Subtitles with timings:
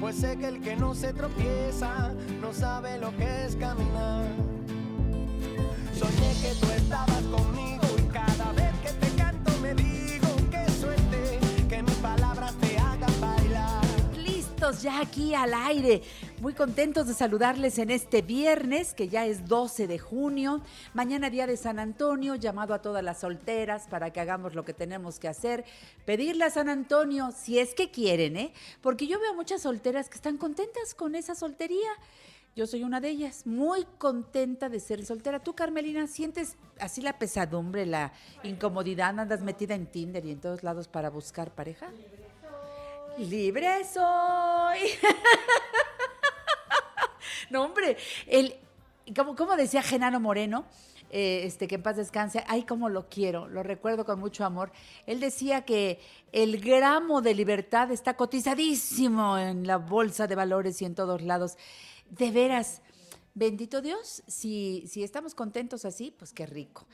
[0.00, 4.26] Pues sé que el que no se tropieza no sabe lo que es caminar.
[5.98, 11.38] Soñé que tú estabas conmigo y cada vez que te canto me digo que suerte
[11.68, 13.84] que mis palabras te hagan bailar.
[14.16, 16.02] Listos ya aquí al aire.
[16.40, 20.62] Muy contentos de saludarles en este viernes, que ya es 12 de junio.
[20.94, 24.72] Mañana día de San Antonio, llamado a todas las solteras para que hagamos lo que
[24.72, 25.64] tenemos que hacer.
[26.04, 28.52] Pedirle a San Antonio, si es que quieren, ¿eh?
[28.82, 31.90] Porque yo veo muchas solteras que están contentas con esa soltería.
[32.54, 35.40] Yo soy una de ellas, muy contenta de ser soltera.
[35.40, 38.12] ¿Tú, Carmelina, sientes así la pesadumbre, la
[38.44, 39.18] incomodidad?
[39.18, 41.88] ¿Andas metida en Tinder y en todos lados para buscar pareja?
[43.18, 44.78] Libre soy.
[47.50, 47.96] no, hombre,
[49.16, 50.66] como, como decía Genaro Moreno,
[51.10, 54.70] eh, este, que en paz descanse, ay, cómo lo quiero, lo recuerdo con mucho amor.
[55.06, 55.98] Él decía que
[56.30, 61.56] el gramo de libertad está cotizadísimo en la bolsa de valores y en todos lados.
[62.10, 62.82] De veras,
[63.34, 66.86] bendito Dios, si, si estamos contentos así, pues qué rico.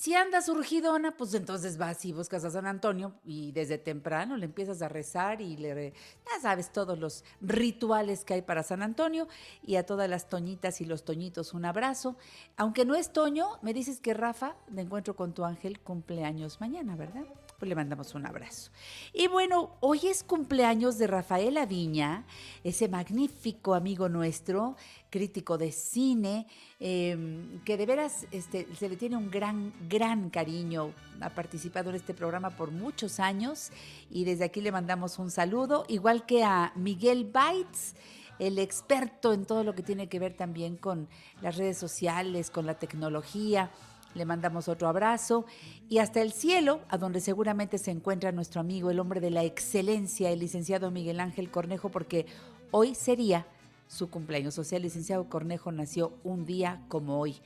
[0.00, 4.46] Si andas urgidona, pues entonces vas y buscas a San Antonio y desde temprano le
[4.46, 5.92] empiezas a rezar y le,
[6.24, 9.28] ya sabes todos los rituales que hay para San Antonio
[9.62, 12.16] y a todas las toñitas y los toñitos un abrazo.
[12.56, 16.96] Aunque no es Toño, me dices que Rafa, de encuentro con tu ángel, cumpleaños mañana,
[16.96, 17.26] ¿verdad?
[17.60, 18.70] Pues le mandamos un abrazo.
[19.12, 22.24] Y bueno, hoy es cumpleaños de Rafael Aviña,
[22.64, 24.76] ese magnífico amigo nuestro,
[25.10, 26.46] crítico de cine,
[26.78, 30.94] eh, que de veras este, se le tiene un gran, gran cariño.
[31.20, 33.72] Ha participado en este programa por muchos años
[34.08, 37.94] y desde aquí le mandamos un saludo, igual que a Miguel Baitz
[38.38, 41.10] el experto en todo lo que tiene que ver también con
[41.42, 43.70] las redes sociales, con la tecnología.
[44.14, 45.46] Le mandamos otro abrazo
[45.88, 49.44] y hasta el cielo, a donde seguramente se encuentra nuestro amigo, el hombre de la
[49.44, 52.26] excelencia, el licenciado Miguel Ángel Cornejo, porque
[52.72, 53.46] hoy sería
[53.86, 54.58] su cumpleaños.
[54.58, 57.40] O sea, el licenciado Cornejo nació un día como hoy.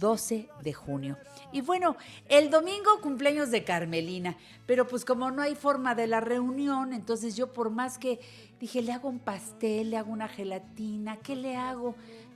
[0.00, 1.16] 12 de junio.
[1.52, 1.96] Y bueno,
[2.28, 4.36] el domingo cumpleaños de Carmelina,
[4.66, 8.20] pero pues como no hay forma de la reunión, entonces yo por más que
[8.60, 11.94] dije, le hago un pastel, le hago una gelatina, ¿qué le hago?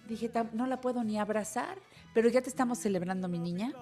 [0.09, 1.78] Dije, no la puedo ni abrazar,
[2.19, 3.73] pero ya te estamos celebrando, mi niña,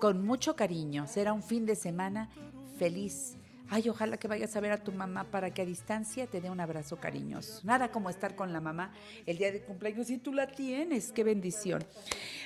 [0.00, 1.06] con mucho cariño.
[1.06, 2.30] Será un fin de semana
[2.78, 3.36] feliz.
[3.68, 6.48] Ay, ojalá que vayas a ver a tu mamá para que a distancia te dé
[6.48, 7.60] un abrazo cariñoso.
[7.64, 8.94] Nada como estar con la mamá
[9.26, 11.12] el día de cumpleaños y tú la tienes.
[11.12, 11.84] Qué bendición.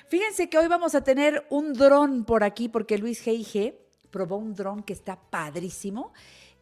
[0.08, 3.76] Fíjense que hoy vamos a tener un dron por aquí porque Luis G.I.G.
[4.10, 6.12] probó un dron que está padrísimo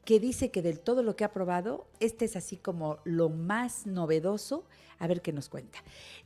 [0.09, 3.87] que dice que del todo lo que ha probado, este es así como lo más
[3.87, 4.65] novedoso.
[4.99, 5.81] A ver qué nos cuenta.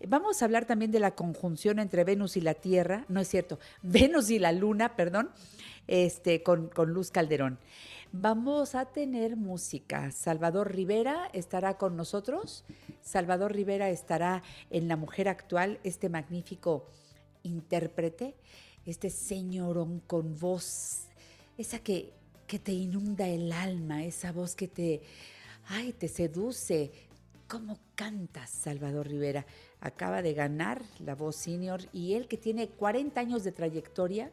[0.06, 3.58] Vamos a hablar también de la conjunción entre Venus y la Tierra, no es cierto,
[3.82, 5.30] Venus y la Luna, perdón,
[5.88, 7.58] este, con, con Luz Calderón.
[8.12, 10.12] Vamos a tener música.
[10.12, 12.64] Salvador Rivera estará con nosotros.
[13.00, 16.86] Salvador Rivera estará en La Mujer Actual, este magnífico
[17.42, 18.36] intérprete,
[18.86, 21.08] este señorón con voz,
[21.58, 22.21] esa que
[22.52, 25.00] que te inunda el alma, esa voz que te,
[25.68, 26.92] ay, te seduce.
[27.48, 29.46] ¿Cómo cantas, Salvador Rivera?
[29.80, 34.30] Acaba de ganar la voz senior y él que tiene 40 años de trayectoria,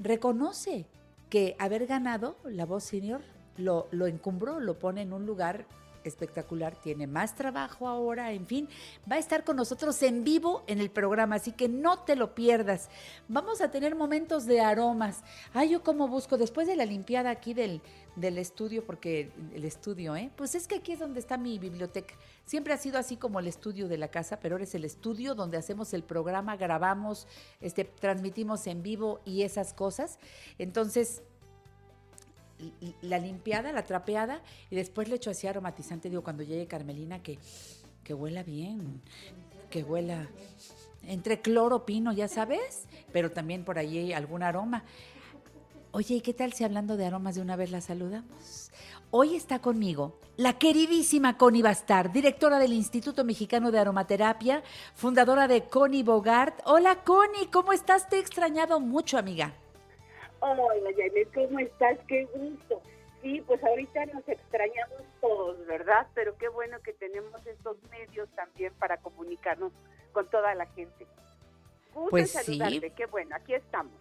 [0.00, 0.86] reconoce
[1.30, 3.20] que haber ganado la voz senior
[3.56, 5.64] lo, lo encumbró, lo pone en un lugar
[6.04, 8.68] espectacular, tiene más trabajo ahora, en fin,
[9.10, 12.34] va a estar con nosotros en vivo en el programa, así que no te lo
[12.34, 12.88] pierdas.
[13.28, 15.22] Vamos a tener momentos de aromas.
[15.52, 17.80] Ay, yo como busco, después de la limpiada aquí del,
[18.16, 20.30] del estudio, porque el estudio, ¿eh?
[20.36, 22.14] Pues es que aquí es donde está mi biblioteca.
[22.44, 25.34] Siempre ha sido así como el estudio de la casa, pero ahora es el estudio
[25.34, 27.26] donde hacemos el programa, grabamos,
[27.60, 30.18] este, transmitimos en vivo y esas cosas.
[30.58, 31.22] Entonces,
[33.02, 37.38] la limpiada, la trapeada, y después le echo así aromatizante, digo, cuando llegue Carmelina, que,
[38.02, 39.00] que huela bien,
[39.70, 40.28] que huela
[41.02, 44.84] entre cloro, pino, ya sabes, pero también por ahí hay algún aroma.
[45.90, 48.70] Oye, ¿y qué tal si hablando de aromas de una vez la saludamos?
[49.10, 54.64] Hoy está conmigo la queridísima Connie Bastar, directora del Instituto Mexicano de Aromaterapia,
[54.94, 56.60] fundadora de Connie Bogart.
[56.64, 58.08] Hola Connie, ¿cómo estás?
[58.08, 59.54] Te he extrañado mucho, amiga.
[60.46, 61.98] Hola, Janet, ¿cómo estás?
[62.06, 62.82] Qué gusto.
[63.22, 66.06] Sí, pues ahorita nos extrañamos todos, ¿verdad?
[66.14, 69.72] Pero qué bueno que tenemos estos medios también para comunicarnos
[70.12, 71.06] con toda la gente.
[71.94, 72.58] Gusto Pues en sí.
[72.58, 73.94] saludarte, qué bueno, aquí estamos.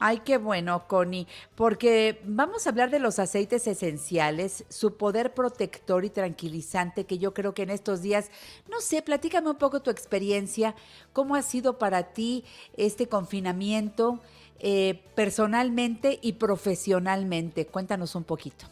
[0.00, 1.26] Ay, qué bueno, Connie,
[1.56, 7.34] porque vamos a hablar de los aceites esenciales, su poder protector y tranquilizante, que yo
[7.34, 8.30] creo que en estos días,
[8.68, 10.76] no sé, platícame un poco tu experiencia,
[11.12, 12.44] cómo ha sido para ti
[12.76, 14.20] este confinamiento
[14.60, 17.66] eh, personalmente y profesionalmente.
[17.66, 18.66] Cuéntanos un poquito.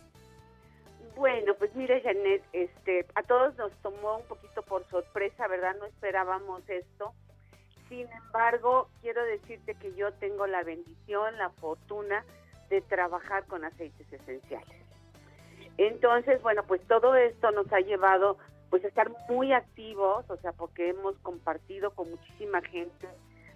[1.16, 5.74] Bueno, pues mire, Janet, este, a todos nos tomó un poquito por sorpresa, ¿verdad?
[5.78, 7.14] No esperábamos esto.
[7.88, 12.24] Sin embargo, quiero decirte que yo tengo la bendición, la fortuna
[12.68, 14.76] de trabajar con aceites esenciales.
[15.78, 18.38] Entonces, bueno, pues todo esto nos ha llevado
[18.70, 23.06] pues a estar muy activos, o sea, porque hemos compartido con muchísima gente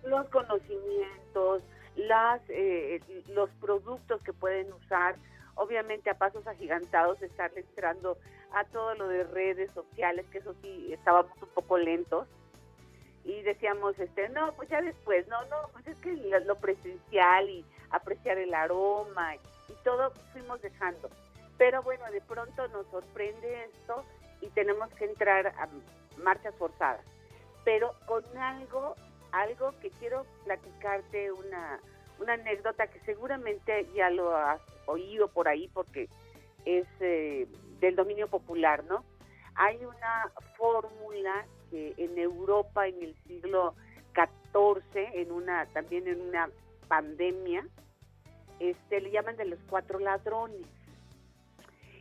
[0.04, 1.62] los conocimientos,
[1.96, 5.16] las eh, los productos que pueden usar,
[5.54, 8.16] obviamente a pasos agigantados estarle entrando
[8.52, 12.26] a todo lo de redes sociales, que eso sí estábamos un poco lentos
[13.24, 17.64] y decíamos, este, no, pues ya después, no, no, pues es que lo, presencial y
[17.90, 19.38] apreciar el aroma y,
[19.72, 21.10] y todo fuimos dejando.
[21.58, 24.04] Pero bueno, de pronto nos sorprende esto
[24.40, 25.68] y tenemos que entrar a
[26.22, 27.04] marchas forzadas.
[27.64, 28.96] Pero con algo,
[29.32, 31.80] algo que quiero platicarte, una,
[32.18, 36.08] una anécdota que seguramente ya lo has oído por ahí porque
[36.64, 37.46] es eh,
[37.80, 39.04] del dominio popular, ¿no?
[39.54, 43.74] Hay una fórmula que en Europa en el siglo
[44.14, 46.50] XIV, en una, también en una
[46.88, 47.66] pandemia,
[48.58, 50.66] este, le llaman de los cuatro ladrones.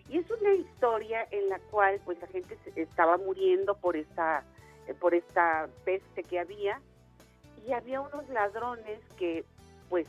[0.09, 4.43] Y es una historia en la cual pues la gente estaba muriendo por esta,
[4.99, 6.81] por esta peste que había
[7.65, 9.45] y había unos ladrones que
[9.89, 10.07] pues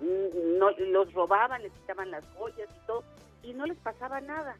[0.00, 3.04] no los robaban, les quitaban las joyas y todo
[3.42, 4.56] y no les pasaba nada.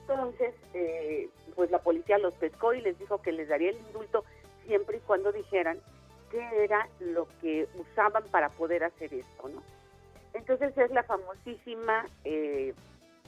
[0.00, 4.24] Entonces, eh, pues la policía los pescó y les dijo que les daría el indulto
[4.66, 5.78] siempre y cuando dijeran
[6.30, 9.62] qué era lo que usaban para poder hacer esto, ¿no?
[10.32, 12.74] Entonces es la famosísima eh,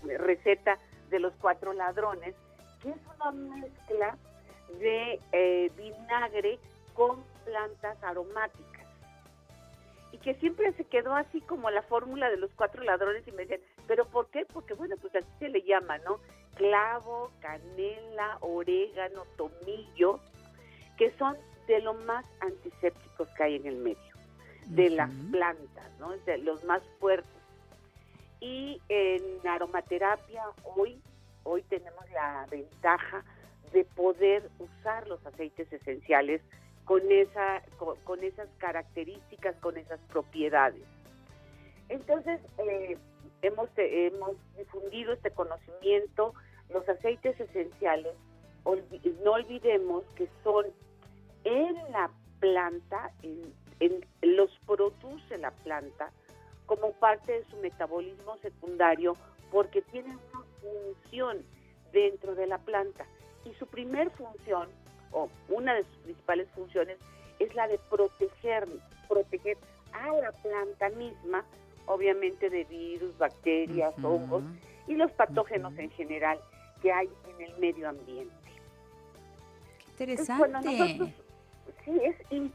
[0.04, 0.78] receta
[1.10, 2.34] de los cuatro ladrones,
[2.82, 4.16] que es una mezcla
[4.78, 6.58] de eh, vinagre
[6.94, 8.86] con plantas aromáticas.
[10.12, 13.46] Y que siempre se quedó así como la fórmula de los cuatro ladrones y me
[13.46, 14.44] decían, ¿pero por qué?
[14.52, 16.20] Porque bueno, pues así se le llama, ¿no?
[16.54, 20.20] Clavo, canela, orégano, tomillo,
[20.98, 21.36] que son
[21.66, 24.12] de lo más antisépticos que hay en el medio
[24.66, 26.10] de las plantas, ¿no?
[26.18, 27.30] De los más fuertes.
[28.40, 30.44] Y en aromaterapia
[30.76, 31.00] hoy,
[31.44, 33.24] hoy tenemos la ventaja
[33.72, 36.42] de poder usar los aceites esenciales
[36.84, 40.82] con, esa, con, con esas características, con esas propiedades.
[41.88, 42.96] Entonces, eh,
[43.42, 46.34] hemos, eh, hemos difundido este conocimiento,
[46.70, 48.14] los aceites esenciales,
[49.24, 50.66] no olvidemos que son
[51.44, 52.10] en la
[52.40, 56.10] planta, en, en- los produce la planta
[56.66, 59.16] como parte de su metabolismo secundario
[59.50, 61.44] porque tienen una función
[61.92, 63.04] dentro de la planta.
[63.44, 64.68] Y su primer función,
[65.12, 66.98] o una de sus principales funciones,
[67.38, 68.66] es la de proteger,
[69.08, 69.56] proteger
[69.92, 71.44] a la planta misma,
[71.86, 74.42] obviamente de virus, bacterias, hongos
[74.86, 76.38] y los patógenos en general
[76.80, 78.32] que hay en el medio ambiente.
[79.98, 80.48] Qué interesante.
[80.48, 81.08] nosotros,
[81.84, 82.52] sí, es in-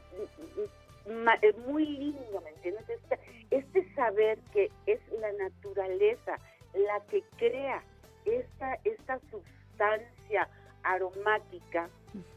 [1.24, 2.84] ma- muy lindo, ¿me entiendes?
[2.88, 3.18] Este,
[3.50, 6.38] este saber que es la naturaleza
[6.74, 7.82] la que crea
[8.26, 10.48] esta, esta sustancia
[10.82, 11.88] aromática,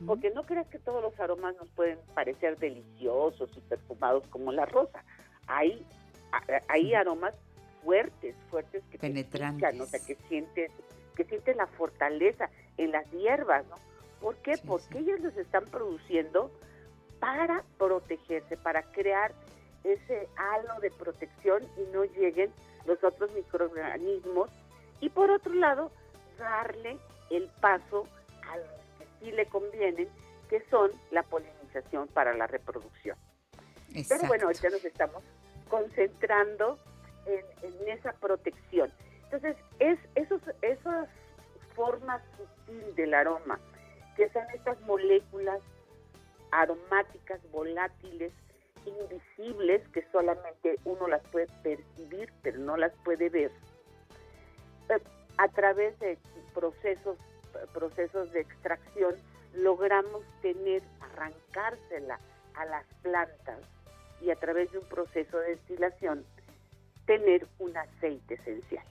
[0.06, 4.66] porque no creas que todos los aromas nos pueden parecer deliciosos y perfumados como la
[4.66, 5.04] rosa.
[5.48, 5.86] Hay,
[6.68, 7.34] hay aromas
[7.84, 9.70] fuertes, fuertes que te Penetrantes.
[9.72, 10.72] pican, o sea, que sientes
[11.16, 13.76] que sienten la fortaleza en las hierbas, ¿no?
[14.22, 14.56] ¿Por qué?
[14.56, 14.98] Sí, Porque sí.
[15.00, 16.50] ellos los están produciendo
[17.20, 19.34] para protegerse, para crear
[19.84, 22.52] ese halo de protección y no lleguen
[22.86, 24.50] los otros microorganismos.
[25.02, 25.92] Y por otro lado,
[26.38, 26.98] darle
[27.30, 28.08] el paso
[28.52, 28.68] a los
[28.98, 30.08] que sí le convienen,
[30.50, 33.18] que son la polinización para la reproducción.
[34.08, 35.24] Pero bueno, ahorita nos estamos
[35.70, 36.78] concentrando
[37.26, 38.92] en, en esa protección.
[39.24, 41.08] Entonces, es esos, esas
[41.76, 43.60] formas sutil del aroma,
[44.16, 45.62] que son estas moléculas
[46.52, 48.34] aromáticas, volátiles,
[48.86, 53.52] invisibles, que solamente uno las puede percibir, pero no las puede ver,
[54.90, 55.00] eh,
[55.38, 56.18] a través de
[56.54, 57.18] procesos,
[57.74, 59.16] procesos de extracción,
[59.54, 62.20] logramos tener, arrancársela
[62.56, 63.60] a las plantas
[64.22, 66.26] y a través de un proceso de destilación,
[67.06, 68.86] tener un aceite esencial.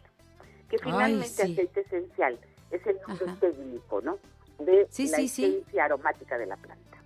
[0.68, 1.52] Que Ay, finalmente sí.
[1.52, 2.38] aceite esencial
[2.70, 3.36] es el nombre Ajá.
[3.40, 4.18] técnico, ¿no?
[4.58, 5.24] De Sí, la sí.
[5.24, 6.98] esencia aromática de la planta.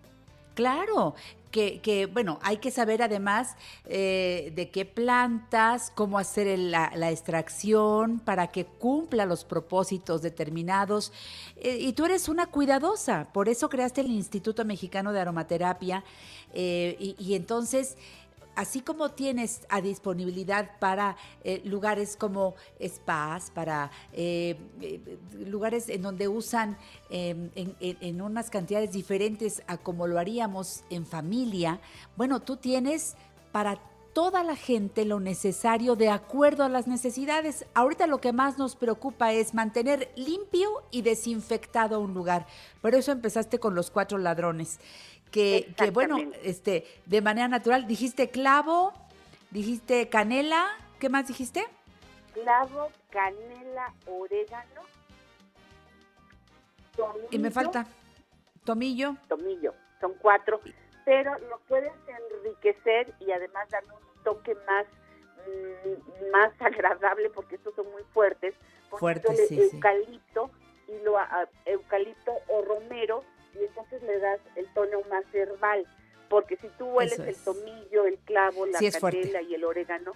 [0.54, 1.14] Claro,
[1.54, 8.18] que, que, bueno, hay que saber además eh, de qué plantas, cómo hacer la, extracción
[8.18, 11.12] para que cumpla los propósitos determinados.
[11.58, 16.02] Eh, y tú eres una cuidadosa, por eso creaste el Instituto Mexicano de Aromaterapia.
[16.52, 17.96] eh, y entonces,
[18.56, 26.02] así como tienes a disponibilidad para eh, lugares como spas, para eh, eh, lugares en
[26.02, 26.76] donde usan
[27.10, 31.80] en, en- en unas cantidades diferentes a como lo haríamos en familia,
[32.16, 33.16] bueno, tú tienes
[33.52, 33.78] para
[34.12, 37.66] toda la gente lo necesario de acuerdo a las necesidades.
[37.74, 42.46] Ahorita lo que más nos preocupa es mantener limpio y desinfectado un lugar.
[42.80, 44.78] Por eso empezaste con los cuatro ladrones.
[45.34, 48.92] Que, que bueno, este, de manera natural, dijiste clavo,
[49.50, 50.64] dijiste canela,
[51.00, 51.64] ¿qué más dijiste?
[52.34, 54.82] Clavo, canela, orégano,
[56.96, 57.84] tomillo, Y me falta
[58.64, 59.16] tomillo.
[59.26, 59.74] tomillo.
[60.00, 60.60] Son cuatro,
[61.04, 64.86] pero lo puedes enriquecer y además darle un toque más
[65.48, 68.54] mm, más agradable porque estos son muy fuertes.
[68.90, 69.60] Fuertes, sí, sí.
[69.74, 70.48] eucalipto
[70.86, 73.24] y lo a- eucalipto o romero
[73.54, 75.86] y entonces le das el tono más herbal.
[76.28, 80.12] Porque si tú hueles el tomillo, el clavo, la Sí, canela y el orégano,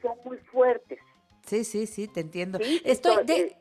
[0.00, 0.98] son muy fuertes.
[1.46, 2.58] Sí, sí, sí, te entiendo.
[2.62, 3.56] Sí, Estoy de- eh,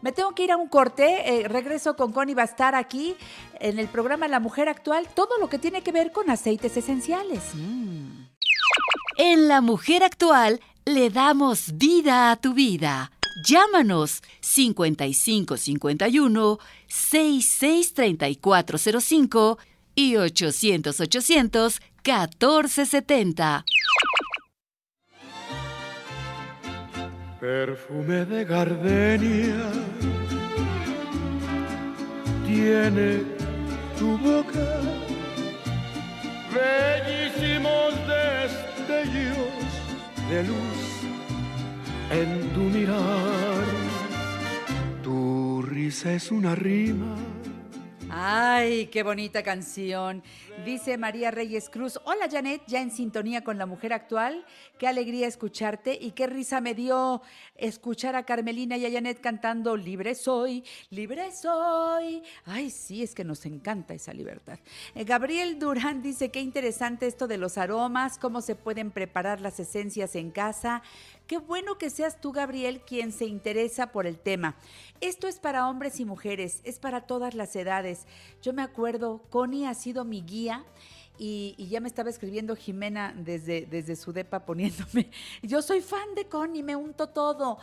[0.00, 3.16] me tengo que ir a un corte, eh, regreso con Connie Bastar aquí
[3.58, 7.42] en el programa La Mujer Actual, todo lo que tiene que ver con aceites esenciales.
[7.54, 8.26] Mm.
[9.18, 13.10] En La Mujer Actual le damos vida a tu vida.
[13.44, 19.58] Llámanos 5551 663405
[19.94, 23.64] y 800 800 1470.
[27.40, 29.70] Perfume de gardenia
[32.44, 33.22] tiene
[33.96, 34.80] tu boca,
[36.52, 39.46] bellísimos destellos
[40.28, 40.87] de luz
[42.10, 43.64] en tu mirar.
[45.02, 47.16] Tu risa es una rima.
[48.10, 50.22] Ay, qué bonita canción.
[50.64, 52.00] Dice María Reyes Cruz.
[52.04, 54.44] Hola Janet, ya en sintonía con la mujer actual.
[54.78, 57.22] Qué alegría escucharte y qué risa me dio
[57.54, 62.22] escuchar a Carmelina y a Janet cantando Libre soy, libre soy.
[62.44, 64.58] Ay, sí, es que nos encanta esa libertad.
[64.94, 69.60] Eh, Gabriel Durán dice qué interesante esto de los aromas, cómo se pueden preparar las
[69.60, 70.82] esencias en casa.
[71.28, 74.56] Qué bueno que seas tú, Gabriel, quien se interesa por el tema.
[75.02, 78.06] Esto es para hombres y mujeres, es para todas las edades.
[78.40, 80.64] Yo me acuerdo, Connie ha sido mi guía
[81.18, 85.10] y, ya me estaba escribiendo Jimena desde, desde su depa poniéndome.
[85.42, 87.58] Yo soy fan de Connie, me unto todo.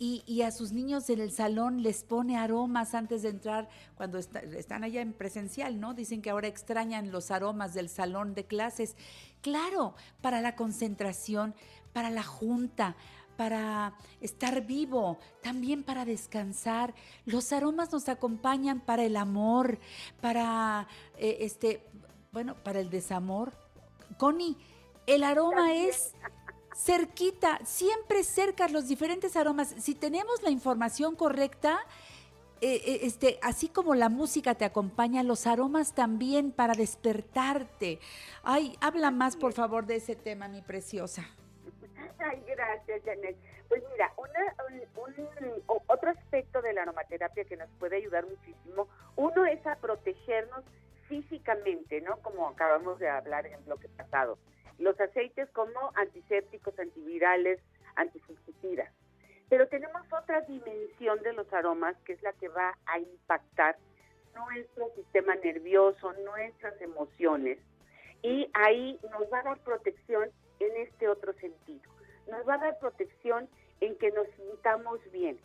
[0.00, 4.38] Y, a sus niños en el salón les pone aromas antes de entrar cuando está-
[4.42, 5.92] están allá en presencial, ¿no?
[5.92, 8.94] Dicen que ahora extrañan los aromas del salón de clases.
[9.42, 11.56] Claro, para la concentración,
[11.98, 12.94] para la junta,
[13.36, 16.94] para estar vivo, también para descansar.
[17.26, 19.80] Los aromas nos acompañan para el amor,
[20.20, 20.86] para
[21.16, 21.84] eh, este,
[22.30, 23.52] bueno, para el desamor.
[24.16, 24.56] Connie,
[25.08, 26.14] el aroma es
[26.76, 29.74] cerquita, siempre cerca los diferentes aromas.
[29.80, 31.80] Si tenemos la información correcta,
[32.60, 37.98] eh, eh, este, así como la música te acompaña, los aromas también para despertarte.
[38.44, 41.26] Ay, habla más, por favor, de ese tema, mi preciosa.
[42.18, 43.36] Ay, gracias, Janet.
[43.68, 49.46] Pues mira, una- un, otro aspecto de la aromaterapia que nos puede ayudar muchísimo, uno
[49.46, 50.64] es a protegernos
[51.08, 52.18] físicamente, ¿no?
[52.18, 54.38] Como acabamos de hablar en el bloque pasado.
[54.78, 57.60] Los aceites como antisépticos, antivirales,
[57.96, 58.92] antifungicidas.
[59.48, 63.76] Pero tenemos otra dimensión de los aromas que es la que va a impactar
[64.34, 67.58] nuestro sistema nervioso, nuestras emociones.
[68.22, 71.90] Y ahí nos va a dar protección en este otro sentido.
[72.28, 73.48] Nos va a dar protección
[73.80, 75.38] en que nos sintamos bien.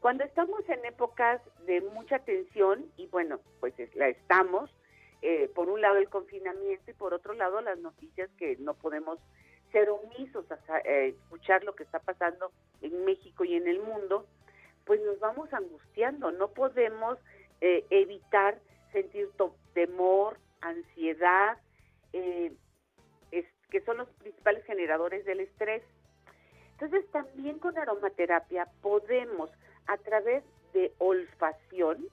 [0.00, 4.70] Cuando estamos en épocas de mucha tensión, y bueno, pues la estamos,
[5.22, 9.18] eh, por un lado el confinamiento y por otro lado las noticias que no podemos
[9.72, 12.52] ser omisos a eh, escuchar lo que está pasando
[12.82, 14.26] en México y en el mundo,
[14.84, 17.18] pues nos vamos angustiando, no podemos
[17.60, 18.60] eh, evitar
[18.92, 19.28] sentir
[19.74, 21.58] temor, ansiedad,
[23.70, 25.82] que son los principales generadores del estrés.
[26.78, 29.50] Entonces también con aromaterapia podemos
[29.86, 32.06] a través de olfacción,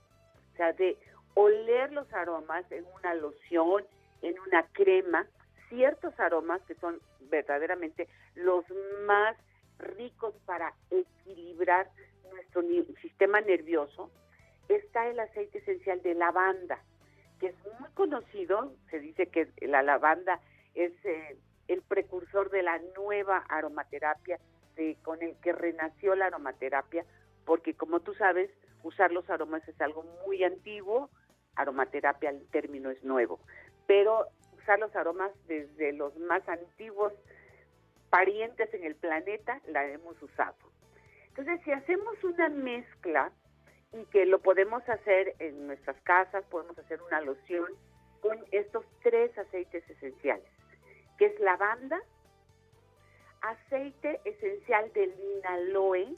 [0.54, 0.98] o sea, de
[1.34, 3.84] oler los aromas en una loción,
[4.22, 5.28] en una crema,
[5.68, 8.64] ciertos aromas que son verdaderamente los
[9.06, 9.36] más
[9.80, 11.90] ricos para equilibrar
[12.32, 12.62] nuestro
[13.02, 14.10] sistema nervioso,
[14.70, 16.80] está el aceite esencial de lavanda,
[17.42, 20.40] que es muy conocido, se dice que la lavanda
[20.74, 24.40] es eh, el precursor de la nueva aromaterapia,
[25.04, 27.06] con el que renació la aromaterapia,
[27.46, 28.50] porque como tú sabes,
[28.84, 31.10] usar los aromas es algo muy antiguo,
[31.56, 33.40] aromaterapia el término es nuevo,
[33.88, 34.28] pero
[34.58, 37.14] usar los aromas desde los más antiguos
[38.10, 40.56] parientes en el planeta la hemos usado.
[41.30, 43.32] Entonces, si hacemos una mezcla
[43.92, 47.68] y que lo podemos hacer en nuestras casas, podemos hacer una loción
[48.22, 50.48] con estos tres aceites esenciales,
[51.18, 52.02] que es lavanda,
[53.44, 56.18] aceite esencial de linaloe,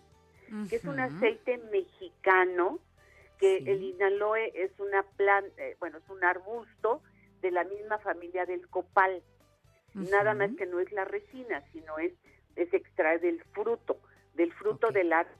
[0.69, 2.79] que es un aceite mexicano,
[3.39, 7.01] que el linaloe es una planta, eh, bueno, es un arbusto
[7.41, 9.21] de la misma familia del copal.
[9.93, 12.13] Nada más que no es la resina, sino es,
[12.55, 13.97] es extrae del fruto,
[14.35, 15.35] del fruto del árbol.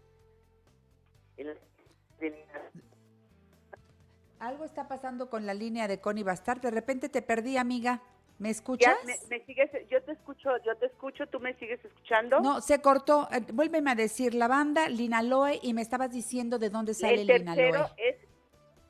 [4.40, 6.62] Algo está pasando con la línea de Connie Bastard.
[6.62, 8.02] De repente te perdí, amiga.
[8.38, 8.98] ¿Me escuchas?
[9.30, 12.42] me, sigues, yo te escucho, yo te escucho, ¿tú me sigues escuchando?
[12.42, 13.30] No, se cortó.
[13.32, 17.46] Eh, vuélveme a decir lavanda, linaloe y me estabas diciendo de dónde sale el, el
[17.46, 17.90] linaloe.
[17.98, 18.18] es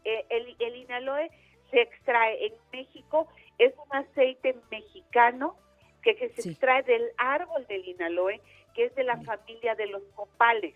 [0.04, 1.30] eh, el, el linaloe
[1.72, 3.28] se extrae en México,
[3.58, 5.58] es un aceite mexicano
[6.02, 8.40] que, se extrae del árbol del linaloe,
[8.74, 10.76] que es de la familia de los copales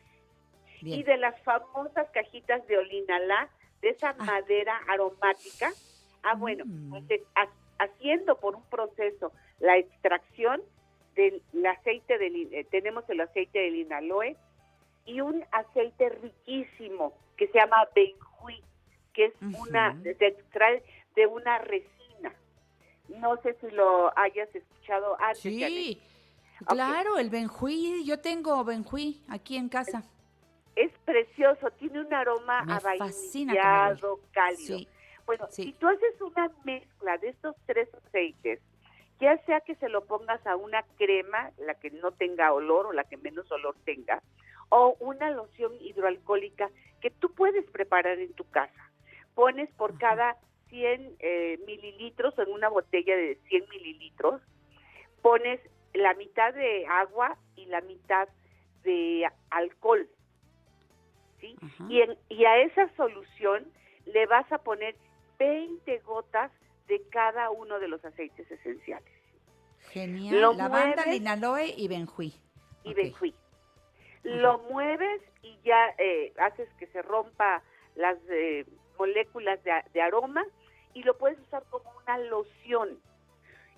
[0.81, 3.49] y de las famosas cajitas de olinalá,
[3.81, 4.23] de esa ah.
[4.23, 5.71] madera aromática.
[6.23, 6.89] Ah, bueno, mm.
[6.89, 7.03] pues
[8.09, 10.61] haciendo por un proceso la extracción
[11.15, 14.35] del aceite del eh, tenemos el aceite de linaloe
[15.05, 18.61] y un aceite riquísimo que se llama benjuí,
[19.13, 20.83] que es una se extrae
[21.15, 22.33] de una resina.
[23.09, 25.41] No sé si lo hayas escuchado antes.
[25.41, 26.01] Sí.
[26.67, 30.03] Claro, el benjuí, yo tengo benjuí aquí en casa.
[30.75, 34.79] Es, precioso, tiene un aroma a vainillado cálido.
[35.29, 38.59] Bueno, si tú haces una mezcla de estos tres aceites,
[39.19, 42.93] ya sea que se lo pongas a una crema, la que no tenga olor o
[42.93, 44.23] la que menos olor tenga,
[44.69, 48.91] o una loción hidroalcohólica que tú puedes preparar en tu casa.
[49.35, 50.35] Pones por cada
[50.69, 54.41] 100 eh, mililitros en una botella de 100 mililitros,
[55.21, 55.59] pones
[55.93, 58.27] la mitad de agua y la mitad
[58.81, 60.09] de alcohol.
[61.39, 61.55] ¿sí?
[61.87, 63.71] Y, y a esa solución
[64.07, 64.95] le vas a poner
[65.39, 66.51] 20 gotas
[66.87, 69.13] de cada uno de los aceites esenciales.
[69.91, 70.57] Genial.
[70.57, 72.33] Lavanda, linaloe y benjuí.
[72.83, 73.33] Y benjuí.
[74.23, 77.63] Lo mueves y ya eh, haces que se rompa
[77.95, 78.65] las eh,
[78.97, 80.45] moléculas de, aroma
[80.93, 82.99] y lo puedes usar como una loción.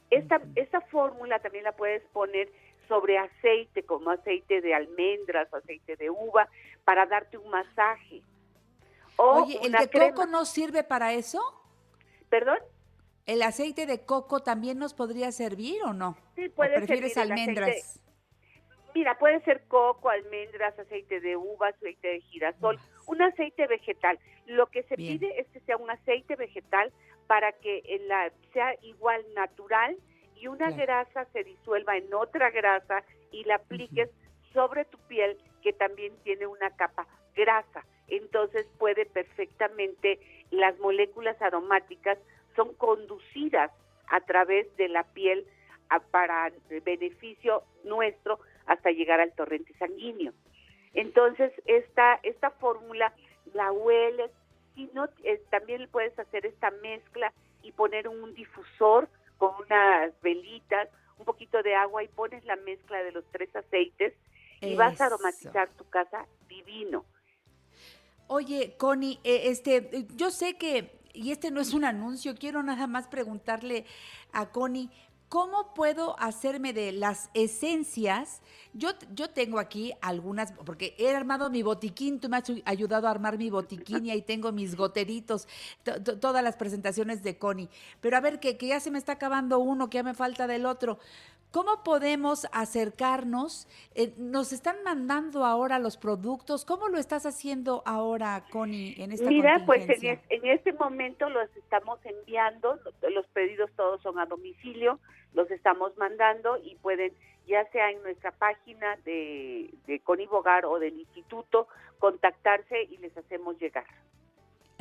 [0.09, 2.49] Esta, esta fórmula también la puedes poner
[2.87, 6.49] sobre aceite, como aceite de almendras o aceite de uva,
[6.83, 8.21] para darte un masaje.
[9.21, 11.39] Oye, ¿el de coco no sirve para eso?
[12.29, 12.57] ¿Perdón?
[13.25, 16.17] ¿El aceite de coco también nos podría servir o no?
[16.35, 16.85] Sí, puede ser.
[16.85, 18.01] ¿Prefieres almendras?
[18.95, 24.19] Mira, puede ser coco, almendras, aceite de uva, aceite de girasol, un aceite vegetal.
[24.47, 26.91] Lo que se pide es que sea un aceite vegetal
[27.27, 29.95] para que la, sea igual natural
[30.35, 34.09] y una grasa se disuelva en otra grasa y la apliques
[34.51, 40.19] sobre tu piel que también tiene una capa grasa entonces puede perfectamente,
[40.51, 42.17] las moléculas aromáticas
[42.55, 43.71] son conducidas
[44.07, 45.45] a través de la piel
[46.11, 46.51] para
[46.85, 50.33] beneficio nuestro hasta llegar al torrente sanguíneo.
[50.93, 53.13] Entonces, esta, esta fórmula
[53.53, 54.31] la hueles,
[54.75, 60.89] si no, eh, también puedes hacer esta mezcla y poner un difusor con unas velitas,
[61.17, 64.13] un poquito de agua y pones la mezcla de los tres aceites
[64.61, 67.05] y vas a aromatizar tu casa divino.
[68.33, 72.87] Oye, Connie, eh, este, yo sé que, y este no es un anuncio, quiero nada
[72.87, 73.83] más preguntarle
[74.31, 74.89] a Connie,
[75.27, 78.41] ¿cómo puedo hacerme de las esencias?
[78.73, 83.07] Yo, yo tengo aquí algunas, porque he armado mi botiquín, tú me has ayu- ayudado
[83.07, 85.45] a armar mi botiquín y ahí tengo mis goteritos,
[85.83, 87.67] to- to- todas las presentaciones de Connie.
[87.99, 90.47] Pero a ver, que, que ya se me está acabando uno, que ya me falta
[90.47, 90.99] del otro.
[91.51, 93.67] ¿Cómo podemos acercarnos?
[93.93, 96.63] Eh, nos están mandando ahora los productos.
[96.63, 100.13] ¿Cómo lo estás haciendo ahora, Connie, en esta Mira, pues en, contingencia?
[100.13, 104.99] es- en este momento los estamos enviando, los pedidos todos son a domicilio,
[105.33, 107.13] los estamos mandando y pueden,
[107.47, 111.67] ya sea en nuestra página de, de Connie Bogar o del instituto,
[111.99, 113.85] contactarse y les hacemos llegar.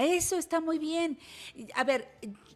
[0.01, 1.19] Eso está muy bien.
[1.75, 2.09] A ver,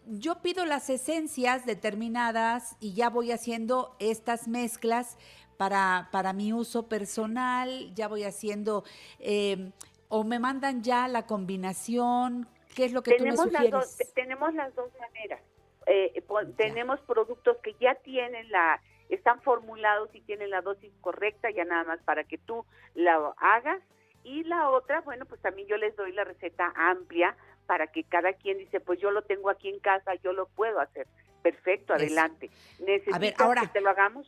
[0.07, 5.18] yo pido las esencias determinadas y ya voy haciendo estas mezclas
[5.57, 8.85] para, para mi uso personal, ya voy haciendo,
[9.20, 9.72] eh,
[10.09, 13.96] o me mandan ya la combinación, ¿qué es lo que tenemos tú me las dos,
[13.96, 15.40] te- tenemos las dos maneras.
[15.87, 16.22] Eh,
[16.57, 18.80] tenemos productos que ya tienen la,
[19.11, 23.80] están formulados y tienen la dosis correcta, ya nada más para que tú la hagas.
[24.24, 28.32] Y la otra, bueno, pues también yo les doy la receta amplia para que cada
[28.32, 31.06] quien dice, pues yo lo tengo aquí en casa, yo lo puedo hacer.
[31.42, 32.50] Perfecto, adelante.
[32.80, 34.26] ¿Necesitas ahora- que te lo hagamos?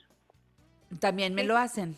[1.01, 1.49] También me sí.
[1.49, 1.97] lo hacen.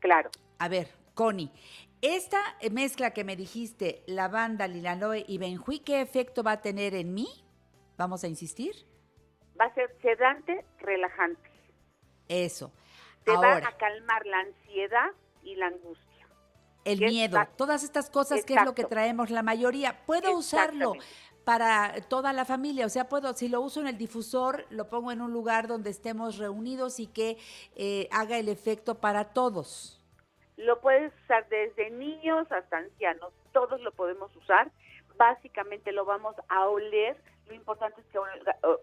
[0.00, 0.30] Claro.
[0.58, 1.52] A ver, Connie,
[2.00, 7.14] esta mezcla que me dijiste, lavanda, lilaloe y benjuí, ¿qué efecto va a tener en
[7.14, 7.28] mí?
[7.96, 8.74] Vamos a insistir.
[9.60, 11.50] Va a ser sedante, relajante.
[12.28, 12.72] Eso.
[13.24, 15.10] Te va a calmar la ansiedad
[15.44, 16.11] y la angustia.
[16.84, 18.94] El miedo, todas estas cosas que es lo que Exacto.
[18.94, 20.04] traemos la mayoría.
[20.06, 20.94] ¿Puedo usarlo
[21.44, 22.86] para toda la familia?
[22.86, 25.90] O sea, puedo, si lo uso en el difusor, lo pongo en un lugar donde
[25.90, 27.38] estemos reunidos y que
[27.76, 30.00] eh, haga el efecto para todos.
[30.56, 34.70] Lo puedes usar desde niños hasta ancianos, todos lo podemos usar.
[35.16, 37.16] Básicamente lo vamos a oler.
[37.48, 38.18] Lo importante es que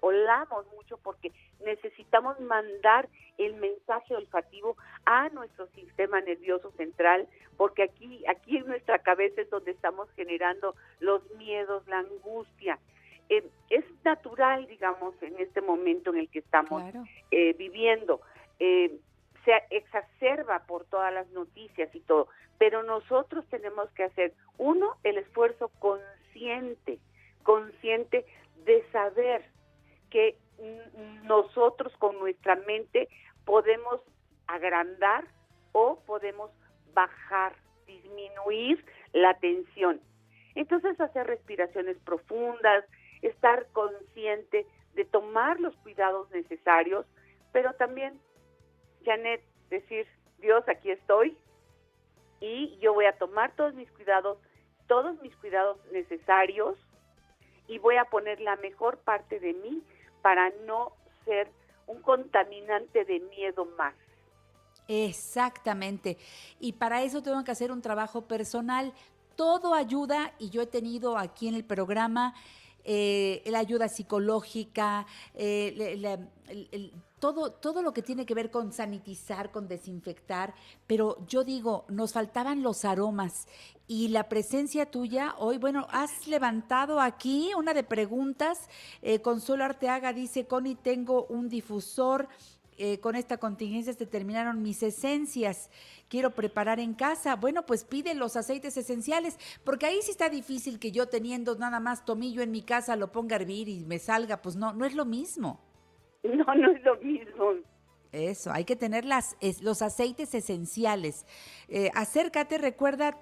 [0.02, 1.32] olamos mucho porque
[1.65, 9.00] necesitamos mandar el mensaje olfativo a nuestro sistema nervioso central, porque aquí, aquí en nuestra
[9.00, 12.80] cabeza es donde estamos generando los miedos, la angustia.
[13.30, 17.04] Eh, es natural, digamos, en este momento en el que estamos Claro.
[17.32, 18.22] eh, viviendo.
[18.60, 19.00] Eh,
[19.45, 25.17] se exacerba por todas las noticias y todo, pero nosotros tenemos que hacer, uno, el
[25.17, 27.00] esfuerzo consciente,
[27.43, 28.26] consciente
[28.65, 29.45] de saber
[30.10, 30.38] que
[31.24, 33.08] nosotros con nuestra mente
[33.45, 34.02] podemos
[34.48, 35.26] agrandar
[35.72, 36.52] o podemos
[36.93, 40.02] bajar, disminuir la tensión.
[40.56, 42.84] Entonces hacer respiraciones profundas,
[43.22, 47.06] estar consciente de tomar los cuidados necesarios,
[47.52, 48.19] pero también,
[49.06, 50.08] Janet, decir,
[50.39, 51.38] Dios, aquí estoy
[52.39, 54.38] y yo voy a tomar todos mis cuidados,
[54.88, 56.78] todos mis cuidados necesarios
[57.70, 59.82] y voy a poner la mejor parte de mí
[60.22, 60.92] para no
[61.24, 61.50] ser
[61.88, 63.94] un contaminante de miedo más.
[64.88, 66.18] Exactamente.
[66.60, 68.92] Y para eso tengo que hacer un trabajo personal.
[69.36, 72.34] Todo ayuda y yo he tenido aquí en el programa
[72.91, 76.19] eh, la ayuda psicológica, eh,
[77.19, 80.56] todo, todo lo que tiene que ver con sanitizar, con desinfectar,
[80.88, 83.45] pero yo digo, nos faltaban los aromas
[83.86, 88.58] y la presencia tuya hoy, bueno, has levantado aquí una de preguntas.
[89.04, 92.28] Eh, Consuelo Arteaga dice, Connie, tengo un difusor
[92.80, 95.70] eh, con esta contingencia se terminaron mis esencias.
[96.08, 97.36] Quiero preparar en casa.
[97.36, 101.80] Bueno, pues pide los aceites esenciales, porque ahí sí está difícil que yo teniendo nada
[101.80, 104.42] más tomillo en mi casa lo ponga a hervir y me salga.
[104.42, 105.60] Pues no, no es lo mismo.
[106.24, 107.52] No, no es lo mismo.
[108.12, 111.26] Eso, hay que tener las, es- los aceites esenciales.
[111.68, 113.20] Eh, acércate, recuerda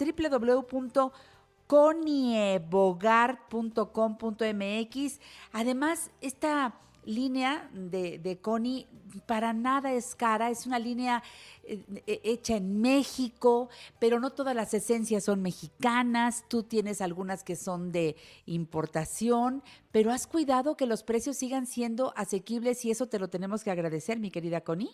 [3.90, 5.20] www.coniebogart.com.mx.
[5.52, 6.74] Además, esta
[7.08, 8.88] línea de, de Connie
[9.26, 11.24] para nada es cara, es una línea
[11.64, 17.44] eh, eh, hecha en México, pero no todas las esencias son mexicanas, tú tienes algunas
[17.44, 18.16] que son de
[18.46, 23.64] importación, pero has cuidado que los precios sigan siendo asequibles y eso te lo tenemos
[23.64, 24.92] que agradecer, mi querida Connie.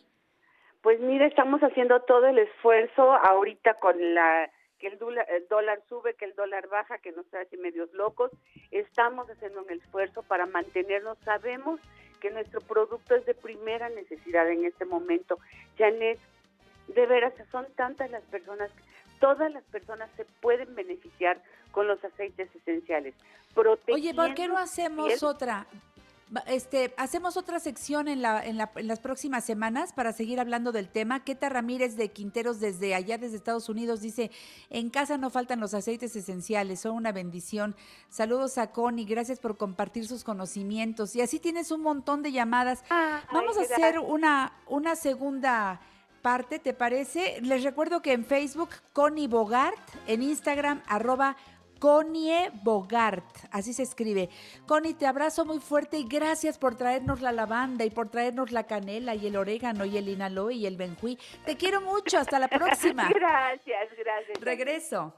[0.82, 5.82] Pues mira, estamos haciendo todo el esfuerzo ahorita con la que el dólar, el dólar
[5.88, 8.32] sube, que el dólar baja, que nos hace medios locos.
[8.70, 11.18] Estamos haciendo un esfuerzo para mantenernos.
[11.20, 11.80] Sabemos
[12.24, 15.40] que nuestro producto es de primera necesidad en este momento.
[15.78, 16.18] Janet,
[16.88, 18.72] de veras, son tantas las personas,
[19.20, 23.14] todas las personas se pueden beneficiar con los aceites esenciales.
[23.92, 25.20] Oye, ¿por qué no hacemos piel.
[25.22, 25.68] otra?
[26.48, 30.72] Este, hacemos otra sección en, la, en, la- en las próximas semanas para seguir hablando
[30.72, 31.24] del tema.
[31.24, 34.32] Keta Ramírez de Quinteros desde allá, desde Estados Unidos, dice,
[34.70, 37.76] en casa no faltan los aceites esenciales, son una bendición.
[38.10, 41.16] Saludos a Connie, gracias por compartir sus conocimientos.
[41.16, 42.84] Y así tienes un montón de llamadas.
[42.90, 45.82] Ay, Vamos a hacer una, una segunda
[46.24, 47.42] parte, ¿te parece?
[47.42, 49.76] Les recuerdo que en Facebook, Connie Bogart,
[50.08, 51.36] en Instagram, arroba
[51.84, 54.30] Connie Bogart, así se escribe.
[54.66, 58.64] Connie, te abrazo muy fuerte y gracias por traernos la lavanda y por traernos la
[58.64, 61.20] canela y el orégano y el inaloe y el benjuí.
[61.44, 63.10] Te quiero mucho, hasta la próxima.
[63.14, 64.40] Gracias, gracias.
[64.40, 65.14] Regreso.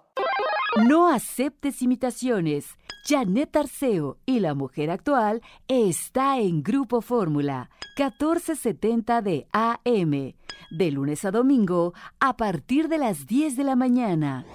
[0.87, 2.65] No aceptes imitaciones.
[3.07, 10.33] Janet Arceo y la mujer actual está en Grupo Fórmula 1470 de AM.
[10.71, 14.47] De lunes a domingo a partir de las 10 de la mañana.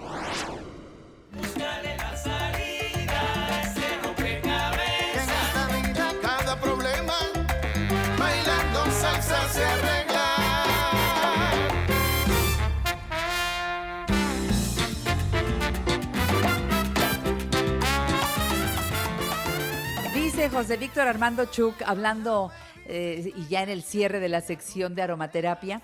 [20.61, 22.51] José Víctor Armando Chuk, hablando
[22.87, 25.81] eh, y ya en el cierre de la sección de aromaterapia,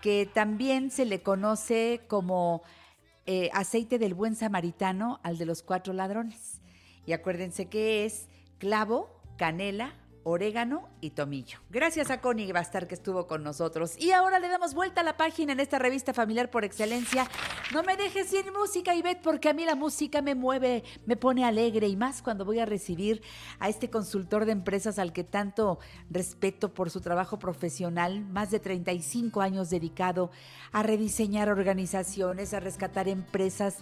[0.00, 2.62] que también se le conoce como
[3.26, 6.60] eh, aceite del buen samaritano al de los cuatro ladrones.
[7.06, 11.58] Y acuérdense que es clavo, canela, orégano y tomillo.
[11.70, 13.96] Gracias a Connie Bastar que estuvo con nosotros.
[13.98, 17.28] Y ahora le damos vuelta a la página en esta revista familiar por excelencia.
[17.72, 21.44] No me dejes sin música, Ivette, porque a mí la música me mueve, me pone
[21.44, 23.22] alegre y más cuando voy a recibir
[23.58, 25.78] a este consultor de empresas al que tanto
[26.10, 30.30] respeto por su trabajo profesional, más de 35 años dedicado
[30.72, 33.78] a rediseñar organizaciones, a rescatar empresas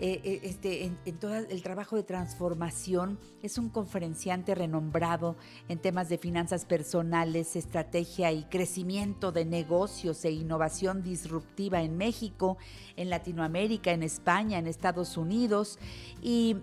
[0.00, 3.18] eh, eh, este, en, todo el trabajo de transformación.
[3.42, 5.36] Es un conferenciante renombrado
[5.68, 12.58] en temas de finanzas personales, estrategia y crecimiento de negocios e innovación disruptiva en México,
[12.96, 15.80] en Latinoamérica, en España, en Estados Unidos.
[16.22, 16.56] Y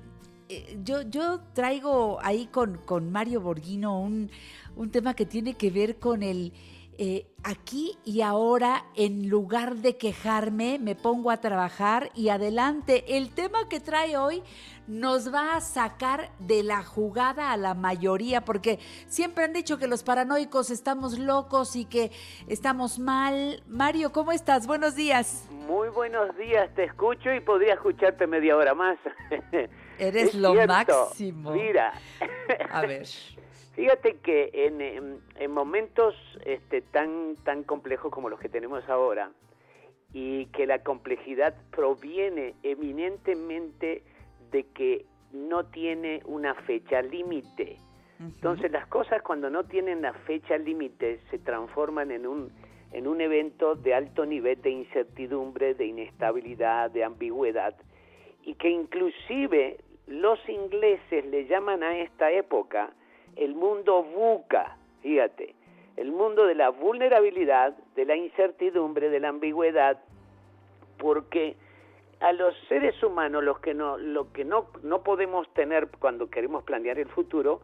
[0.48, 4.30] eh, yo, yo traigo ahí con, con Mario Borghino un,
[4.76, 6.54] un tema que tiene que ver con el
[6.98, 13.18] eh, aquí y ahora, en lugar de quejarme, me pongo a trabajar y adelante.
[13.18, 14.44] El tema que trae hoy
[14.88, 19.88] nos va a sacar de la jugada a la mayoría, porque siempre han dicho que
[19.88, 22.12] los paranoicos estamos locos y que
[22.48, 23.64] estamos mal.
[23.68, 24.68] Mario, ¿cómo estás?
[24.68, 25.48] Buenos días.
[25.68, 28.98] Muy buenos días, te escucho y podría escucharte media hora más.
[29.98, 30.74] Eres Es lo cierto.
[30.74, 31.52] máximo.
[31.52, 31.94] Mira,
[32.72, 33.08] A ver.
[33.76, 39.32] Fíjate que en, en- en momentos este, tan, tan complejos como los que tenemos ahora,
[40.14, 44.04] y que la complejidad proviene eminentemente
[44.52, 47.78] de que no tiene una fecha límite.
[48.20, 52.50] Entonces las cosas cuando no tienen la fecha límite se transforman en un,
[52.94, 57.76] en un evento de alto nivel de incertidumbre, de inestabilidad, de ambigüedad,
[58.44, 62.94] y que inclusive los ingleses le llaman a esta época
[63.36, 65.56] el mundo VUCA, fíjate,
[65.98, 70.00] el mundo de la vulnerabilidad, de la incertidumbre, de la ambigüedad,
[70.98, 71.56] porque
[72.20, 76.64] a los seres humanos los que no, lo que no, no podemos tener cuando queremos
[76.64, 77.62] planear el futuro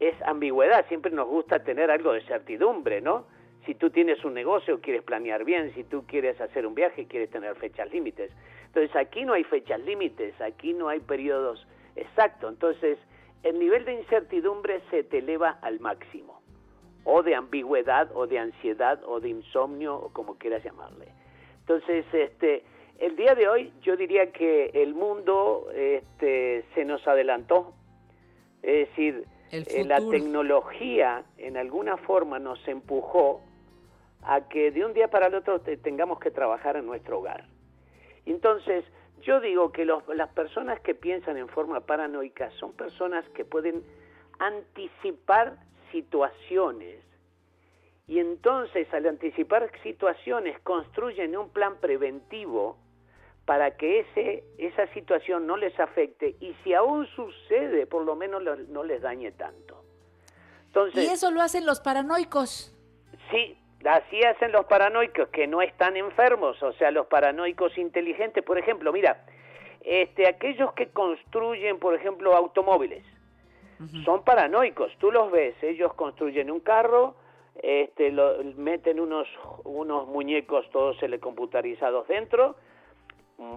[0.00, 3.26] es ambigüedad, siempre nos gusta tener algo de certidumbre, ¿no?
[3.66, 7.30] Si tú tienes un negocio, quieres planear bien, si tú quieres hacer un viaje, quieres
[7.30, 8.30] tener fechas límites.
[8.66, 12.98] Entonces aquí no hay fechas límites, aquí no hay periodos exactos, entonces
[13.42, 16.40] el nivel de incertidumbre se te eleva al máximo,
[17.04, 21.06] o de ambigüedad, o de ansiedad, o de insomnio, o como quieras llamarle.
[21.60, 22.64] Entonces, este,
[22.98, 27.72] el día de hoy yo diría que el mundo este, se nos adelantó,
[28.62, 33.40] es decir, eh, la tecnología en alguna forma nos empujó
[34.22, 37.44] a que de un día para el otro te- tengamos que trabajar en nuestro hogar.
[38.26, 38.84] Entonces,
[39.22, 43.82] yo digo que los- las personas que piensan en forma paranoica son personas que pueden
[44.38, 45.56] anticipar
[45.92, 47.00] situaciones
[48.06, 52.78] y entonces al anticipar situaciones construyen un plan preventivo
[53.44, 58.42] para que ese, esa situación no les afecte y si aún sucede, por lo menos
[58.42, 59.82] lo- no les dañe tanto.
[60.66, 62.74] Entonces, Y eso lo hacen los paranoicos.
[63.30, 68.58] Sí, así hacen los paranoicos que no están enfermos, o sea, los paranoicos inteligentes, por
[68.58, 69.24] ejemplo, mira,
[69.82, 73.04] este, aquellos que construyen, por ejemplo, automóviles,
[74.04, 77.14] son paranoicos, tú los ves, ellos construyen un carro,
[77.62, 79.28] este, lo, meten unos,
[79.62, 82.56] unos muñecos todos computarizados dentro,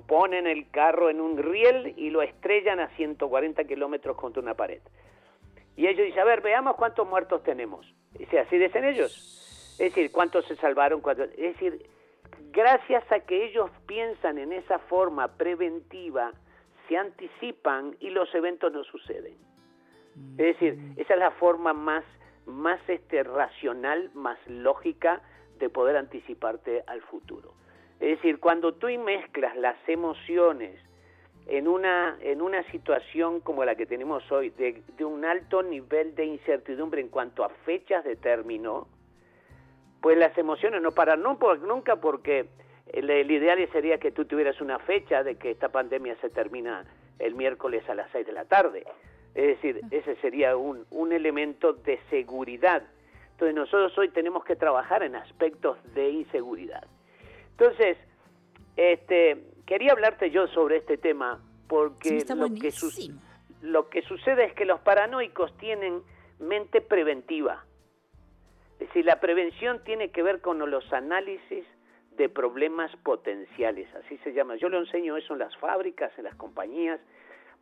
[0.07, 4.81] ponen el carro en un riel y lo estrellan a 140 kilómetros contra una pared.
[5.75, 7.91] Y ellos dicen, a ver, veamos cuántos muertos tenemos.
[8.11, 9.50] Dice, así dicen ellos.
[9.73, 11.29] Es decir, cuántos se salvaron, cuántos...
[11.31, 11.85] Es decir,
[12.51, 16.33] gracias a que ellos piensan en esa forma preventiva,
[16.87, 19.35] se anticipan y los eventos no suceden.
[20.37, 22.03] Es decir, esa es la forma más,
[22.45, 25.21] más este, racional, más lógica
[25.57, 27.53] de poder anticiparte al futuro.
[27.99, 30.79] Es decir, cuando tú mezclas las emociones
[31.47, 36.15] en una, en una situación como la que tenemos hoy, de, de un alto nivel
[36.15, 38.87] de incertidumbre en cuanto a fechas de término,
[40.01, 42.47] pues las emociones no paran no por, nunca porque
[42.91, 46.85] el, el ideal sería que tú tuvieras una fecha de que esta pandemia se termina
[47.19, 48.85] el miércoles a las 6 de la tarde.
[49.35, 52.83] Es decir, ese sería un, un elemento de seguridad.
[53.31, 56.85] Entonces nosotros hoy tenemos que trabajar en aspectos de inseguridad.
[57.51, 57.97] Entonces,
[58.75, 62.71] este, quería hablarte yo sobre este tema porque Sí, lo, que
[63.61, 66.01] lo que sucede es que los paranoicos tienen
[66.39, 67.63] mente preventiva.
[68.81, 71.63] Es decir, la prevención tiene que ver con los análisis
[72.17, 74.55] de problemas potenciales, así se llama.
[74.55, 76.99] Yo lo enseño eso en las fábricas, en las compañías.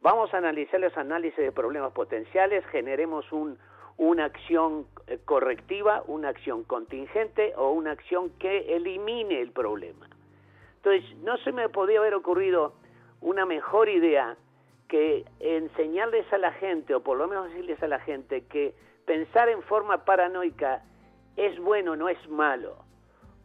[0.01, 3.58] Vamos a analizar los análisis de problemas potenciales, generemos un,
[3.97, 10.08] una acción eh, correctiva, una acción contingente o una acción que elimine el problema.
[10.77, 12.75] Entonces, no se me podía haber ocurrido
[13.19, 14.38] una mejor idea
[14.88, 18.73] que enseñarles a la gente, o por lo menos decirles a la gente, que
[19.05, 20.82] pensar en forma paranoica
[21.39, 22.78] es bueno, no es malo,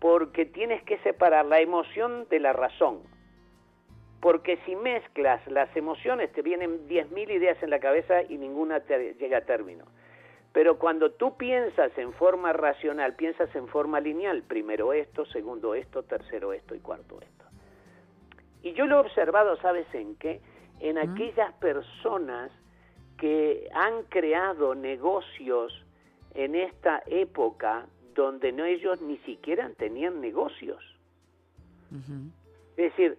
[0.00, 3.00] porque tienes que separar la emoción de la razón.
[4.20, 9.14] Porque si mezclas las emociones, te vienen 10.000 ideas en la cabeza y ninguna te
[9.14, 9.84] llega a término.
[10.52, 16.04] Pero cuando tú piensas en forma racional, piensas en forma lineal, primero esto, segundo esto,
[16.04, 17.44] tercero esto y cuarto esto.
[18.62, 20.40] Y yo lo he observado, ¿sabes en qué?
[20.80, 22.50] En aquellas personas
[23.18, 25.83] que han creado negocios
[26.34, 30.82] en esta época donde no ellos ni siquiera tenían negocios.
[32.76, 33.18] Es decir,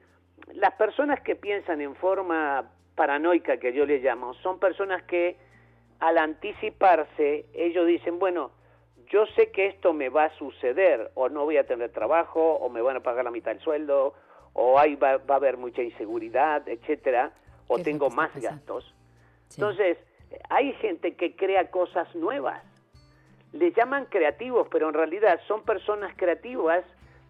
[0.53, 5.37] las personas que piensan en forma paranoica, que yo le llamo, son personas que
[5.99, 8.51] al anticiparse, ellos dicen, bueno,
[9.09, 12.69] yo sé que esto me va a suceder, o no voy a tener trabajo, o
[12.69, 14.13] me van a pagar la mitad del sueldo,
[14.53, 17.31] o ahí va, va a haber mucha inseguridad, etcétera,
[17.67, 18.49] o ¿Qué es lo tengo más pasando?
[18.49, 18.95] gastos.
[19.47, 19.61] Sí.
[19.61, 19.97] Entonces,
[20.49, 22.61] hay gente que crea cosas nuevas.
[23.57, 26.83] Le llaman creativos, pero en realidad son personas creativas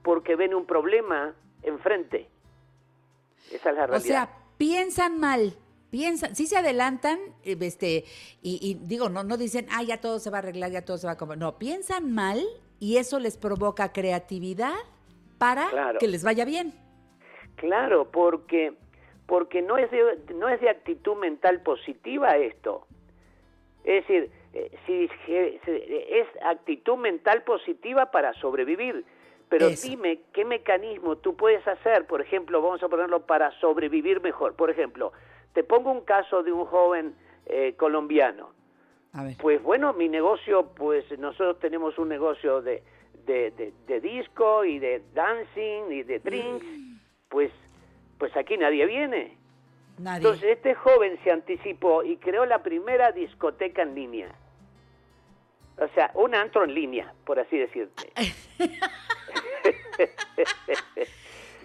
[0.03, 1.33] porque ven un problema
[1.63, 2.27] enfrente.
[3.51, 4.01] Esa es la O realidad.
[4.07, 5.53] sea, piensan mal,
[5.91, 8.05] piensan, sí se adelantan, eh, este,
[8.41, 10.97] y, y digo, no, no dicen, ah, ya todo se va a arreglar, ya todo
[10.97, 11.37] se va a comer.
[11.37, 12.41] No, piensan mal
[12.79, 14.73] y eso les provoca creatividad
[15.37, 15.99] para Claro.
[15.99, 16.73] que les vaya bien.
[17.55, 18.73] Claro, porque
[19.27, 22.85] porque no es de, no es de actitud mental positiva esto.
[23.83, 24.31] Es decir,
[24.85, 29.03] si je- se- es actitud mental positiva para sobrevivir.
[29.49, 29.87] Pero Eso.
[29.87, 34.55] dime qué mecanismo tú puedes hacer, por ejemplo, vamos a ponerlo para sobrevivir mejor.
[34.55, 35.11] Por ejemplo,
[35.53, 37.15] te pongo un caso de un joven
[37.47, 38.49] eh, colombiano.
[39.13, 39.35] A ver.
[39.39, 42.81] Pues bueno, mi negocio, pues nosotros tenemos un negocio de,
[43.25, 46.65] de, de- de disco y de dancing y de drinks.
[47.29, 47.51] Pues,
[48.17, 49.37] pues aquí nadie viene.
[49.99, 50.17] Nadie.
[50.17, 54.35] Entonces este joven se anticipó y creó la primera discoteca en línea.
[55.77, 58.11] O sea, un antro en línea, por así decirte.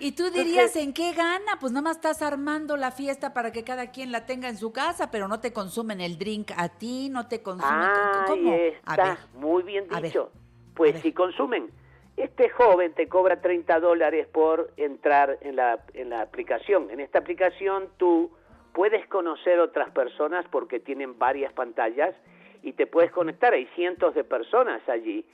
[0.00, 1.58] y tú dirías, ¿en qué gana?
[1.60, 4.72] Pues nada más estás armando la fiesta para que cada quien la tenga en su
[4.72, 7.72] casa, pero no te consumen el drink a ti, no te consumen...
[7.72, 8.52] Ahí ¿Cómo?
[8.52, 9.18] A está, ver.
[9.34, 10.32] muy bien a ver, dicho.
[10.34, 11.70] a Pues si consumen,
[12.16, 16.90] este joven te cobra 30 dólares por entrar en la, en la aplicación.
[16.90, 18.32] En esta aplicación tú
[18.72, 22.14] puedes conocer otras personas porque tienen varias pantallas
[22.62, 23.52] y te puedes conectar.
[23.54, 25.24] Hay cientos de personas allí.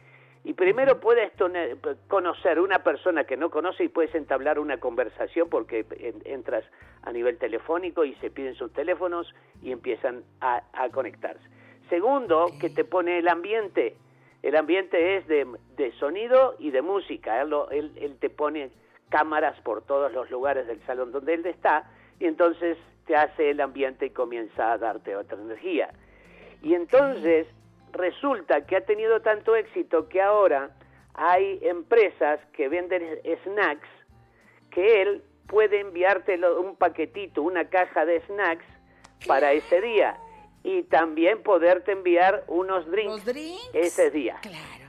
[0.45, 1.33] Y primero puedes
[2.09, 6.65] conocer una persona que no conoce y puedes entablar una conversación porque en- entras
[7.03, 11.43] a nivel telefónico y se piden sus teléfonos y empiezan a, a conectarse.
[11.89, 13.97] Segundo, que te pone el ambiente.
[14.43, 17.41] El ambiente es de, de sonido y de música.
[17.43, 18.71] Él, lo- él- él te pone
[19.09, 23.61] cámaras por todos los lugares del salón donde él está y entonces te hace el
[23.61, 25.91] ambiente y comienza a darte otra energía.
[26.63, 27.47] Y entonces
[27.93, 30.71] resulta que ha tenido tanto éxito que ahora
[31.15, 33.03] hay empresas que venden
[33.45, 33.89] snacks
[34.71, 38.67] que él puede enviarte un paquetito, una caja de snacks
[39.27, 40.19] para ese día
[40.63, 43.71] y también poderte enviar unos drinks, ¿Los drinks?
[43.73, 44.37] ese día.
[44.43, 44.86] Claro.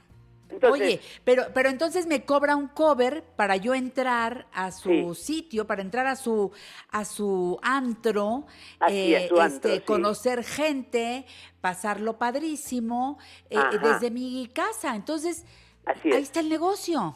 [0.58, 5.16] Entonces, Oye, pero, pero entonces me cobra un cover para yo entrar a su Sí.
[5.16, 6.52] sitio, para entrar a su,
[6.92, 8.46] a su antro,
[8.80, 9.82] Así es, su antro, sí.
[9.82, 11.26] conocer gente,
[11.62, 14.96] pasarlo padrísimo eh, desde mi casa.
[14.96, 15.46] Entonces,
[15.86, 16.24] Así ahí es.
[16.24, 17.16] está el negocio.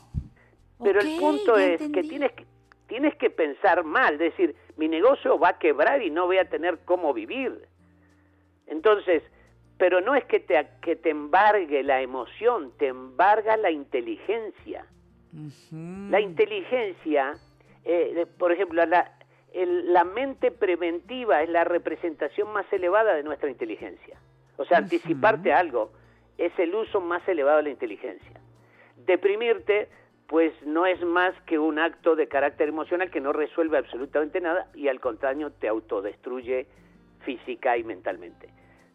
[0.84, 2.46] Pero el punto es que tienes, que
[2.88, 6.50] tienes que pensar mal, es decir, mi negocio va a quebrar y no voy a
[6.50, 7.68] tener cómo vivir.
[8.68, 9.24] Entonces,
[9.82, 14.86] pero no es que te, que te embargue la emoción, te embarga la inteligencia.
[16.12, 17.34] La inteligencia,
[17.84, 19.12] eh, por ejemplo, la,
[19.56, 24.20] el- la mente preventiva es la representación más elevada de nuestra inteligencia.
[24.58, 25.92] O sea, anticiparte a algo
[26.38, 28.40] es el uso más elevado de la inteligencia.
[29.08, 29.90] Deprimirte,
[30.28, 34.68] pues no es más que un acto de carácter emocional que no resuelve absolutamente nada
[34.76, 36.68] y al contrario te autodestruye
[37.26, 38.50] física y mentalmente.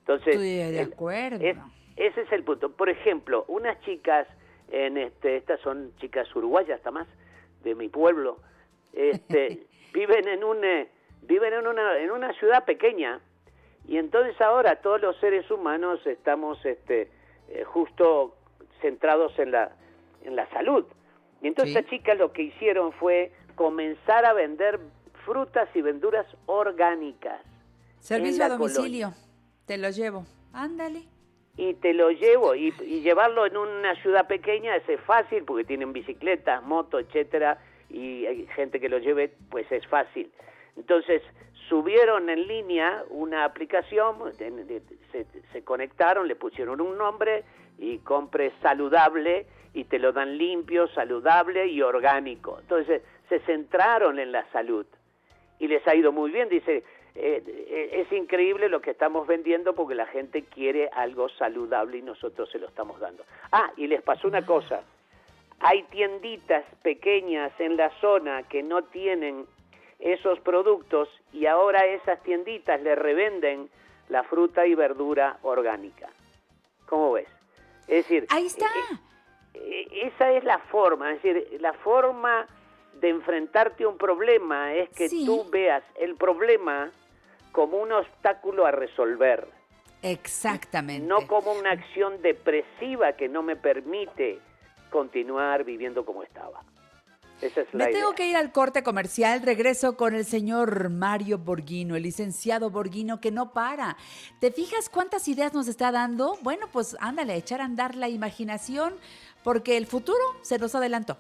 [0.07, 1.45] Entonces, Estoy de acuerdo.
[1.45, 1.57] es-
[1.97, 2.71] ese es el punto.
[2.71, 4.29] Por ejemplo, unas chicas,
[4.71, 7.09] en este, estas son chicas uruguayas, hasta más,
[7.65, 8.39] de mi pueblo,
[8.93, 10.89] este, viven en un, eh,
[11.23, 13.21] viven en una, en una ciudad pequeña
[13.89, 17.11] y entonces ahora todos los seres humanos estamos, este,
[17.49, 18.37] eh, justo
[18.81, 19.73] centrados en la,
[20.23, 20.85] en la salud.
[21.43, 21.79] Y entonces Sí.
[21.79, 24.79] estas chicas lo que hicieron fue comenzar a vender
[25.25, 27.41] frutas y verduras orgánicas.
[27.99, 29.13] Servicio a domicilio,
[29.67, 30.25] te lo llevo.
[30.53, 31.03] Ándale.
[31.59, 32.71] y te lo llevo y,
[33.03, 37.59] llevarlo en una ciudad pequeña es fácil porque tienen bicicletas, motos, etcétera
[37.89, 40.31] y hay gente que lo lleve pues es fácil.
[40.77, 41.23] Entonces
[41.69, 47.45] subieron en línea una aplicación, se, se conectaron, le pusieron un nombre
[47.79, 52.59] y compre saludable y te lo dan limpio, saludable y orgánico.
[52.61, 54.87] Entonces se centraron en la salud
[55.59, 56.49] y les ha ido muy bien.
[56.49, 56.85] Dice,
[57.19, 62.03] eh, eh, es increíble lo que estamos vendiendo porque la gente quiere algo saludable y
[62.03, 63.25] nosotros se lo estamos dando.
[63.53, 64.83] Ah, y les pasó una cosa.
[65.61, 69.47] Hay tienditas pequeñas en la zona que no tienen
[69.99, 73.71] esos productos y ahora esas tienditas le revenden
[74.11, 76.09] la fruta y verdura orgánica.
[76.87, 77.27] ¿Cómo ves?
[77.89, 78.67] Es decir, Ahí está.
[79.55, 82.47] eh, esa es la forma, es decir, la forma
[83.01, 85.25] de enfrentarte a un problema es que Sí.
[85.25, 86.91] tú veas el problema
[87.57, 89.49] como un obstáculo a resolver,
[90.03, 91.07] Exactamente.
[91.07, 94.39] no como una acción depresiva que no me permite
[94.91, 96.61] continuar viviendo como estaba.
[97.41, 98.01] Esa es la Me idea.
[98.01, 99.41] tengo que ir al corte comercial.
[99.43, 103.97] Regreso con el señor Mario Borghino, el licenciado Borghino, que no para.
[104.39, 106.37] ¿Te fijas cuántas ideas nos está dando?
[106.43, 108.95] Bueno, pues ándale, a echar a andar la imaginación,
[109.43, 111.17] porque el futuro se nos adelantó.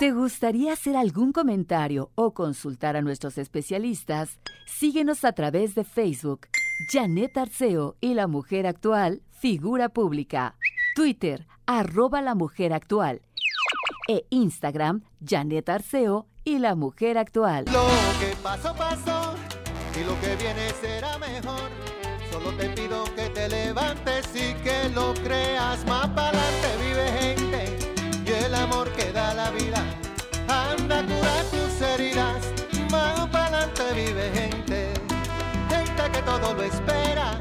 [0.00, 4.40] ¿Te gustaría hacer algún comentario o consultar a nuestros especialistas?
[4.64, 6.48] Síguenos a través de Facebook,
[6.90, 10.56] Janet Arceo y la Mujer Actual, figura pública.
[10.96, 13.20] Twitter, arroba la Mujer Actual.
[14.08, 17.66] E Instagram, Janet Arceo y la Mujer Actual.
[17.66, 17.86] Lo
[18.18, 19.34] que pasó, pasó,
[20.00, 21.68] y lo que viene será mejor.
[22.32, 25.84] Solo te pido que te levantes y que lo creas.
[25.86, 26.89] Más y el
[28.60, 29.82] amor que da la vida.
[30.48, 32.42] Anda, cura tus heridas.
[32.90, 34.92] Más pa'lante vive gente,
[35.68, 37.40] gente que todo lo espera.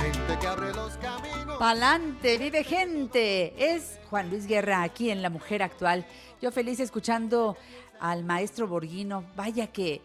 [0.00, 1.58] Gente que abre los caminos.
[1.58, 3.54] Pa'lante, vive gente.
[3.74, 6.06] Es Juan Luis Guerra aquí en La Mujer Actual.
[6.40, 7.56] Yo feliz escuchando
[8.00, 9.24] al maestro Borghino.
[9.34, 10.02] Vaya que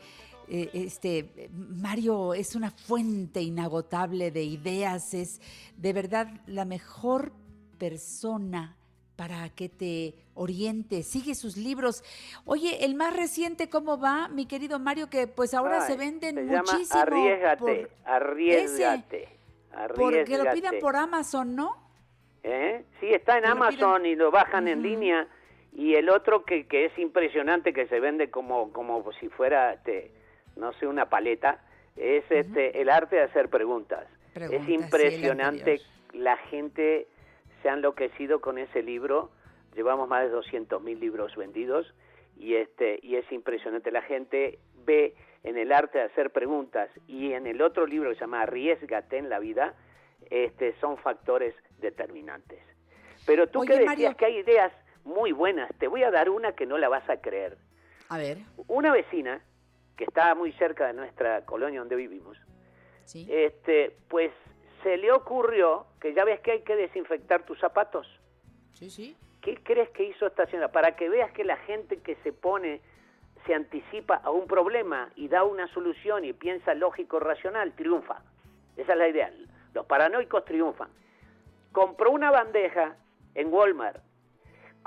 [0.48, 5.14] eh, este Mario es una fuente inagotable de ideas.
[5.14, 5.42] Es
[5.76, 7.34] de verdad la mejor
[7.78, 8.77] persona
[9.18, 11.04] para que te oriente.
[11.04, 12.04] Sigue sus libros.
[12.46, 15.10] Oye, el más reciente, ¿cómo va, mi querido Mario?
[15.10, 17.02] Que pues ahora Ay, se venden se llama muchísimo.
[17.02, 19.28] Arriesgate, por- arriesgate,
[19.96, 20.56] porque lo arriesgate.
[20.56, 21.76] pidan por Amazon, ¿no?
[22.44, 22.86] ¿Eh?
[23.02, 25.28] Sí, está en Que lo Amazon y lo bajan en línea.
[25.74, 30.12] Y el otro que, que es impresionante, que se vende como, como si fuera, este,
[30.56, 31.60] no sé, una paleta,
[31.96, 34.08] es este el arte de hacer preguntas.
[34.34, 35.82] Preguntas, es impresionante,
[36.14, 37.08] la gente
[37.62, 39.32] se ha enloquecido con ese libro.
[39.76, 41.94] Llevamos más de 200 mil libros vendidos
[42.36, 43.92] y este y es impresionante.
[43.92, 48.16] La gente ve en el arte de hacer preguntas y en el otro libro que
[48.16, 49.76] se llama Arriesgate en la vida,
[50.30, 52.60] este, son factores determinantes.
[53.26, 54.18] Pero tú Oye, que decías Mario.
[54.18, 54.72] que hay ideas
[55.04, 57.58] muy buenas, te voy a dar una que no la vas a creer.
[58.10, 59.42] A ver, Una vecina
[59.96, 62.38] que está muy cerca de nuestra colonia donde vivimos,
[63.06, 63.28] sí.
[63.30, 64.32] este, pues
[64.84, 68.08] se le ocurrió que ya ves que hay que desinfectar tus zapatos.
[68.74, 69.18] Sí, sí.
[69.42, 70.72] ¿Qué crees que hizo esta señora?
[70.72, 72.82] Para que veas que la gente que se pone,
[73.46, 78.22] se anticipa a un problema y da una solución y piensa lógico, racional, triunfa.
[78.76, 79.32] Esa es la idea.
[79.74, 80.90] Los paranoicos triunfan.
[81.72, 82.96] Compró una bandeja
[83.36, 84.02] en Walmart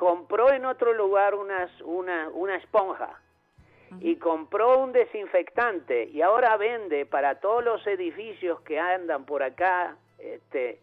[0.00, 3.20] compró en otro lugar unas, una, una esponja
[3.98, 9.96] y compró un desinfectante y ahora vende para todos los edificios que andan por acá,
[10.18, 10.80] este,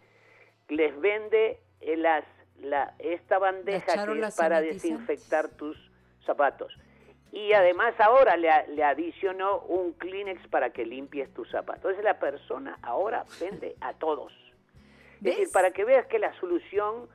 [0.67, 2.25] les vende eh, las,
[2.59, 5.77] la, esta bandeja que es para desinfectar tus
[6.25, 6.77] zapatos.
[7.31, 8.49] Y además ahora le,
[8.83, 11.83] adicionó un Kleenex para que limpies tus zapatos.
[11.83, 14.33] Entonces la persona ahora vende a todos.
[15.17, 17.07] Es decir, para que veas que la solución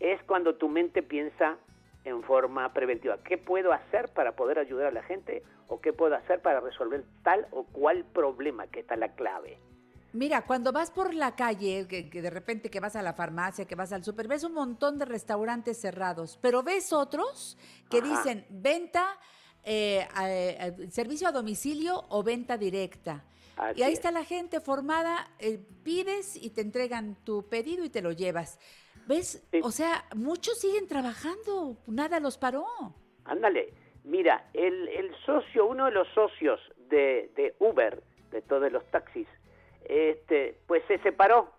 [0.00, 1.56] es cuando tu mente piensa
[2.06, 3.18] en forma preventiva.
[3.22, 5.42] ¿Qué puedo hacer para poder ayudar a la gente?
[5.68, 8.68] ¿O qué puedo hacer para resolver tal o cual problema?
[8.68, 9.58] Que está la clave.
[10.12, 13.66] Mira, cuando vas por la calle, que, que de repente que vas a la farmacia,
[13.66, 17.58] que vas al súper, ves un montón de restaurantes cerrados, pero ves otros
[17.90, 18.08] que Ajá.
[18.08, 19.18] dicen venta,
[19.64, 23.24] eh, a- a- servicio a domicilio o venta directa.
[23.56, 23.98] Así y ahí es.
[23.98, 28.58] está la gente formada, eh, pides y te entregan tu pedido y te lo llevas.
[29.06, 29.46] ¿Ves?
[29.50, 29.60] Sí.
[29.62, 32.64] O sea, muchos siguen trabajando, nada los paró.
[33.24, 33.72] Ándale,
[34.04, 39.28] mira, el, el socio, uno de los socios de, de Uber, de todos los taxis,
[39.84, 41.52] este, pues se separó.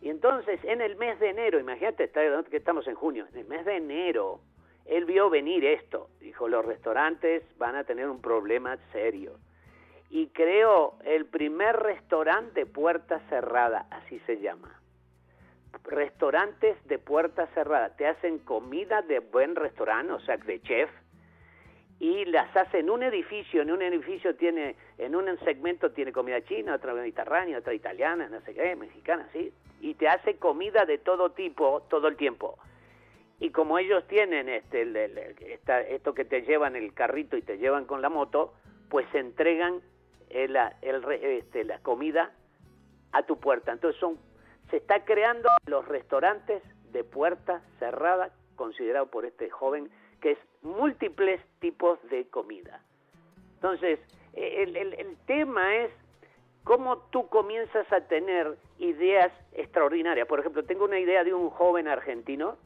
[0.00, 3.46] Y entonces en el mes de enero, imagínate está- que estamos en junio, en el
[3.46, 4.40] mes de enero,
[4.84, 6.08] él vio venir esto.
[6.20, 9.38] Dijo, los restaurantes van a tener un problema serio.
[10.10, 14.80] Y creó el primer restaurante puerta cerrada, así se llama.
[15.84, 17.96] Restaurantes de puerta cerrada.
[17.96, 20.90] Te hacen comida de buen restaurante, o sea, de chef,
[22.00, 26.40] y las hace en un edificio, en un edificio tiene, en un segmento tiene comida
[26.42, 30.98] china, otra mediterránea, otra italiana, no sé qué, mexicana, sí, y te hace comida de
[30.98, 32.56] todo tipo, todo el tiempo.
[33.40, 34.84] Y como ellos tienen este,
[35.94, 38.52] esto que te llevan el carrito y te llevan con la moto,
[38.90, 39.80] pues se entregan
[40.30, 40.56] el-
[41.22, 42.32] este, la comida
[43.12, 43.72] a tu puerta.
[43.72, 44.18] Entonces son,
[44.70, 46.62] se está creando los restaurantes
[46.92, 49.90] de puerta cerrada, considerado por este joven,
[50.20, 52.82] que es múltiples tipos de comida.
[53.54, 53.98] Entonces,
[54.34, 55.90] el, el- el tema es
[56.64, 60.26] cómo tú comienzas a tener ideas extraordinarias.
[60.26, 62.56] Por ejemplo, tengo una idea de un joven argentino,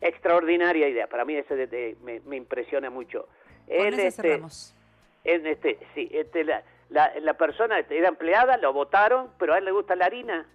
[0.00, 3.28] extraordinaria idea, para mí de- de- me, me impresiona mucho.
[3.66, 4.74] Él, este, cerramos.
[5.24, 9.64] en este, sí, este, la, la, la persona era empleada, lo votaron, pero a él
[9.64, 10.46] le gusta la harina.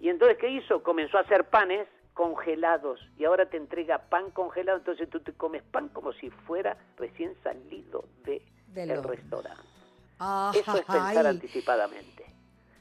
[0.00, 0.82] Y entonces, ¿qué hizo?
[0.82, 5.62] Comenzó a hacer panes congelados y ahora te entrega pan congelado, entonces tú te comes
[5.62, 9.62] pan como si fuera recién salido de Del restaurante.
[10.54, 11.26] Eso es pensar Ay.
[11.26, 12.26] anticipadamente.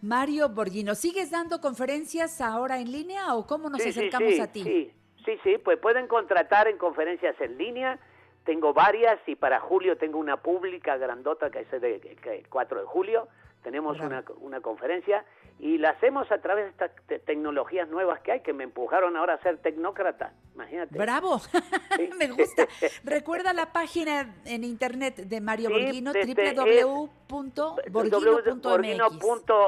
[0.01, 4.41] Mario Borghino, ¿sigues dando conferencias ahora en línea o cómo nos Sí, sí, acercamos sí,
[4.41, 4.63] a ti?
[4.63, 4.93] Sí,
[5.25, 7.99] sí, sí, pues pueden contratar en conferencias en línea.
[8.45, 13.27] Tengo varias y para julio tengo una pública grandota que es el 4 de julio.
[13.61, 15.25] Tenemos una, una conferencia
[15.59, 19.17] y la hacemos a través de estas te- tecnologías nuevas que hay que me empujaron
[19.17, 20.31] ahora a ser tecnócrata.
[20.55, 20.97] Imagínate.
[20.97, 21.39] Bravo,
[21.97, 22.09] Sí.
[22.17, 22.65] me gusta.
[23.03, 26.55] Recuerda la página en internet de Mario Sí, Borghino, este, es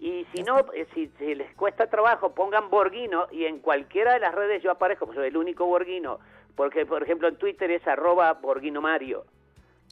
[0.00, 4.20] Y si no, eh, si, si les cuesta trabajo, pongan Borghino y en cualquiera de
[4.20, 6.20] las redes yo aparezco, soy el único Borghino,
[6.56, 9.24] porque por ejemplo en Twitter es arroba Borghino Mario.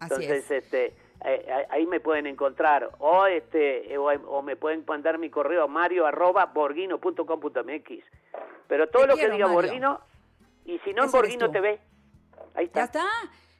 [0.00, 0.64] Así Entonces, es.
[0.64, 0.94] este,
[1.24, 5.66] eh, ahí me pueden encontrar o este eh, o, o me pueden mandar mi correo
[5.68, 8.04] mario arroba borghino.com.mx.
[8.68, 9.54] Pero todo Te lo quiero, que diga Mario.
[9.54, 10.00] Borghino
[10.64, 11.50] y si no en Borghino.
[11.50, 11.80] TV.
[12.54, 12.80] Ahí está.
[12.80, 13.06] Ya está,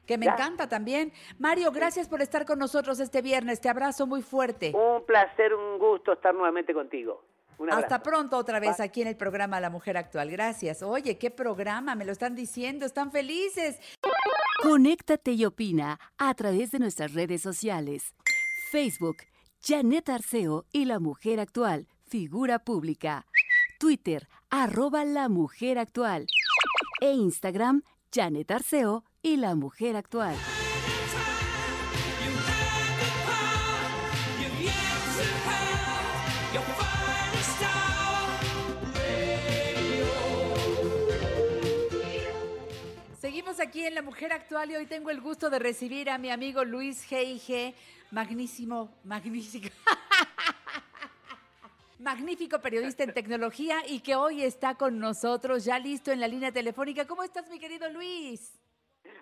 [0.05, 0.33] que me Ya.
[0.33, 1.11] encanta también.
[1.39, 3.59] Mario, gracias por estar con nosotros este viernes.
[3.61, 4.71] Te abrazo muy fuerte.
[4.75, 7.23] Un placer, un gusto estar nuevamente contigo.
[7.71, 10.31] Hasta pronto otra vez aquí en el programa La Mujer Actual.
[10.31, 10.81] Gracias.
[10.81, 13.77] Oye, qué programa, me lo están diciendo, están felices.
[14.61, 18.13] Conéctate y opina a través de nuestras redes sociales.
[18.71, 19.17] Facebook,
[19.61, 23.25] Janet Arceo y la mujer actual, figura pública.
[23.79, 26.27] Twitter, arroba la mujer actual.
[27.01, 27.83] E Instagram,
[28.13, 30.35] Janet Arceo y la mujer actual.
[43.69, 46.65] Aquí en La Mujer Actual y hoy tengo el gusto de recibir a mi amigo
[46.65, 47.75] Luis G.I.G.,
[48.09, 49.69] magnísimo, magnífico.
[51.99, 56.51] Magnífico periodista en tecnología y que hoy está con nosotros ya listo en la línea
[56.51, 57.05] telefónica.
[57.05, 58.59] ¿Cómo estás, mi querido Luis?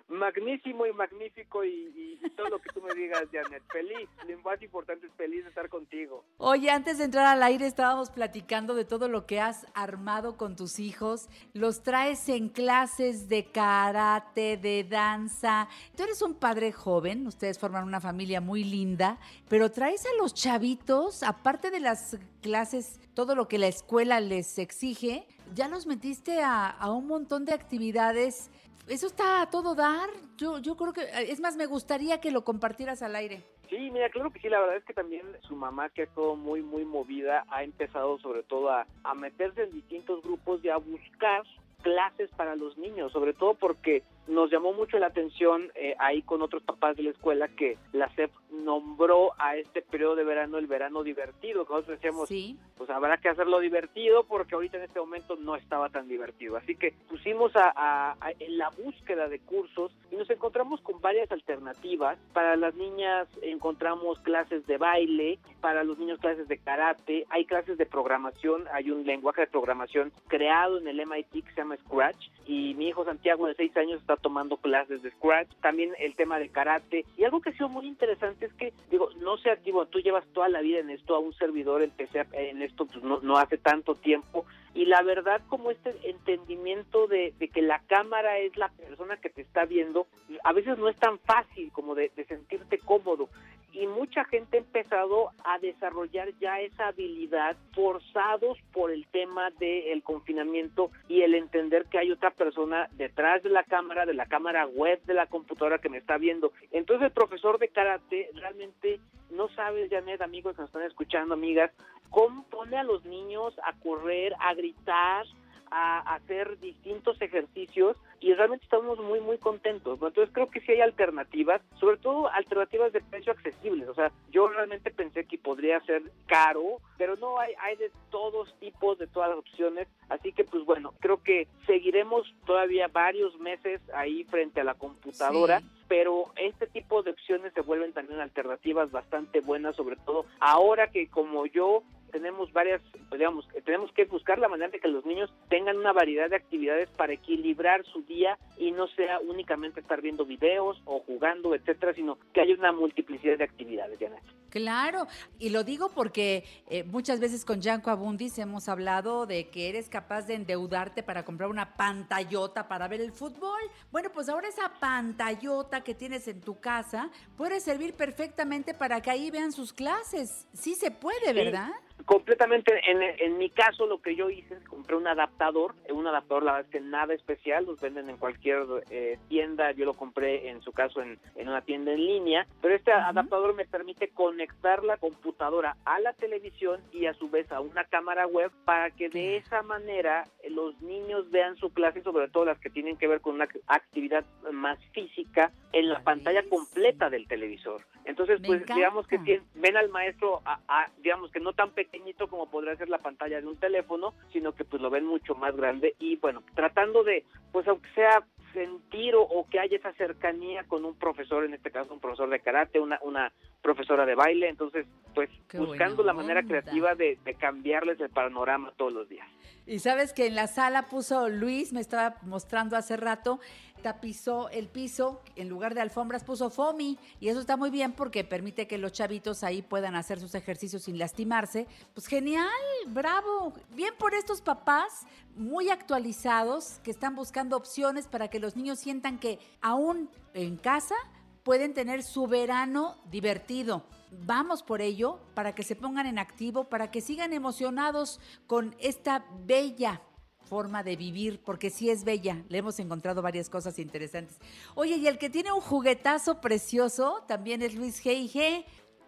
[0.08, 3.62] Magnísimo y magnífico y, y- y todo lo que tú me digas, Janet.
[3.72, 6.24] Feliz, lo más importante es feliz de estar contigo.
[6.38, 10.56] Oye, antes de entrar al aire estábamos platicando de todo lo que has armado con
[10.56, 11.28] tus hijos.
[11.52, 15.68] Los traes en clases de karate, de danza.
[15.96, 20.34] Tú eres un padre joven, ustedes forman una familia muy linda, pero traes a los
[20.34, 26.40] chavitos, aparte de las clases, todo lo que la escuela les exige, ya los metiste
[26.42, 28.50] a, a un montón de actividades.
[28.88, 30.08] Eso está a todo dar.
[30.36, 33.42] Yo, yo creo que, es más, me gustaría que lo compartieras al aire.
[33.68, 36.36] Sí, mira, claro que sí, la verdad es que también su mamá, que es todo
[36.36, 40.78] muy, muy movida, ha empezado sobre todo a, a meterse en distintos grupos y a
[40.78, 41.42] buscar
[41.82, 46.42] clases para los niños, sobre todo porque nos llamó mucho la atención eh, ahí con
[46.42, 50.66] otros papás de la escuela que la SEP nombró a este periodo de verano el
[50.66, 52.56] verano divertido, que nosotros decíamos, Sí.
[52.76, 56.56] pues habrá que hacerlo divertido porque ahorita en este momento no estaba tan divertido.
[56.56, 61.00] Así que pusimos a, a- a- en la búsqueda de cursos y nos encontramos con
[61.00, 62.18] varias alternativas.
[62.32, 67.78] Para las niñas encontramos clases de baile, para los niños clases de karate, hay clases
[67.78, 72.28] de programación, hay un lenguaje de programación creado en el MIT que se llama Scratch
[72.46, 76.38] y mi hijo Santiago de 6 años está tomando clases de Scratch, también el tema
[76.38, 77.04] de karate.
[77.16, 80.26] Y algo que ha sido muy interesante es que, digo, no sé, digo, tú llevas
[80.32, 83.58] toda la vida en esto, a un servidor empecé en esto pues no, no hace
[83.58, 84.46] tanto tiempo.
[84.74, 89.42] Y la verdad como este entendimiento de, que la cámara es la persona que te
[89.42, 90.06] está viendo,
[90.44, 93.28] a veces no es tan fácil como de sentirte cómodo
[93.72, 100.02] y mucha gente ha empezado a desarrollar ya esa habilidad forzados por el tema del
[100.02, 104.66] confinamiento y el entender que hay otra persona detrás de la cámara, de la cámara
[104.66, 106.52] web de la computadora que me está viendo.
[106.72, 109.00] Entonces el profesor de karate realmente
[109.30, 111.70] no sabe, Janet, amigos que nos están escuchando, amigas,
[112.10, 115.26] cómo pone a los niños a correr, a gritar,
[115.70, 119.98] a hacer distintos ejercicios y realmente estamos muy muy contentos.
[120.02, 123.88] Entonces creo que sí hay alternativas, sobre todo alternativas de precio accesibles.
[123.88, 128.54] O sea, yo realmente pensé que podría ser caro, pero no hay, hay de todos
[128.58, 129.88] tipos, de todas las opciones.
[130.08, 135.62] Así que pues bueno, creo que seguiremos todavía varios meses ahí frente a la computadora.
[135.88, 141.08] Pero este tipo de opciones se vuelven también alternativas bastante buenas, sobre todo ahora que
[141.08, 142.80] como yo tenemos varias,
[143.12, 146.36] digamos, que tenemos que buscar la manera de que los niños tengan una variedad de
[146.36, 151.94] actividades para equilibrar su día y no sea únicamente estar viendo videos o jugando, etcétera,
[151.94, 154.22] sino que haya una multiplicidad de actividades, Janet.
[154.50, 155.06] Claro,
[155.38, 159.88] y lo digo porque eh, muchas veces con Janko Abundis hemos hablado de que eres
[159.88, 163.60] capaz de endeudarte para comprar una pantallota para ver el fútbol.
[163.90, 169.10] Bueno, pues ahora esa pantallota que tienes en tu casa puede servir perfectamente para que
[169.10, 170.46] ahí vean sus clases.
[170.54, 171.87] Sí se puede, Sí.
[172.08, 176.06] Completamente, en, en mi caso lo que yo hice es compré un adaptador, eh, un
[176.06, 179.92] adaptador la verdad es que nada especial, los venden en cualquier eh, tienda, yo lo
[179.92, 184.08] compré en su caso en, en una tienda en línea, pero este adaptador me permite
[184.08, 188.90] conectar la computadora a la televisión y a su vez a una cámara web para
[188.90, 192.96] que de esa manera eh, los niños vean su clase, sobre todo las que tienen
[192.96, 197.82] que ver con una actividad más física, en la pantalla completa del televisor.
[198.06, 202.28] Entonces, Me pues digamos que ven al maestro, a- a- digamos que no tan pequeñito
[202.28, 205.56] como podría ser la pantalla de un teléfono, sino que pues lo ven mucho más
[205.56, 210.64] grande y bueno, tratando de, pues aunque sea sentir o, o que haya esa cercanía
[210.64, 213.32] con un profesor, en este caso un profesor de karate, una, una
[213.62, 216.60] profesora de baile, entonces pues Qué buscando la manera onda.
[216.60, 219.26] creativa de, de cambiarles el panorama todos los días.
[219.66, 223.38] Y sabes que en la sala puso Luis, me estaba mostrando hace rato,
[223.78, 228.24] tapizó el piso, en lugar de alfombras puso foamy, y eso está muy bien porque
[228.24, 231.66] permite que los chavitos ahí puedan hacer sus ejercicios sin lastimarse.
[231.94, 232.48] Pues genial,
[232.88, 233.52] bravo.
[233.70, 239.18] Bien por estos papás muy actualizados que están buscando opciones para que los niños sientan
[239.18, 240.94] que aún en casa
[241.42, 243.84] pueden tener su verano divertido.
[244.10, 249.24] Vamos por ello para que se pongan en activo, para que sigan emocionados con esta
[249.46, 250.02] bella
[250.48, 252.42] forma de vivir, porque sí es bella.
[252.48, 254.38] Le hemos encontrado varias cosas interesantes.
[254.74, 258.64] Oye, y el que tiene un juguetazo precioso también es Luis G&G.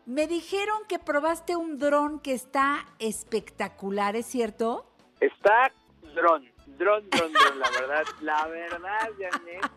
[0.07, 4.87] Me dijeron que probaste un dron que está espectacular, ¿es cierto?
[5.21, 5.73] Está
[6.15, 6.45] dron,
[6.79, 9.71] dron, dron, dron, la verdad, la verdad, Janet.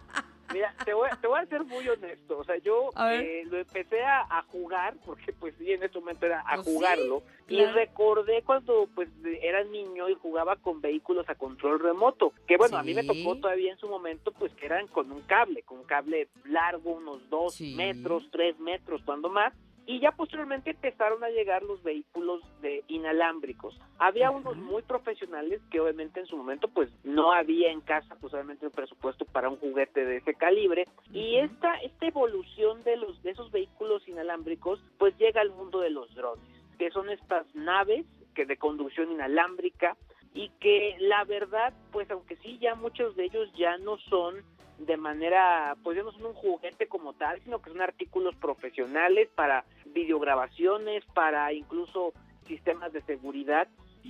[0.53, 3.57] Mira, te voy, te voy a ser muy honesto, o sea, yo A eh, lo
[3.57, 7.23] empecé a, a jugar, porque pues sí, en este momento era a Pues sí, jugarlo,
[7.47, 9.09] y recordé cuando pues
[9.41, 13.35] era niño y jugaba con vehículos a control remoto, que bueno, a mí me tocó
[13.35, 17.29] todavía en su momento pues que eran con un cable, con un cable largo, unos
[17.29, 17.73] dos Sí.
[17.75, 19.53] metros, tres metros, cuando más,
[19.85, 23.77] y ya posteriormente empezaron a llegar los vehículos de inalámbricos.
[23.99, 28.33] Había unos muy profesionales que obviamente en su momento pues no había en casa pues
[28.33, 30.87] obviamente el presupuesto para un juguete de ese calibre.
[31.11, 35.89] Y esta esta evolución de los de esos vehículos inalámbricos pues llega al mundo de
[35.89, 36.45] los drones,
[36.77, 39.97] que son estas naves que de conducción inalámbrica
[40.33, 44.43] y que la verdad pues aunque sí ya muchos de ellos ya no son
[44.79, 49.29] de manera, pues ya no son un juguete como tal, sino que son artículos profesionales
[49.35, 52.13] para videograbaciones, para incluso
[52.47, 53.67] sistemas de seguridad.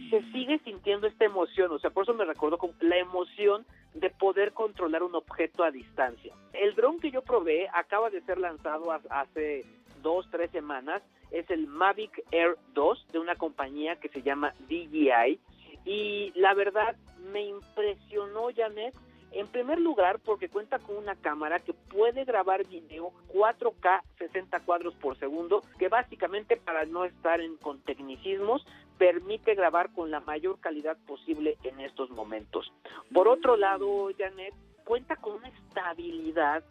[0.09, 4.09] se sigue sintiendo esta emoción, o sea, por eso me recordó como la emoción de
[4.09, 6.33] poder controlar un objeto a distancia.
[6.53, 9.65] El dron que yo probé acaba de ser lanzado ha- hace
[10.01, 15.39] dos, tres semanas, es el Mavic Air 2 de una compañía que se llama DJI
[15.85, 16.95] y la verdad
[17.31, 18.95] me impresionó, Janet,
[19.33, 24.93] en primer lugar, porque cuenta con una cámara que puede grabar video 4K 60 cuadros
[24.95, 28.65] por segundo, que básicamente para no estar en, con tecnicismos,
[28.97, 32.71] permite grabar con la mayor calidad posible en estos momentos.
[33.11, 34.53] Por otro lado, Janet,
[34.85, 36.63] cuenta con una estabilidad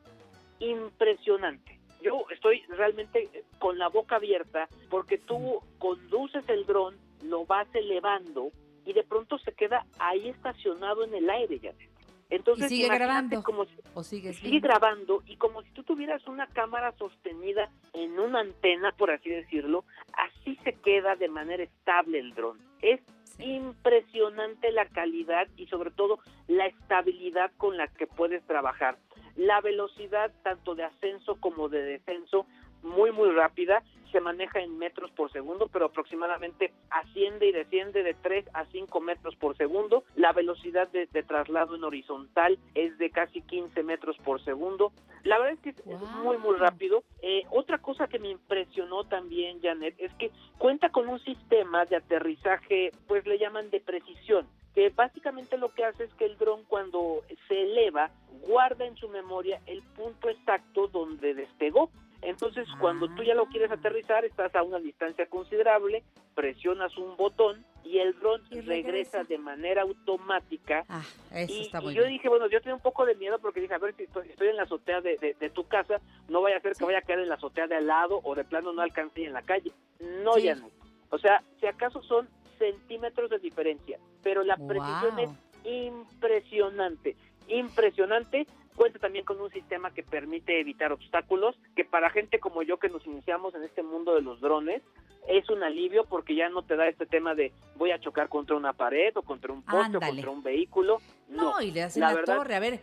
[0.61, 1.81] impresionante.
[2.01, 8.51] Yo estoy realmente con la boca abierta porque tú conduces el dron, lo vas elevando
[8.85, 11.92] y de pronto se queda ahí estacionado en el aire, Janet.
[12.35, 13.43] Entonces, sigue grabando.
[13.43, 18.41] como si- ¿O sigue grabando y como si tú tuvieras una cámara sostenida en una
[18.41, 22.59] antena, por así decirlo, así se queda de manera estable el dron.
[22.81, 23.01] Es
[23.39, 28.97] impresionante la calidad y sobre todo la estabilidad con la que puedes trabajar.
[29.37, 32.47] La velocidad tanto de ascenso como de descenso
[32.83, 38.15] muy muy rápida, se maneja en metros por segundo, pero aproximadamente asciende y desciende de
[38.15, 40.05] 3 a 5 metros por segundo.
[40.15, 44.93] La velocidad de, de traslado en horizontal es de casi 15 metros por segundo.
[45.25, 47.03] La verdad es que es, es muy, muy rápido.
[47.23, 51.97] Eh, otra cosa que me impresionó también, Janet, es que cuenta con un sistema de
[51.97, 56.65] aterrizaje, pues le llaman de precisión que básicamente lo que hace es que el dron
[56.65, 58.11] cuando se eleva
[58.47, 61.91] guarda en su memoria el punto exacto donde despegó.
[62.23, 66.05] Entonces, cuando tú ya lo quieres aterrizar, estás a una distancia considerable,
[66.35, 69.25] presionas un botón y el dron regresa.
[69.25, 70.85] de manera automática.
[71.33, 73.75] Eso y, está y yo dije, bueno, yo tenía un poco de miedo porque dije,
[73.75, 76.59] a ver si estoy, estoy en la azotea de, de- de tu casa, no vaya
[76.59, 78.73] a ser que vaya a caer en la azotea de al lado o de plano
[78.73, 79.73] no alcance en la calle.
[80.01, 80.43] No, Sí.
[80.43, 80.71] ya no.
[81.11, 84.69] O sea, si acaso son centímetros de diferencia, pero la Wow.
[84.69, 85.31] precisión es
[85.65, 87.17] impresionante,
[87.49, 88.47] impresionante.
[88.77, 92.89] Cuenta también con un sistema que permite evitar obstáculos, que para gente como yo que
[92.89, 94.83] nos iniciamos en este mundo de los drones,
[95.29, 98.57] es un alivio porque ya no te da este tema de voy a chocar contra
[98.57, 100.99] una pared o contra un poste o contra un vehículo.
[101.29, 102.55] No, No, y le hacen la la, verdad, torre.
[102.55, 102.81] A ver,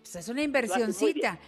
[0.00, 1.38] pues es una inversioncita.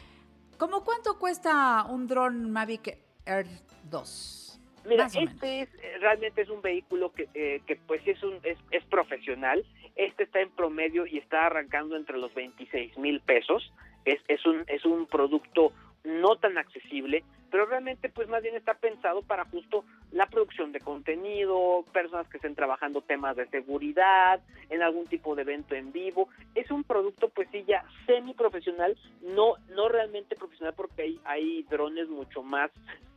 [0.58, 3.46] ¿Cómo cuánto cuesta un dron Mavic Air
[3.90, 4.41] 2?
[4.84, 8.58] Mira, este es eh, realmente es un vehículo que, eh, que pues es un es,
[8.70, 9.64] es profesional.
[9.96, 13.72] Este está en promedio y está arrancando entre los 26 mil pesos.
[14.04, 15.72] Es, es un es un producto
[16.04, 17.22] no tan accesible,
[17.52, 22.38] pero realmente pues más bien está pensado para justo la producción de contenido, personas que
[22.38, 24.40] estén trabajando temas de seguridad,
[24.70, 26.30] en algún tipo de evento en vivo.
[26.54, 31.62] Es un producto pues sí ya semi profesional, no no realmente profesional porque hay, hay
[31.64, 32.70] drones mucho más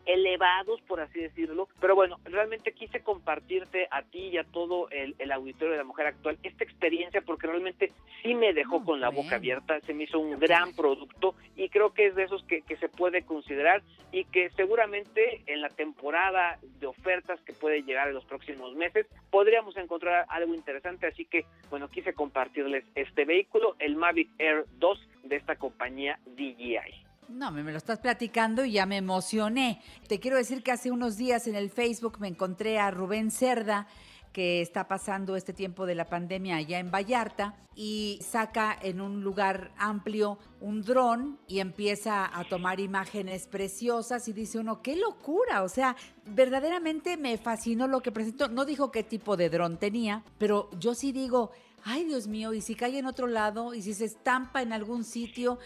[0.06, 1.68] elevados, por así decirlo.
[1.80, 5.84] Pero bueno, realmente quise compartirte a ti y a todo el, el auditorio de la
[5.84, 10.04] mujer actual esta experiencia porque realmente sí me dejó con la boca abierta, se me
[10.04, 13.82] hizo un gran producto y creo que es de esos que, que se puede considerar
[14.12, 19.08] y que seguramente en la temporada de ofertas que puede llegar en los próximos meses
[19.30, 21.08] podríamos encontrar algo interesante.
[21.08, 27.06] Así que, bueno, quise compartirles este vehículo, el Mavic Air 2 de esta compañía DJI.
[27.30, 29.82] No, me, lo estás platicando y ya me emocioné.
[30.08, 33.88] Te quiero decir que hace unos días en el Facebook me encontré a Rubén Cerda,
[34.36, 39.24] que está pasando este tiempo de la pandemia allá en Vallarta, y saca en un
[39.24, 45.64] lugar amplio un dron y empieza a tomar imágenes preciosas y dice uno, qué locura,
[45.64, 48.50] o sea, verdaderamente me fascinó lo que presentó.
[48.50, 51.52] No dijo qué tipo de dron tenía, pero yo sí digo,
[51.86, 55.04] ay Dios mío, y si cae en otro lado, y si se estampa en algún
[55.04, 55.60] sitio,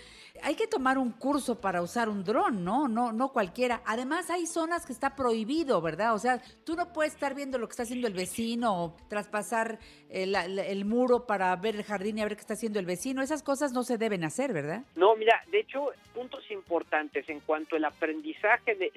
[0.44, 2.88] hay que tomar un curso para usar un dron, ¿no?
[2.88, 3.82] No, no cualquiera.
[3.86, 6.14] Además, hay zonas que está prohibido, ¿verdad?
[6.14, 9.80] O sea, tú no puedes estar viendo lo que está haciendo el vecino o traspasar
[10.10, 13.22] el, el muro para ver el jardín y a ver qué está haciendo el vecino.
[13.22, 14.84] Esas cosas no se deben hacer, ¿verdad?
[14.96, 18.92] No, mira, de hecho, puntos importantes en cuanto al aprendizaje, de,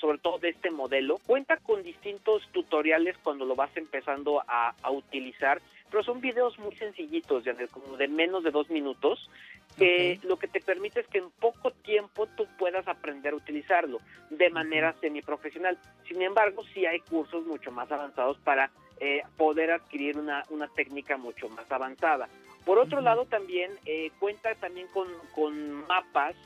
[0.00, 5.60] sobre todo de este modelo, cuenta con distintos tutoriales cuando lo vas empezando a utilizar,
[5.90, 9.28] pero son videos muy sencillitos, Janet, como de menos de dos minutos,
[9.76, 13.98] que lo que te permite es que en poco tiempo tú puedas aprender a utilizarlo
[14.30, 15.78] de manera semiprofesional.
[16.06, 18.70] Sin embargo, sí hay cursos mucho más avanzados para
[19.00, 22.28] eh, poder adquirir una, una técnica mucho más avanzada.
[22.64, 26.36] Por otro lado, también eh, cuenta también con, con mapas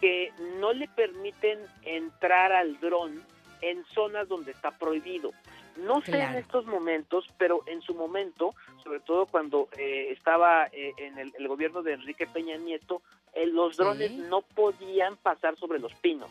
[0.00, 3.22] que no le permiten entrar al dron
[3.60, 5.30] en zonas donde está prohibido.
[5.76, 10.92] No sé en estos momentos, pero en su momento, sobre todo cuando eh, estaba eh,
[10.98, 13.02] en el, el gobierno de Enrique Peña Nieto,
[13.32, 14.16] eh, los drones Sí.
[14.28, 16.30] no podían pasar sobre los pinos.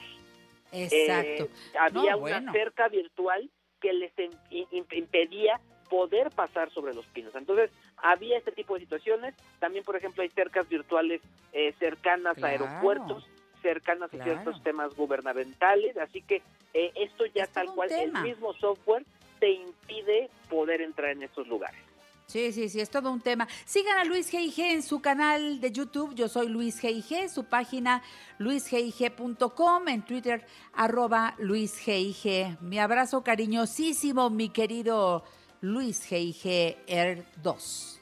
[0.71, 1.43] Exacto.
[1.45, 2.51] Eh, había No, una bueno.
[2.53, 3.49] cerca virtual
[3.81, 7.35] que les im- im- impedía poder pasar sobre los pinos.
[7.35, 9.35] Entonces, había este tipo de situaciones.
[9.59, 11.19] También, por ejemplo, hay cercas virtuales
[11.51, 12.63] eh, cercanas Claro.
[12.65, 13.27] a aeropuertos,
[13.61, 14.23] cercanas Claro.
[14.23, 15.97] a ciertos temas gubernamentales.
[15.97, 16.41] Así que
[16.73, 18.19] eh, esto ya tal cual, tema.
[18.19, 19.03] el mismo software
[19.41, 21.81] te impide poder entrar en estos lugares.
[22.27, 23.45] Sí, sí, sí, es todo un tema.
[23.65, 24.71] Sigan a Luis G.I.G.
[24.71, 26.15] en su canal de YouTube.
[26.15, 27.27] Yo soy Luis G.I.G.
[27.27, 28.01] Su página
[28.37, 29.87] luisgig.com.
[29.89, 32.59] En Twitter, arroba Luis G.I.G.
[32.61, 35.25] Mi abrazo cariñosísimo, mi querido
[35.59, 36.77] Luis G.I.G.
[36.87, 38.01] Air 2.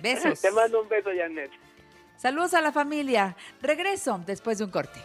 [0.00, 0.40] Besos.
[0.40, 1.50] te mando un beso, Janet.
[2.16, 3.36] Saludos a la familia.
[3.60, 4.98] Regreso después de un corte.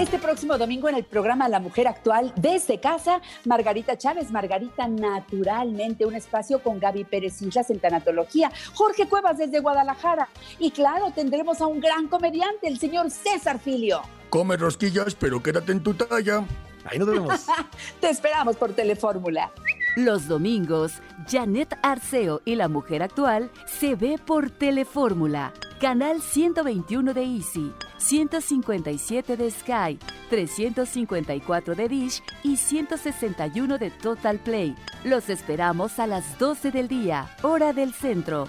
[0.00, 6.06] Este próximo domingo en el programa La Mujer Actual desde casa, Margarita Chávez, Margarita Naturalmente,
[6.06, 11.60] un espacio con Gaby Pérez Islas en Tanatología, Jorge Cuevas desde Guadalajara y claro, tendremos
[11.60, 14.00] a un gran comediante, el señor César Filio.
[14.30, 16.46] Come rosquillas, pero quédate en tu talla.
[16.86, 17.46] Ahí nos vemos.
[18.00, 19.52] Te esperamos por Telefórmula.
[19.96, 20.94] Los domingos,
[21.28, 29.36] Janet Arceo y la mujer actual se ve por Telefórmula, canal 121 de Easy, 157
[29.38, 34.76] de Sky, 354 de Dish y 161 de Total Play.
[35.04, 38.46] Los esperamos a las 12 del día, hora del centro.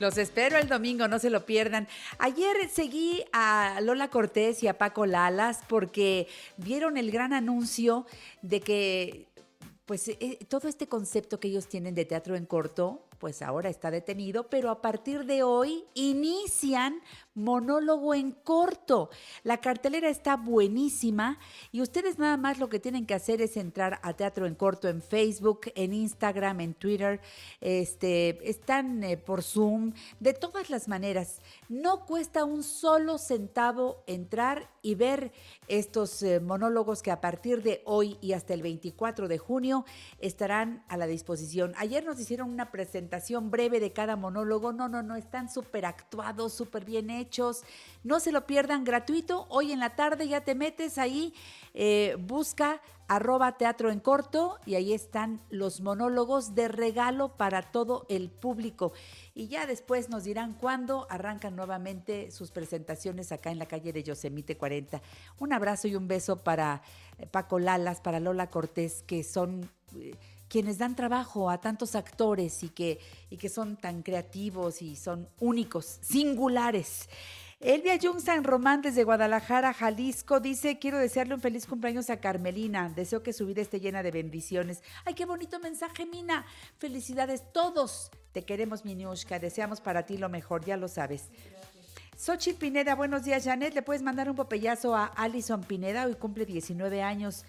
[0.00, 1.86] Los espero el domingo, no se lo pierdan.
[2.18, 8.06] Ayer seguí a Lola Cortés y a Paco Lalas porque vieron el gran anuncio
[8.42, 9.28] de que
[9.86, 13.90] pues eh, todo este concepto que ellos tienen de teatro en corto, pues ahora está
[13.90, 17.02] detenido, pero a partir de hoy inician
[17.34, 19.10] monólogo en corto.
[19.44, 21.38] La cartelera está buenísima
[21.70, 24.88] y ustedes nada más lo que tienen que hacer es entrar a Teatro en Corto
[24.88, 27.20] en Facebook, en Instagram, en Twitter,
[27.60, 31.42] este, están eh, por Zoom, de todas las maneras.
[31.68, 35.30] No cuesta un solo centavo entrar y ver
[35.68, 39.84] estos eh, monólogos que a partir de hoy y hasta el 24 de junio
[40.20, 41.74] estarán a la disposición.
[41.76, 43.09] Ayer nos hicieron una presentación
[43.42, 44.72] breve de cada monólogo.
[44.72, 47.62] No, no, no, están súper actuados, súper bien hechos.
[48.04, 49.46] No se lo pierdan, gratuito.
[49.48, 51.34] Hoy en la tarde ya te metes ahí,
[51.74, 52.80] eh, busca
[53.10, 58.92] arroba teatro en corto y ahí están los monólogos de regalo para todo el público.
[59.34, 64.04] Y ya después nos dirán cuándo arrancan nuevamente sus presentaciones acá en la calle de
[64.04, 65.02] Yosemite 40.
[65.40, 66.82] Un abrazo y un beso para
[67.18, 69.68] eh, Paco Lalas, para Lola Cortés, que son...
[70.50, 72.98] quienes dan trabajo a tantos actores y que,
[73.30, 77.08] y que son tan creativos y son únicos, singulares.
[77.60, 82.88] Elvia Jung San Román desde Guadalajara, Jalisco, dice, quiero desearle un feliz cumpleaños a Carmelina.
[82.88, 84.82] Deseo que su vida esté llena de bendiciones.
[85.04, 86.44] Ay, qué bonito mensaje, Mina.
[86.78, 88.10] Felicidades todos.
[88.32, 89.38] Te queremos, Miniushka.
[89.38, 91.28] Deseamos para ti lo mejor, ya lo sabes.
[92.16, 93.74] Xochitl Pineda, buenos días, Janet.
[93.74, 96.06] ¿Le puedes mandar un popellazo a Alison Pineda?
[96.06, 97.44] Hoy cumple 19 años.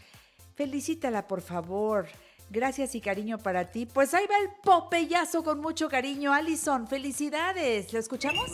[0.55, 2.07] Felicítala, por favor.
[2.51, 3.85] Gracias y cariño para ti.
[3.85, 6.85] Pues ahí va el popellazo con mucho cariño, Alison.
[6.85, 7.93] Felicidades.
[7.93, 8.51] ¿Lo escuchamos?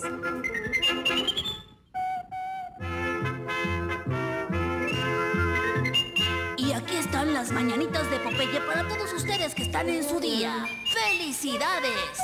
[6.57, 10.67] Y aquí están las mañanitas de Popeye para todos ustedes que están en su día.
[10.93, 12.19] ¡Felicidades!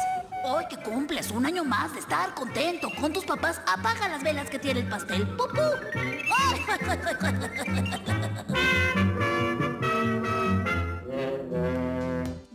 [0.45, 4.47] Hoy que cumples un año más de estar contento con tus papás, apaga las velas
[4.47, 5.25] que tiene el pastel.
[5.35, 5.59] ¡Pupú!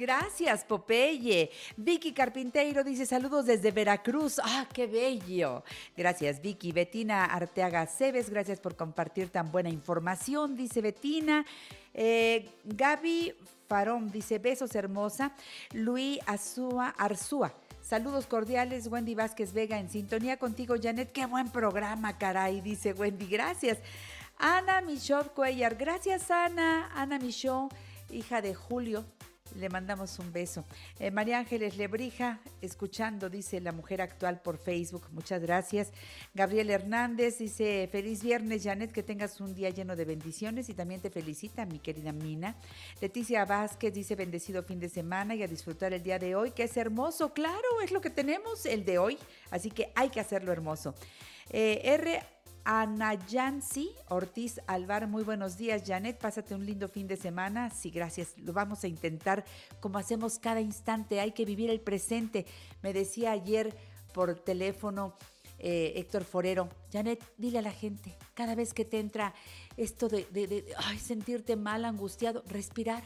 [0.09, 1.51] Gracias, Popeye.
[1.77, 4.41] Vicky Carpinteiro dice saludos desde Veracruz.
[4.43, 5.63] ¡Ah, qué bello!
[5.95, 6.73] Gracias, Vicky.
[6.73, 11.45] Betina Arteaga Cebes, gracias por compartir tan buena información, dice Betina.
[11.93, 13.35] Eh, Gaby
[13.69, 15.35] Farón dice besos, hermosa.
[15.75, 17.53] Luis Azúa Arzúa.
[17.83, 21.13] Saludos cordiales, Wendy Vázquez Vega, en sintonía contigo, Janet.
[21.13, 23.27] Qué buen programa, caray, dice Wendy.
[23.27, 23.77] Gracias.
[24.39, 25.75] Ana Michaud Cuellar.
[25.75, 26.91] Gracias, Ana.
[26.95, 27.71] Ana Michaud,
[28.11, 29.05] hija de Julio.
[29.57, 30.65] Le mandamos un beso.
[30.99, 35.09] Eh, María Ángeles Lebrija, escuchando, dice la mujer actual por Facebook.
[35.13, 35.93] Muchas gracias.
[36.35, 41.01] Gabriel Hernández dice, feliz viernes, Janet, que tengas un día lleno de bendiciones y también
[41.01, 42.57] te felicita, mi querida Mina.
[43.01, 46.65] Leticia Vázquez dice, bendecido fin de semana y a disfrutar el día de hoy, que
[46.65, 47.33] es hermoso.
[47.33, 49.19] Claro, es lo que tenemos, el de hoy.
[49.51, 50.95] Así que hay que hacerlo hermoso.
[51.51, 52.23] Eh, R.
[52.71, 56.19] Anayansi Ortiz Alvar, muy buenos días, Janet.
[56.19, 57.71] Pásate un lindo fin de semana.
[57.71, 58.37] Sí, gracias.
[58.37, 59.43] Lo vamos a intentar
[59.81, 61.19] como hacemos cada instante.
[61.19, 62.45] Hay que vivir el presente.
[62.83, 63.75] Me decía ayer
[64.13, 65.15] por teléfono
[65.59, 69.33] eh, Héctor Forero, Janet, dile a la gente, cada vez que te entra
[69.79, 73.03] esto de, de- de, ay, sentirte mal, angustiado, respirar.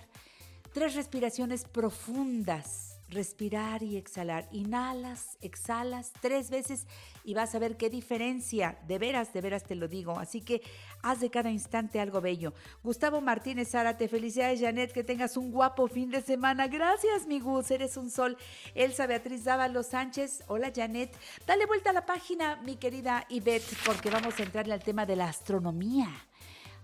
[0.74, 2.91] Tres respiraciones profundas.
[3.12, 4.48] Respirar y exhalar.
[4.50, 6.86] Inhalas, exhalas tres veces
[7.24, 8.78] y vas a ver qué diferencia.
[8.88, 10.18] De veras, de veras te lo digo.
[10.18, 10.62] Así que
[11.02, 12.52] haz de cada instante algo bello.
[12.82, 16.66] Gustavo Martínez Zárate, felicidades Janet, que tengas un guapo fin de semana.
[16.66, 18.36] Gracias, mi Gus, eres un sol.
[18.74, 21.16] Elsa Beatriz Dávalos Sánchez, hola Janet.
[21.46, 25.16] Dale vuelta a la página, mi querida Ivette, porque vamos a entrarle al tema de
[25.16, 26.08] la astronomía.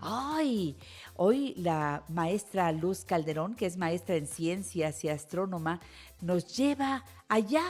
[0.01, 0.77] Ay,
[1.19, 5.81] hoy la maestra Luz Calderón, que es maestra en ciencias y astrónoma,
[6.23, 7.65] nos lleva allá,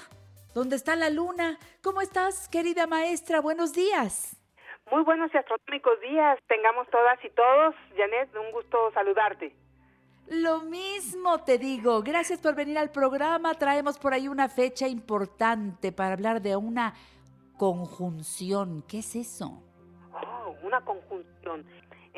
[0.55, 1.59] donde está la luna.
[1.83, 3.41] ¿Cómo estás, querida maestra?
[3.41, 4.37] Buenos días.
[4.93, 7.75] Muy buenos y astronómicos días, tengamos todas y todos.
[7.97, 9.55] Janet, un gusto saludarte.
[10.29, 13.55] Lo mismo te digo, gracias por venir al programa.
[13.55, 16.93] Traemos por ahí una fecha importante para hablar de una
[17.57, 18.85] conjunción.
[18.87, 19.63] ¿Qué es eso?
[20.13, 21.65] Oh, una conjunción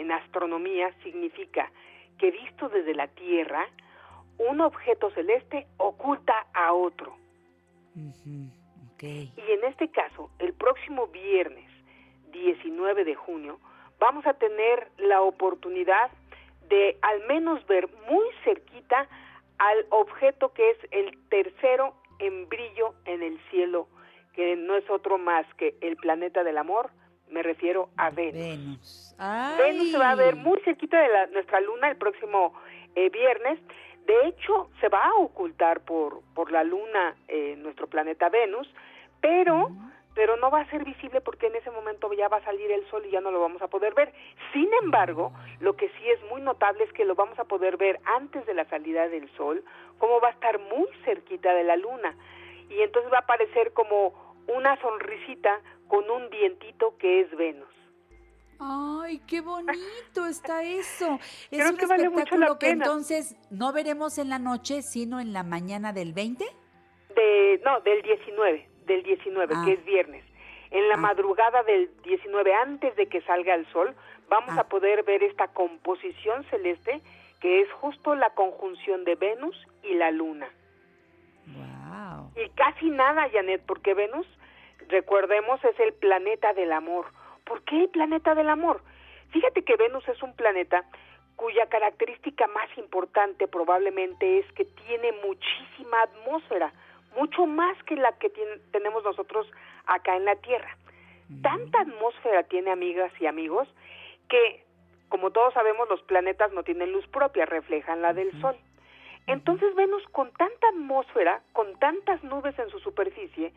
[0.01, 1.71] en astronomía significa
[2.19, 3.69] que visto desde la Tierra,
[4.39, 7.17] un objeto celeste oculta a otro.
[9.03, 11.71] Y en este caso, el próximo viernes
[12.33, 13.59] 19 de junio,
[13.99, 16.11] vamos a tener la oportunidad
[16.69, 19.09] de al menos ver muy cerquita
[19.59, 23.89] al objeto que es el tercero en brillo en el cielo,
[24.35, 26.91] que no es otro más que el planeta del amor,
[27.31, 29.15] me refiero a Venus.
[29.59, 32.55] Venus, se va a ver muy cerquita de la, nuestra luna el próximo
[32.95, 33.59] eh, viernes.
[34.07, 38.69] De hecho, se va a ocultar por, por la luna eh, nuestro planeta Venus,
[39.21, 39.71] pero,
[40.15, 42.89] pero no va a ser visible porque en ese momento ya va a salir el
[42.89, 44.13] sol y ya no lo vamos a poder ver.
[44.53, 48.01] Sin embargo, lo que sí es muy notable es que lo vamos a poder ver
[48.05, 49.63] antes de la salida del sol,
[49.99, 52.17] como va a estar muy cerquita de la luna.
[52.71, 57.69] Y entonces va a aparecer como una sonrisita con un dientito que es Venus.
[58.59, 61.19] Ay, qué bonito está eso.
[61.51, 62.85] Es Creo un que vale mucho espectáculo la que pena.
[62.85, 66.45] entonces no veremos en la noche, sino en la mañana del 20.
[67.17, 69.63] De, no, del 19, del 19, Ah.
[69.65, 70.25] que es viernes.
[70.71, 73.95] En la madrugada del 19, antes de que salga el sol,
[74.29, 74.61] vamos Ah.
[74.61, 77.01] a poder ver esta composición celeste
[77.41, 80.49] que es justo la conjunción de Venus y la Luna.
[82.43, 84.27] Y casi nada, Janet, porque Venus,
[84.89, 87.07] recordemos, es el planeta del amor.
[87.45, 88.81] ¿Por qué el planeta del amor?
[89.31, 90.85] Fíjate que Venus es un planeta
[91.37, 96.73] cuya característica más importante probablemente es que tiene muchísima atmósfera,
[97.17, 98.31] mucho más que la que
[98.73, 99.47] tenemos nosotros
[99.87, 100.77] acá en la Tierra.
[101.43, 103.69] Tanta atmósfera tiene amigas y amigos
[104.29, 104.65] que,
[105.09, 108.57] como todos sabemos, los planetas no tienen luz propia, reflejan la del Sol.
[109.33, 113.53] Entonces Venus con tanta atmósfera, con tantas nubes en su superficie,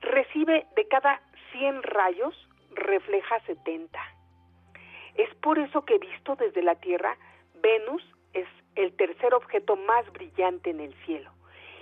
[0.00, 1.20] recibe de cada
[1.52, 3.98] 100 rayos, refleja 70.
[5.14, 7.16] Es por eso que visto desde la Tierra,
[7.62, 8.02] Venus
[8.32, 11.30] es el tercer objeto más brillante en el cielo.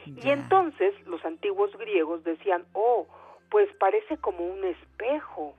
[0.06, 3.06] Y entonces los antiguos griegos decían, oh,
[3.48, 5.54] pues parece como un espejo.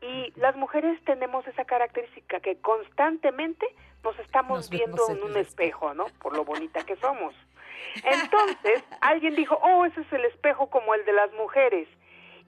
[0.00, 3.66] Y las mujeres tenemos esa característica que constantemente
[4.04, 6.06] nos estamos Nos viendo en un espejo, ¿no?
[6.20, 7.34] Por lo bonita que somos.
[8.04, 11.88] Entonces, alguien dijo, oh, ese es el espejo como el de las mujeres.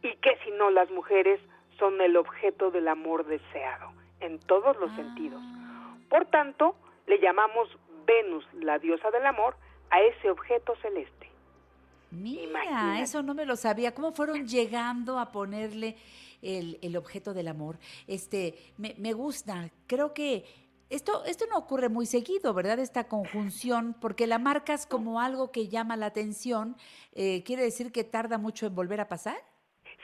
[0.02, 1.40] ¿Y que si no las mujeres
[1.78, 5.42] son el objeto del amor deseado, en todos los sentidos?
[6.08, 6.76] Por tanto,
[7.06, 7.68] le llamamos
[8.06, 9.56] Venus, la diosa del amor,
[9.90, 11.28] a ese objeto celeste.
[12.10, 13.02] Mira, Imagínate.
[13.02, 13.94] eso no me lo sabía.
[13.94, 15.96] ¿Cómo fueron llegando a ponerle
[16.42, 17.78] el, el objeto del amor?
[18.06, 19.70] Este, me, me gusta.
[19.86, 20.44] Creo que
[20.90, 22.80] esto, esto no ocurre muy seguido, ¿verdad?
[22.80, 26.76] Esta conjunción, porque la marcas como algo que llama la atención.
[27.14, 29.38] eh, ¿Quiere decir que tarda mucho en volver a pasar?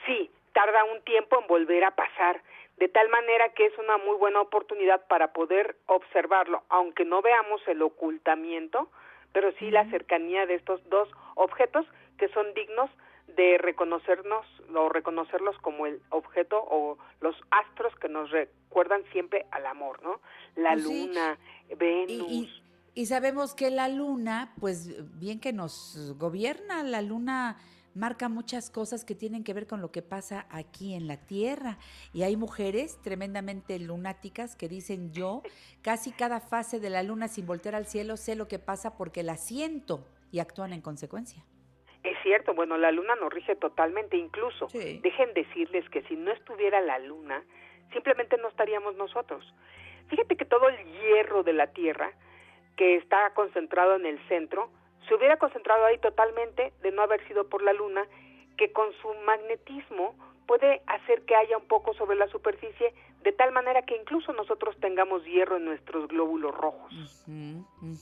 [0.05, 2.41] Sí, tarda un tiempo en volver a pasar,
[2.77, 7.61] de tal manera que es una muy buena oportunidad para poder observarlo, aunque no veamos
[7.67, 8.89] el ocultamiento,
[9.33, 11.85] pero sí la cercanía de estos dos objetos
[12.17, 12.89] que son dignos
[13.35, 19.65] de reconocernos o reconocerlos como el objeto o los astros que nos recuerdan siempre al
[19.65, 20.19] amor, ¿no?
[20.55, 21.07] La Pues sí.
[21.07, 21.37] luna,
[21.77, 22.31] Venus.
[22.31, 22.49] Y,
[22.95, 27.57] y sabemos que la luna, pues bien que nos gobierna, la luna
[27.97, 31.77] marca muchas cosas que tienen que ver con lo que pasa aquí en la Tierra.
[32.13, 35.41] Y hay mujeres tremendamente lunáticas que dicen yo,
[35.81, 39.23] casi cada fase de la luna sin voltear al cielo sé lo que pasa porque
[39.23, 41.43] la siento y actúan en consecuencia.
[42.03, 44.99] Es cierto, bueno, la luna nos rige totalmente, incluso Sí.
[45.03, 47.43] dejen decirles que si no estuviera la luna,
[47.91, 49.43] simplemente no estaríamos nosotros.
[50.09, 52.11] Fíjate que todo el hierro de la Tierra,
[52.75, 54.69] que está concentrado en el centro,
[55.07, 58.05] se hubiera concentrado ahí totalmente de no haber sido por la luna,
[58.57, 60.15] que con su magnetismo
[60.47, 64.75] puede hacer que haya un poco sobre la superficie de tal manera que incluso nosotros
[64.79, 67.25] tengamos hierro en nuestros glóbulos rojos.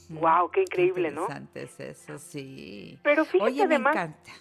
[0.09, 1.23] Wow, qué increíble, ¿no?
[1.23, 2.99] Interesante es eso, sí.
[3.03, 4.31] Pero fíjate Oye, me además, encanta.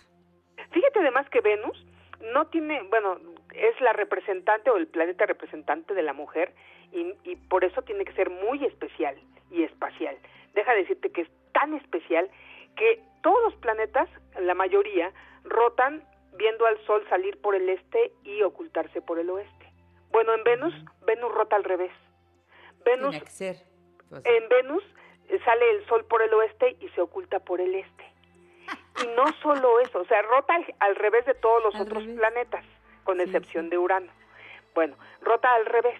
[0.71, 1.87] fíjate además que Venus
[2.33, 3.19] no tiene, bueno,
[3.55, 6.55] es la representante o el planeta representante de la mujer
[6.93, 9.17] y, y por eso tiene que ser muy especial
[9.51, 10.17] y espacial.
[10.55, 12.29] Deja de decirte que es tan especial
[12.77, 15.13] que todos los planetas, la mayoría,
[15.45, 16.03] rotan
[16.35, 19.73] viendo al Sol salir por el este y ocultarse por el oeste.
[20.11, 20.75] Bueno, en Venus,
[21.07, 21.93] Venus rota al revés.
[22.85, 23.57] Venus, ser.
[24.09, 24.83] Pues, en Venus
[25.29, 28.05] eh, sale el Sol por el oeste y se oculta por el este.
[29.03, 32.65] Y no solo eso, o sea, rota al, al revés de todos los otros planetas,
[33.03, 34.13] con excepción de Urano.
[34.75, 35.99] Bueno, rota al revés.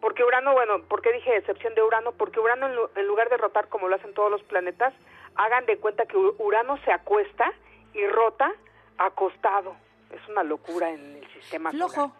[0.00, 2.12] Porque Urano, bueno, ¿por qué dije excepción de Urano?
[2.12, 4.92] Porque Urano, en lu- en lugar de rotar como lo hacen todos los planetas,
[5.36, 7.52] hagan de cuenta que Urano se acuesta
[7.94, 8.52] y rota
[8.98, 9.76] acostado.
[10.10, 11.88] Es una locura en el sistema solar.
[11.90, 12.12] Flojo,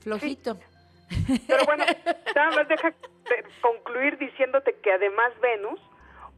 [0.00, 0.58] flojito.
[1.46, 1.84] Pero bueno,
[2.34, 5.80] nada más deja de concluir diciéndote que además Venus,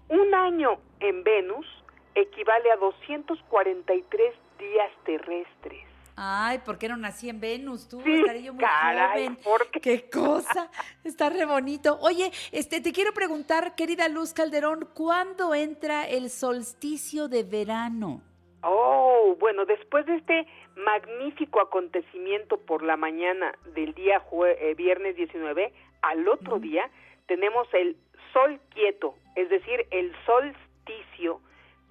[0.09, 1.67] un año en Venus
[2.15, 5.85] equivale a 243 días terrestres.
[6.15, 7.89] Ay, ¿por qué no nací en Venus?
[7.89, 9.69] Tú Sí, estaré yo muy caray, joven.
[9.81, 10.09] qué?
[10.11, 10.71] cosa.
[11.05, 11.99] Está re bonito.
[12.01, 18.23] Oye, este, te quiero preguntar, querida Luz Calderón, ¿cuándo entra el solsticio de verano?
[18.63, 20.47] Oh, bueno, después de este
[20.77, 26.89] magnífico acontecimiento por la mañana del día jue- eh, viernes 19, al otro día
[27.27, 27.97] tenemos el
[28.33, 31.41] sol quieto, es decir, el solsticio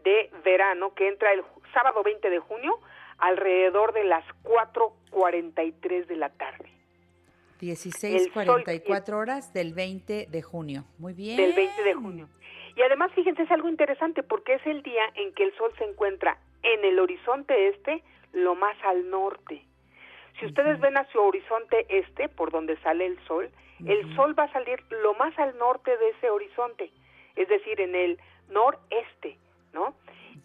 [0.04, 1.44] de verano que entra el
[1.74, 2.80] sábado 20 de junio
[3.20, 6.70] alrededor de las 4.43 de la tarde.
[7.60, 10.86] 16, 44 horas del 20 de junio.
[10.98, 11.38] Muy bien.
[11.38, 12.30] del 20 de junio.
[12.76, 15.84] Y además, fíjense, es algo interesante porque es el día en que el sol se
[15.84, 18.03] encuentra en el horizonte este,
[18.34, 19.66] lo más al norte.
[20.39, 23.49] Si ustedes ven hacia horizonte este, por donde sale el sol,
[23.86, 26.91] el sol va a salir lo más al norte de ese horizonte,
[27.36, 29.38] es decir, en el noreste,
[29.74, 29.95] ¿no?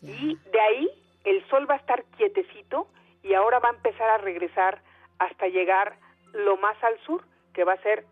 [0.03, 0.91] Y de ahí
[1.25, 2.89] el sol va a estar quietecito
[3.23, 4.81] y ahora va a empezar a regresar
[5.19, 5.97] hasta llegar
[6.33, 8.05] lo más al sur, que va a ser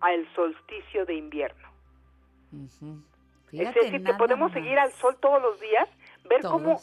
[0.00, 1.68] al solsticio de invierno.
[3.48, 4.52] Fíjate es decir, que podemos más.
[4.52, 5.88] seguir al sol todos los días,
[6.28, 6.80] ver cómo.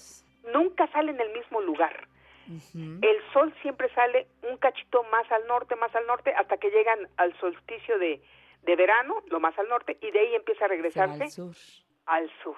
[0.53, 2.07] Nunca sale en el mismo lugar.
[2.49, 7.07] El sol siempre sale un cachito más al norte, más al norte, hasta que llegan
[7.17, 8.23] al solsticio de,
[8.63, 11.55] de verano, lo más al norte, y de ahí empieza a regresarse al sur.
[12.07, 12.57] al sur.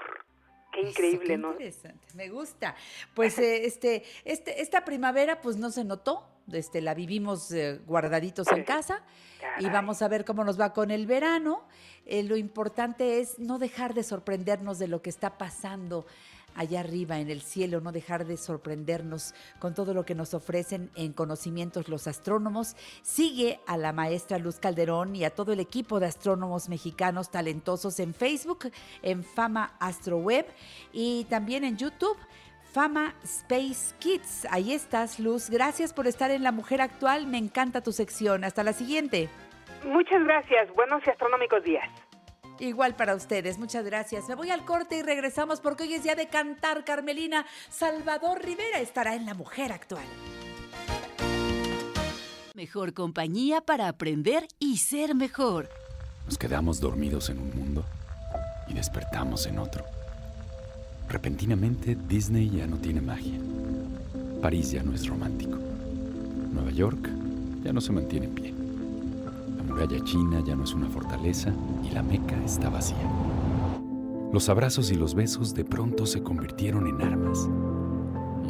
[0.71, 1.51] Qué increíble, qué ¿no?
[1.51, 2.75] interesante, me gusta.
[3.13, 8.49] Pues eh, este, este, esta primavera pues no se notó, este, la vivimos eh, guardaditos
[8.51, 9.03] en casa
[9.59, 11.67] y vamos a ver cómo nos va con el verano.
[12.05, 16.05] Eh, lo importante es no dejar de sorprendernos de lo que está pasando
[16.55, 20.91] allá arriba en el cielo, no dejar de sorprendernos con todo lo que nos ofrecen
[20.95, 22.75] en conocimientos los astrónomos.
[23.01, 27.99] Sigue a la maestra Luz Calderón y a todo el equipo de astrónomos mexicanos talentosos
[27.99, 28.71] en Facebook,
[29.01, 30.45] en Fama Astroweb
[30.91, 32.17] y también en YouTube.
[32.73, 34.47] Fama Space Kids.
[34.49, 35.49] Ahí estás, Luz.
[35.49, 37.27] Gracias por estar en La Mujer Actual.
[37.27, 38.45] Me encanta tu sección.
[38.45, 39.29] Hasta la siguiente.
[39.83, 40.73] Muchas gracias.
[40.73, 41.89] Buenos y astronómicos días.
[42.61, 44.29] Igual para ustedes, muchas gracias.
[44.29, 47.43] Me voy al corte y regresamos porque hoy es día de cantar, Carmelina.
[47.71, 50.05] Salvador Rivera estará en La Mujer Actual.
[52.53, 55.69] Mejor compañía para aprender y ser mejor.
[56.27, 57.83] Nos quedamos dormidos en un mundo
[58.67, 59.83] y despertamos en otro.
[61.09, 63.39] Repentinamente Disney ya no tiene magia.
[64.39, 65.57] París ya no es romántico.
[66.51, 67.09] Nueva York
[67.63, 68.60] ya no se mantiene en pie.
[69.71, 73.09] La muralla china ya no es una fortaleza y la Meca está vacía.
[74.33, 77.49] Los abrazos y los besos de pronto se convirtieron en armas.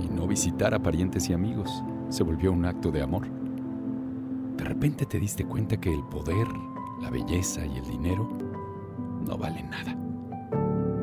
[0.03, 3.27] Y no visitar a parientes y amigos se volvió un acto de amor.
[4.57, 6.47] De repente te diste cuenta que el poder,
[6.99, 8.27] la belleza y el dinero
[9.23, 9.95] no valen nada.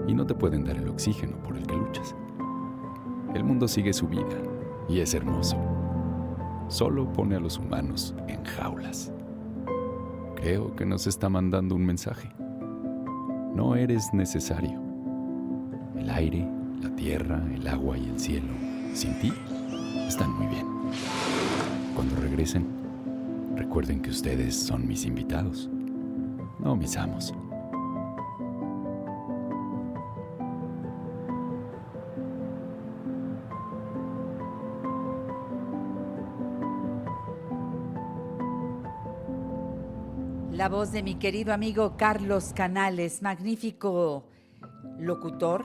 [0.09, 2.17] Y no te pueden dar el oxígeno por el que luchas.
[3.35, 4.37] El mundo sigue su vida
[4.89, 5.57] y es hermoso.
[6.67, 9.13] Solo pone a los humanos en jaulas.
[10.41, 12.29] Creo que nos está mandando un mensaje.
[13.57, 14.81] No eres necesario.
[15.97, 16.49] El aire,
[16.81, 18.47] la tierra, el agua y el cielo,
[18.95, 19.33] sin ti,
[20.07, 20.65] están muy bien.
[21.97, 22.69] Cuando regresen,
[23.57, 25.69] recuerden que ustedes son mis invitados,
[26.61, 27.35] no mis amos.
[40.59, 44.27] La voz de mi querido amigo Carlos Canales, magnífico
[44.99, 45.65] locutor,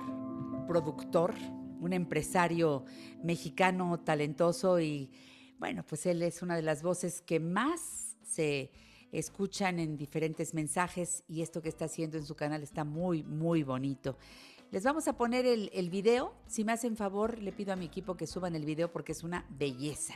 [0.68, 1.34] productor,
[1.80, 2.86] un empresario
[3.24, 5.10] mexicano talentoso y
[5.58, 8.70] bueno, pues él es una de las voces que más se
[9.12, 13.64] escuchan en diferentes mensajes y esto que está haciendo en su canal está muy, muy
[13.64, 14.20] bonito.
[14.70, 16.36] Les vamos a poner el, video.
[16.46, 19.24] Si me hacen favor, le pido a mi equipo que suban el video porque es
[19.24, 20.14] una belleza.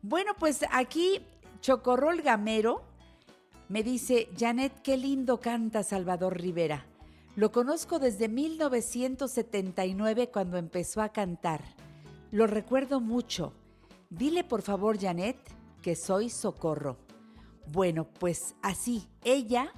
[0.00, 1.20] Bueno, pues aquí
[1.60, 2.96] Chocorrol Gamero
[3.68, 6.86] me dice, Janet, qué lindo canta Salvador Rivera.
[7.36, 11.62] Lo conozco desde 1979 cuando empezó a cantar.
[12.30, 13.52] Lo recuerdo mucho.
[14.10, 15.36] Dile por favor, Janet,
[15.82, 16.96] que soy Socorro.
[17.70, 19.72] Bueno, pues así, ella,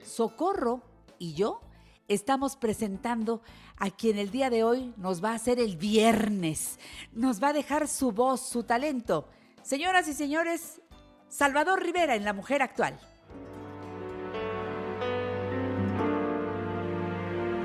[0.00, 0.82] Socorro
[1.18, 1.60] y yo
[2.08, 3.42] estamos presentando
[3.76, 6.78] a quien el día de hoy nos va a hacer el viernes.
[7.12, 9.28] Nos va a dejar su voz, su talento.
[9.62, 10.80] Señoras y señores,
[11.28, 12.98] Salvador Rivera en La Mujer Actual.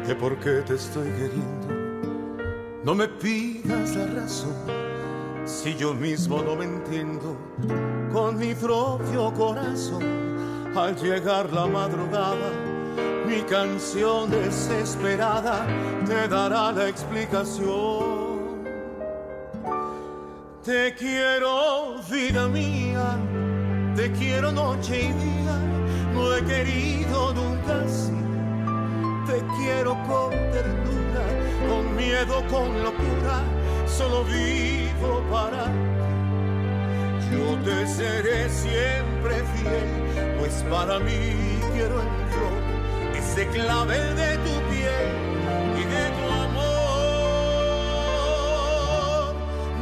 [0.08, 1.68] Que por qué te estoy queriendo.
[2.86, 4.56] No me pidas la razón
[5.44, 7.36] si yo mismo no me entiendo
[8.14, 10.04] con mi propio corazón.
[10.78, 12.52] Al llegar la madrugada,
[13.28, 15.68] mi canción desesperada
[16.06, 18.64] te dará la explicación.
[20.64, 23.18] Te quiero, vida mía,
[23.94, 25.58] te quiero noche y día,
[26.14, 28.17] no he querido nunca así
[29.58, 31.26] quiero con ternura,
[31.68, 33.44] con miedo, con locura,
[33.86, 35.98] solo vivo para ti.
[37.32, 39.90] Yo te seré siempre fiel,
[40.40, 42.78] pues para mí quiero en flor
[43.18, 45.08] ese clavel de tu piel
[45.76, 46.96] y de tu amor.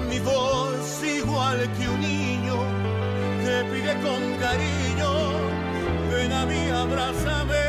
[0.10, 2.57] Mi voz igual que un niño
[3.44, 5.10] te pide con cariño,
[6.11, 7.64] ven a mí, abrázame.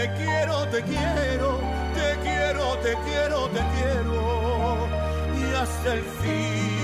[0.00, 1.60] Te quiero, te quiero,
[1.94, 4.88] te quiero, te quiero, te quiero,
[5.36, 6.80] y hasta el fin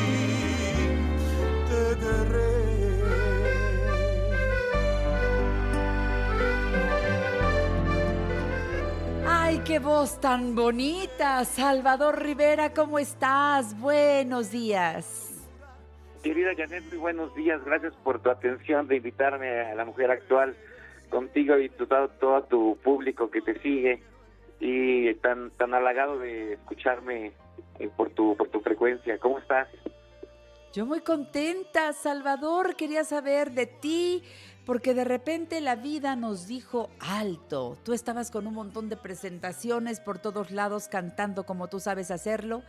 [1.71, 2.57] te querré.
[9.27, 11.45] ¡Ay, qué voz tan bonita!
[11.47, 13.79] Salvador Rivera, ¿cómo estás?
[13.81, 15.33] Buenos días.
[16.23, 17.65] Querida Janet, muy buenos días.
[17.65, 20.55] Gracias por tu atención de invitarme a la mujer actual
[21.11, 24.03] contigo tu, todo, todo tu público que te sigue
[24.61, 27.33] y tan tan halagado de escucharme
[27.79, 29.19] eh, por tu por tu frecuencia.
[29.19, 29.69] ¿Cómo estás?
[30.77, 32.77] Yo muy contenta, Salvador.
[32.77, 34.23] Quería saber de ti,
[34.67, 37.79] porque de repente la vida nos dijo alto.
[37.83, 42.63] Tú estabas con un montón de presentaciones por todos lados cantando como tú sabes hacerlo,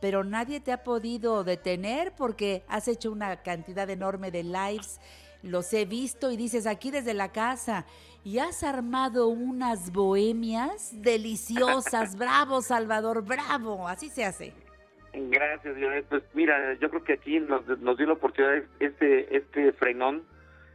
[0.00, 4.98] pero nadie te ha podido detener porque has hecho una cantidad enorme de lives.
[5.42, 7.84] Los he visto y dices aquí desde la casa.
[8.24, 12.16] Y has armado unas bohemias deliciosas.
[12.18, 13.88] bravo, Salvador, bravo.
[13.88, 14.52] Así se hace.
[15.12, 16.06] Gracias, Janet.
[16.08, 20.22] Pues mira, yo creo que aquí nos, nos dio la oportunidad este este frenón,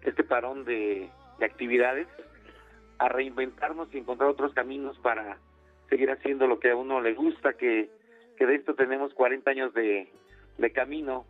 [0.04, 2.08] este parón de, de actividades,
[3.00, 5.38] a reinventarnos y encontrar otros caminos para
[5.90, 7.90] seguir haciendo lo que a uno le gusta, que,
[8.38, 10.12] que de esto tenemos 40 años de,
[10.58, 11.26] de camino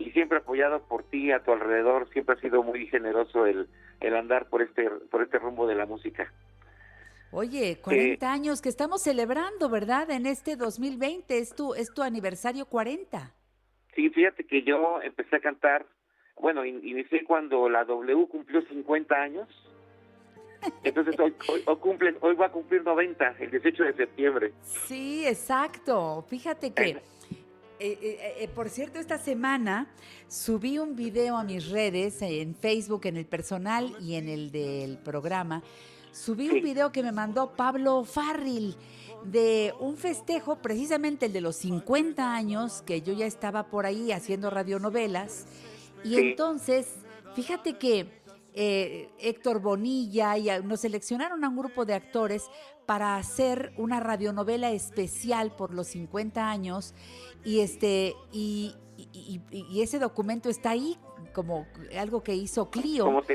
[0.00, 3.68] y siempre apoyado por ti a tu alrededor, siempre ha sido muy generoso el,
[4.00, 6.32] el andar por este, por este rumbo de la música.
[7.32, 10.10] Oye, 40 años que estamos celebrando, ¿verdad?
[10.10, 13.32] En este 2020 es tu, es tu aniversario 40.
[13.94, 15.86] Sí, fíjate que yo empecé a cantar,
[16.40, 19.48] bueno, in- inicié cuando la W cumplió 50 años.
[20.82, 21.62] Entonces hoy, hoy,
[22.20, 24.52] hoy va a cumplir 90, el 18 de septiembre.
[24.62, 26.24] Sí, exacto.
[26.28, 27.00] Fíjate que,
[27.82, 29.86] eh, eh, eh, por cierto, esta semana
[30.28, 34.98] subí un video a mis redes, en Facebook, en el personal y en el del
[34.98, 35.62] programa.
[36.12, 38.76] Subí un video que me mandó Pablo Farril
[39.24, 44.12] de un festejo, precisamente el de los 50 años, que yo ya estaba por ahí
[44.12, 45.46] haciendo radionovelas.
[46.04, 46.86] Y entonces,
[47.34, 48.19] fíjate que
[48.54, 52.48] eh, Héctor Bonilla y a- nos seleccionaron a un grupo de actores
[52.86, 56.94] para hacer una radionovela especial por los 50 años
[57.44, 60.98] y este y, y- y- y ese documento está ahí
[61.32, 61.66] como
[61.96, 63.26] algo que hizo Clio Como de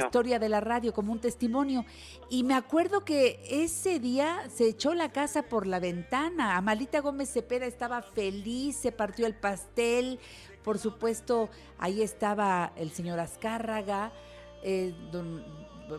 [0.00, 1.86] la historia de la radio como un testimonio.
[2.28, 6.58] Y me acuerdo que ese día se echó la casa por la ventana.
[6.58, 10.18] Amalita Gómez Cepeda estaba feliz se partió el pastel.
[10.62, 14.12] Por supuesto ahí estaba el señor Azcárraga
[14.62, 15.42] eh, don,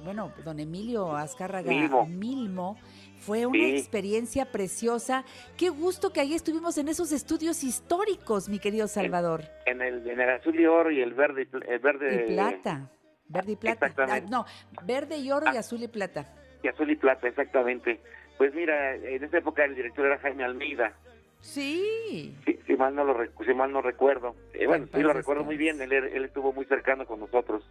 [0.03, 2.05] bueno, don Emilio Azcárraga Milmo.
[2.05, 2.77] Milmo.
[3.19, 3.75] Fue una Sí.
[3.75, 5.25] experiencia preciosa.
[5.57, 9.43] Qué gusto que ahí estuvimos en esos estudios históricos, mi querido Salvador.
[9.65, 12.89] En el, en el azul y oro y el verde, el verde Y plata.
[13.27, 13.87] Verde y plata.
[13.87, 14.25] Exactamente.
[14.25, 14.45] Ah, no,
[14.85, 16.33] verde y oro y azul y plata.
[16.63, 17.99] y azul y plata, exactamente.
[18.37, 20.93] Pues mira, en esa época el director era Jaime Almeida.
[21.41, 22.35] Sí.
[22.45, 24.35] Sí, si mal no lo si mal no recuerdo.
[24.53, 25.81] Eh, bueno, sí lo recuerdo muy bien.
[25.81, 27.63] Él, él estuvo muy cercano con nosotros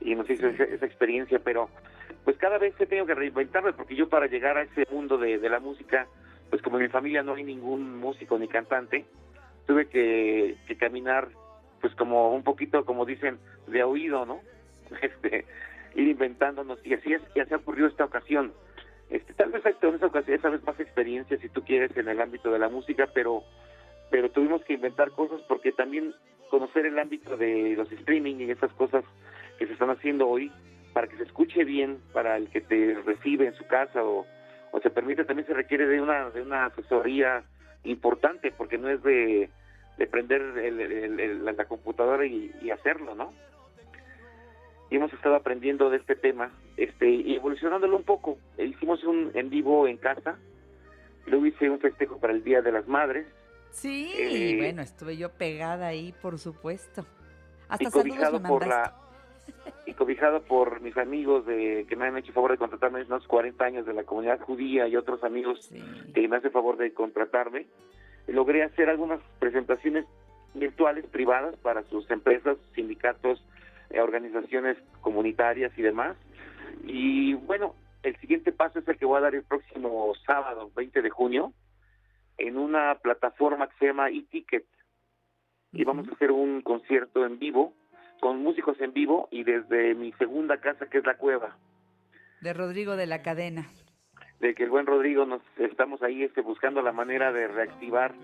[0.00, 1.68] y nos hizo esa, esa experiencia, pero
[2.24, 5.38] pues cada vez he tenido que reinventarme porque yo para llegar a ese mundo de,
[5.38, 6.06] de la música,
[6.48, 9.04] pues como en mi familia no hay ningún músico ni cantante,
[9.66, 11.28] tuve que, que caminar
[11.80, 14.40] pues como un poquito, como dicen, de oído, ¿no?
[15.00, 15.46] Este,
[15.94, 18.52] ir inventándonos y así es, y así ocurrió esta ocasión.
[19.08, 22.20] Este, tal vez en esa ocasión esa vez más experiencia si tú quieres en el
[22.20, 23.44] ámbito de la música, pero
[24.10, 26.14] pero tuvimos que inventar cosas porque también
[26.50, 29.04] conocer el ámbito de los streaming y esas cosas
[29.58, 30.50] que se están haciendo hoy
[30.92, 34.26] para que se escuche bien para el que te recibe en su casa o,
[34.82, 37.42] se permite también se requiere de una de una asesoría
[37.84, 39.50] importante porque no es de,
[39.98, 43.32] de prender el- el- el- la computadora y, y hacerlo, ¿no?
[44.90, 48.38] Y hemos estado aprendiendo de este tema este y evolucionándolo un poco.
[48.58, 50.38] Hicimos un en vivo en casa,
[51.26, 53.26] luego hice un festejo para el Día de las Madres
[53.70, 57.02] Sí, Eh, bueno, estuve yo pegada ahí, por supuesto.
[57.02, 57.06] y
[57.68, 58.94] Hasta me cobijado por la
[59.86, 63.64] y cobijado por mis amigos de que me han hecho favor de contratarme unos 40
[63.64, 65.68] años de la comunidad judía y otros amigos
[66.14, 67.66] que me hacen favor de contratarme
[68.28, 70.06] logré hacer algunas presentaciones
[70.54, 73.44] virtuales privadas para sus empresas sindicatos
[73.90, 76.16] eh, organizaciones comunitarias y demás.
[76.84, 81.02] Y bueno el siguiente paso es el que voy a dar el próximo sábado 20
[81.02, 81.52] de junio
[82.40, 84.64] en una plataforma que se llama eTicket.
[85.72, 87.74] Y vamos a hacer un concierto en vivo
[88.20, 91.56] con músicos en vivo y desde mi segunda casa que es la cueva.
[92.40, 93.66] De Rodrigo de la Cadena.
[94.40, 98.14] de que el buen Rodrigo nos estamos ahí este buscando la manera de reactivar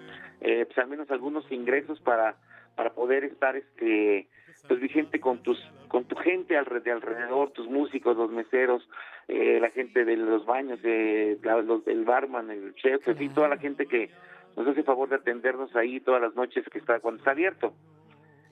[0.41, 2.37] eh, pues al menos algunos ingresos para
[2.75, 4.29] para poder estar este
[4.69, 8.89] pues vigente con tus con tu gente de alrededor tus músicos los meseros
[9.29, 13.33] eh, la gente de los baños eh, la- los- el barman el chef en fin
[13.35, 14.11] toda la gente que
[14.57, 17.75] nos hace favor de atendernos ahí todas las noches que está cuando está abierto.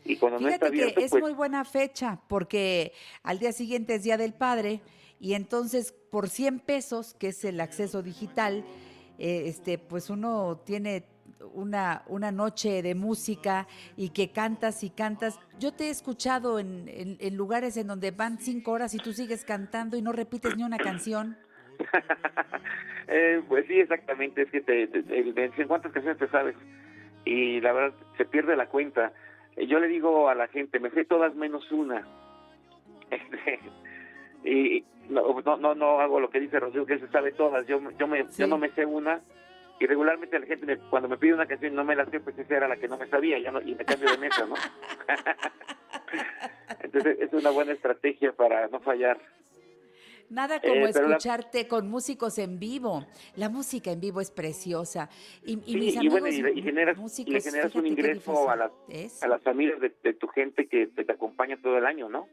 [0.04, 2.92] Y cuando no está que abierto es pues muy buena fecha porque
[3.22, 4.80] al día siguiente es Día del Padre
[5.18, 8.64] y entonces por 100 pesos, que es el acceso digital,
[9.18, 11.06] eh, este, pues uno tiene
[11.52, 13.66] una, una noche de música
[13.96, 15.38] y que cantas y cantas.
[15.58, 19.12] Yo te he escuchado en, en- en lugares en donde van cinco horas y tú
[19.12, 21.36] sigues cantando y no repites ni una canción.
[23.06, 24.42] Eh, pues sí, exactamente.
[24.42, 26.56] Es que te, te- cuántas canciones te sabes.
[27.26, 29.12] Y la verdad, se pierde la cuenta.
[29.56, 32.06] Eh, Yo le digo a la gente, me sé todas menos una.
[33.10, 33.60] Este,
[34.50, 37.66] y no, no, no, hago lo que dice Rodrigo, que se sabe todas.
[37.66, 39.20] Yo, yo, me, yo no me sé una.
[39.80, 42.20] Y regularmente la gente, me- cuando me pide una canción y no me la sé,
[42.20, 43.38] pues esa era la que no me sabía.
[43.38, 44.54] Ya no, y me cambio de mesa, ¿no?
[46.80, 49.18] Entonces, es una buena estrategia para no fallar.
[50.30, 53.04] Nada como Eh, la- escucharte con músicos en vivo.
[53.36, 55.08] La música en vivo es preciosa.
[55.44, 58.72] Y, y Sí, mis y amigos bueno, y, y generas, le un ingreso a las,
[59.22, 62.28] a las familias de, de tu gente que te acompaña todo el año, ¿no?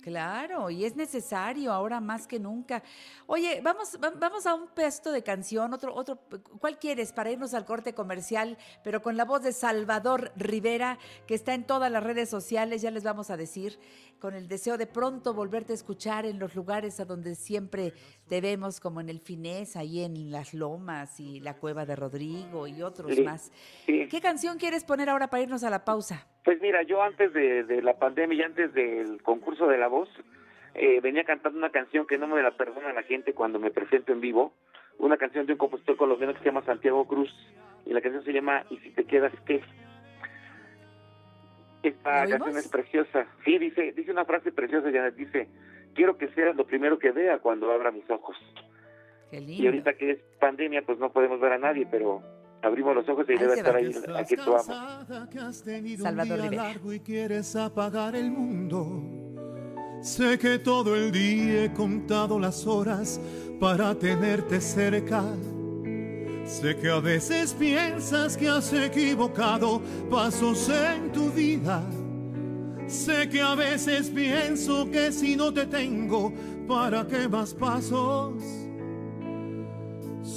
[0.00, 2.82] Claro, y es necesario ahora más que nunca.
[3.26, 6.18] Oye, vamos, va- vamos a un pesto de canción, otro, otro,
[6.58, 8.56] ¿cuál quieres para irnos al corte comercial?
[8.82, 12.90] Pero con la voz de Salvador Rivera, que está en todas las redes sociales, ya
[12.90, 13.78] les vamos a decir,
[14.18, 17.92] con el deseo de pronto volverte a escuchar en los lugares a donde siempre
[18.28, 22.66] te vemos, como en el Finés, ahí en Las Lomas y la Cueva de Rodrigo
[22.66, 23.50] y otros Sí, más.
[23.86, 26.26] ¿Qué canción quieres poner ahora para irnos a la pausa?
[26.44, 30.08] Pues mira, yo antes de, de la pandemia y antes del concurso de la voz,
[30.74, 34.12] eh, venía cantando una canción que no me la perdona la gente cuando me presento
[34.12, 34.52] en vivo,
[34.98, 37.30] una canción de un compositor colombiano que se llama Santiago Cruz,
[37.86, 39.60] y la canción se llama ¿Y si te quedas qué?
[41.82, 43.26] Esta canción es preciosa.
[43.44, 45.48] Sí, dice, dice una frase preciosa, Janet, dice,
[45.94, 48.36] quiero que seas lo primero que vea cuando abra mis ojos.
[49.30, 49.68] Qué Y lindo.
[49.68, 52.22] ahorita que es pandemia, pues no podemos ver a nadie, pero
[52.62, 54.66] abrimos los ojos y Ahí debe estar ahí a quien tú amas.
[54.66, 56.62] Cansada que has tenido Salvador Rivera.
[56.64, 59.20] largo y quieres apagar el mundo.
[60.02, 63.20] Sé que todo el día he contado las horas
[63.60, 65.22] para tenerte cerca.
[66.44, 69.80] Sé que a veces piensas que has equivocado
[70.10, 71.82] pasos en tu vida.
[72.86, 76.32] Sé que a veces pienso que si no te tengo,
[76.66, 78.59] ¿para qué más pasos?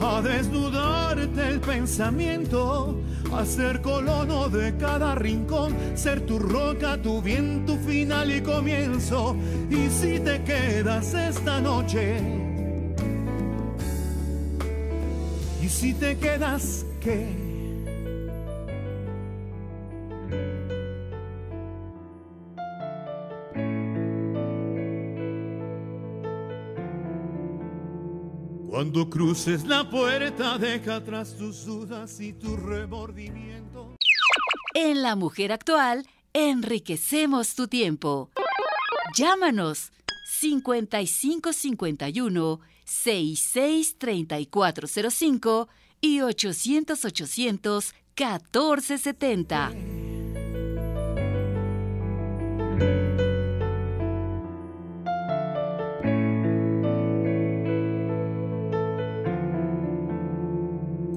[0.00, 3.00] a desnudarte el pensamiento,
[3.32, 9.36] a ser colono de cada rincón, ser tu roca, tu bien, tu final y comienzo.
[9.70, 12.20] Y si te quedas esta noche,
[15.62, 17.39] y si te quedas, ¿qué?
[28.80, 33.94] Cuando cruces la puerta, deja atrás tus dudas y tu remordimiento.
[34.72, 38.30] En La Mujer Actual, enriquecemos tu tiempo.
[39.14, 39.92] Llámanos
[40.24, 45.68] 5551 663405
[46.00, 49.72] y 800 800 1470.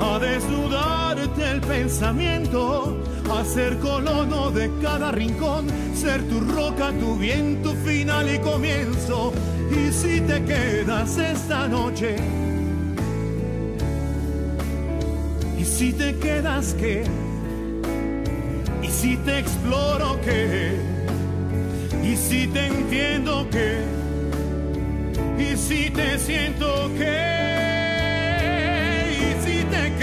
[0.00, 2.96] a desnudarte el pensamiento,
[3.30, 9.32] a ser colono de cada rincón, ser tu roca, tu bien, tu final y comienzo.
[9.70, 12.16] Y si te quedas esta noche,
[15.58, 17.04] y si te quedas qué,
[18.82, 20.78] y si te exploro qué,
[22.04, 23.80] y si te entiendo qué,
[25.38, 27.65] y si te siento qué,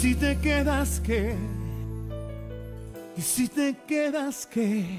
[0.00, 1.34] si te quedas qué,
[3.18, 4.98] y si te quedas qué,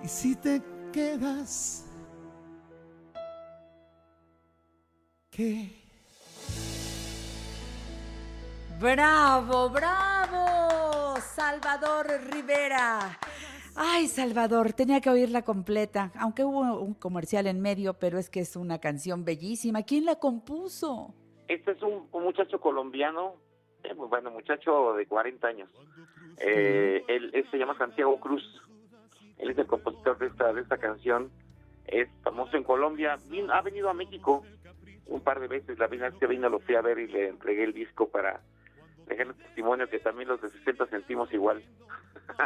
[0.00, 0.62] y si te
[0.92, 1.84] quedas
[5.28, 5.72] qué.
[8.80, 11.16] ¡Bravo, bravo!
[11.20, 13.18] Salvador Rivera.
[13.74, 18.38] Ay, Salvador, tenía que oírla completa, aunque hubo un comercial en medio, pero es que
[18.38, 19.82] es una canción bellísima.
[19.82, 21.12] ¿Quién la compuso?
[21.48, 23.47] Este es un, un muchacho colombiano,
[23.84, 25.68] eh, muy bueno, muchacho de 40 años.
[26.40, 28.42] Eh, él, se llama Santiago Cruz.
[29.38, 31.30] Él es el compositor de esta, de esta canción.
[31.86, 33.16] Es famoso en Colombia.
[33.52, 34.44] Ha venido a México
[35.06, 35.78] un par de veces.
[35.78, 38.40] La primera vez que vino lo fui a ver y le entregué el disco para
[39.06, 41.62] dejarle testimonio que también los de 60 sentimos igual.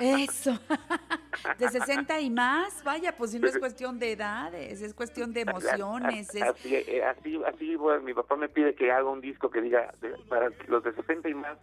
[0.01, 0.59] Eso.
[1.59, 5.41] De 60 y más, vaya, pues si no es cuestión de edades, es cuestión de
[5.43, 6.33] emociones.
[6.35, 9.93] es- Así, así, así bueno, mi papá me pide que haga un disco que diga
[10.01, 11.59] de- para los de 60 y más,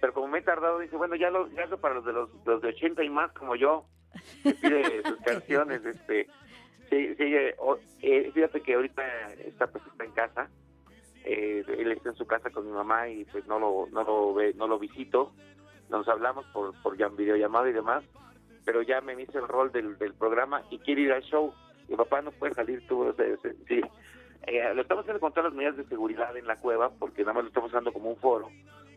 [0.00, 2.30] pero como me he tardado, dice, bueno, ya lo, ya lo para los de los,
[2.46, 3.84] los de 80 y más como yo,
[4.44, 6.26] me pide sus canciones, este,
[6.88, 9.02] sí, sí, eh, o- eh, fíjate que ahorita
[9.44, 10.48] está, pues, está en casa,
[11.24, 14.32] eh, él está en su casa con mi mamá y pues no lo, no lo
[14.34, 15.34] ve, no lo visito,
[15.90, 18.04] nos hablamos por, por videollamada y demás,
[18.64, 21.52] pero ya me hice el rol del, del programa y quiere ir al show.
[21.88, 23.80] Mi papá no puede salir tú, o sea, se- sí.
[24.46, 27.34] Eh, lo estamos haciendo con todas las medidas de seguridad en la cueva, porque nada
[27.34, 28.48] más lo estamos usando como un foro,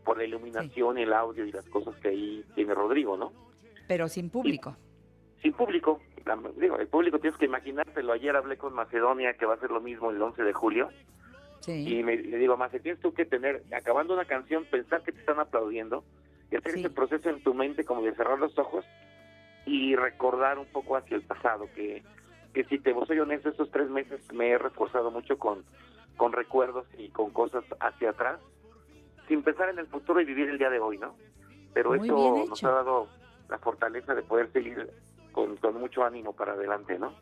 [0.05, 3.33] por la iluminación, el audio y las cosas que ahí tiene Rodrigo, ¿no?
[3.87, 4.77] pero sin público.
[5.41, 8.13] Sin público, la- digo, el público tienes que imaginártelo.
[8.13, 10.89] Ayer hablé con Macedonia, que va a ser lo mismo el 11 de julio,
[11.59, 11.97] Sí.
[11.99, 15.19] y me, le digo, Mace, tienes tú que tener, acabando una canción, pensar que te
[15.19, 16.03] están aplaudiendo,
[16.53, 18.85] y hacer ese proceso en tu mente como de cerrar los ojos
[19.65, 22.03] y recordar un poco hacia el pasado, que,
[22.53, 25.65] que si te soy honesto, estos tres meses me he reforzado mucho con,
[26.15, 28.39] con recuerdos y con cosas hacia atrás,
[29.27, 31.15] sin pensar en el futuro y vivir el día de hoy, ¿no?
[31.73, 33.07] Pero Muy eso nos ha dado
[33.49, 34.91] la fortaleza de poder seguir
[35.31, 37.15] con, con mucho ánimo para adelante, ¿no?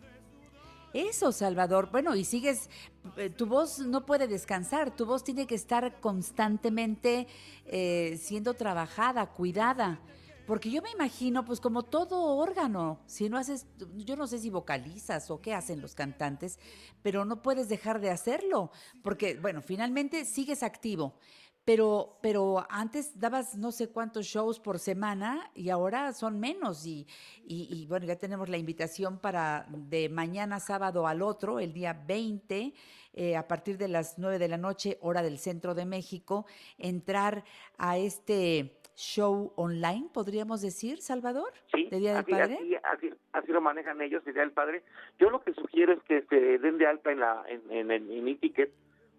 [0.93, 1.89] Eso, Salvador.
[1.91, 2.69] Bueno, y sigues,
[3.17, 7.27] eh, tu voz no puede descansar, tu voz tiene que estar constantemente
[7.65, 10.01] eh, siendo trabajada, cuidada.
[10.47, 14.49] Porque yo me imagino, pues como todo órgano, si no haces, yo no sé si
[14.49, 16.59] vocalizas o qué hacen los cantantes,
[17.01, 18.71] pero no puedes dejar de hacerlo,
[19.03, 21.15] porque, bueno, finalmente sigues activo.
[21.63, 26.85] Pero, pero antes dabas no sé cuántos shows por semana y ahora son menos.
[26.87, 27.05] Y,
[27.45, 31.93] y, y, bueno, ya tenemos la invitación para de mañana sábado al otro, el día
[32.07, 32.73] 20,
[33.13, 36.45] eh, a partir de las 9 de la noche, hora del centro de México,
[36.79, 37.43] entrar
[37.77, 42.55] a este show online, podríamos decir, Salvador, Sí, de Día del así, Padre.
[42.55, 42.75] así,
[43.07, 44.83] así, así lo manejan ellos, el Día del Padre.
[45.19, 48.11] Yo lo que sugiero es que se den de alta en la en, en, en,
[48.11, 48.71] en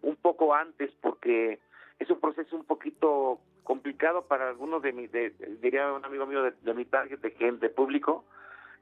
[0.02, 1.60] un poco antes, porque
[2.02, 5.30] es un proceso un poquito complicado para algunos de mis, de,
[5.60, 8.24] diría un amigo mío de, de mi target, de gente, de público,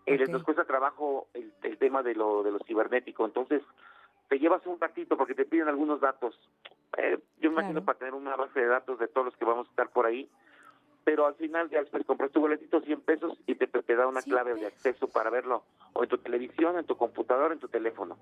[0.07, 0.33] eh, les Ok.
[0.33, 3.25] nos cuesta trabajo el, el tema de lo, de lo cibernético.
[3.27, 3.63] Entonces,
[4.29, 6.39] te llevas un ratito porque te piden algunos datos.
[6.97, 9.67] Eh, yo me imagino para tener una base de datos de todos los que vamos
[9.67, 10.29] a estar por ahí,
[11.05, 14.23] pero al final ya después compras tu boletito 100 pesos y te, te da una
[14.23, 18.17] clave de acceso para verlo o en tu televisión, en tu computadora, en tu teléfono.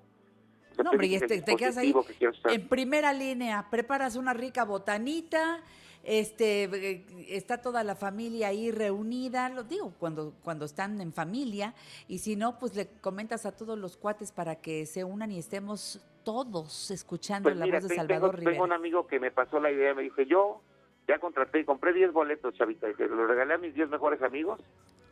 [0.85, 4.65] No, hombre, y el este- te quedas ahí que en primera línea, preparas una rica
[4.65, 5.61] botanita,
[6.05, 11.75] este, eh, está toda la familia ahí reunida, lo digo, cuando, cuando están en familia,
[12.07, 15.39] y si no, pues le comentas a todos los cuates para que se unan y
[15.39, 18.65] estemos todos escuchando Pues la mira, voz de te- Salvador tengo, tengo Rivera.
[18.65, 20.61] un amigo que me pasó la idea, me dijo, yo
[21.07, 24.61] ya contraté, compré 10 boletos, chavita, y se los regalé a mis 10 mejores amigos.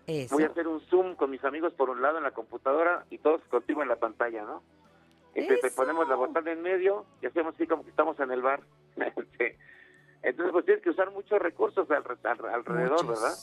[0.07, 0.35] Eso.
[0.37, 3.19] Voy a hacer un Zoom con mis amigos por un lado en la computadora y
[3.19, 4.63] todos contigo en la pantalla, ¿no?
[5.43, 8.63] Entonces ponemos la botana en medio y hacemos así como que estamos en el bar.
[10.23, 13.09] Entonces pues tienes que usar muchos recursos al- al- alrededor, Muchos.
[13.23, 13.37] ¿verdad?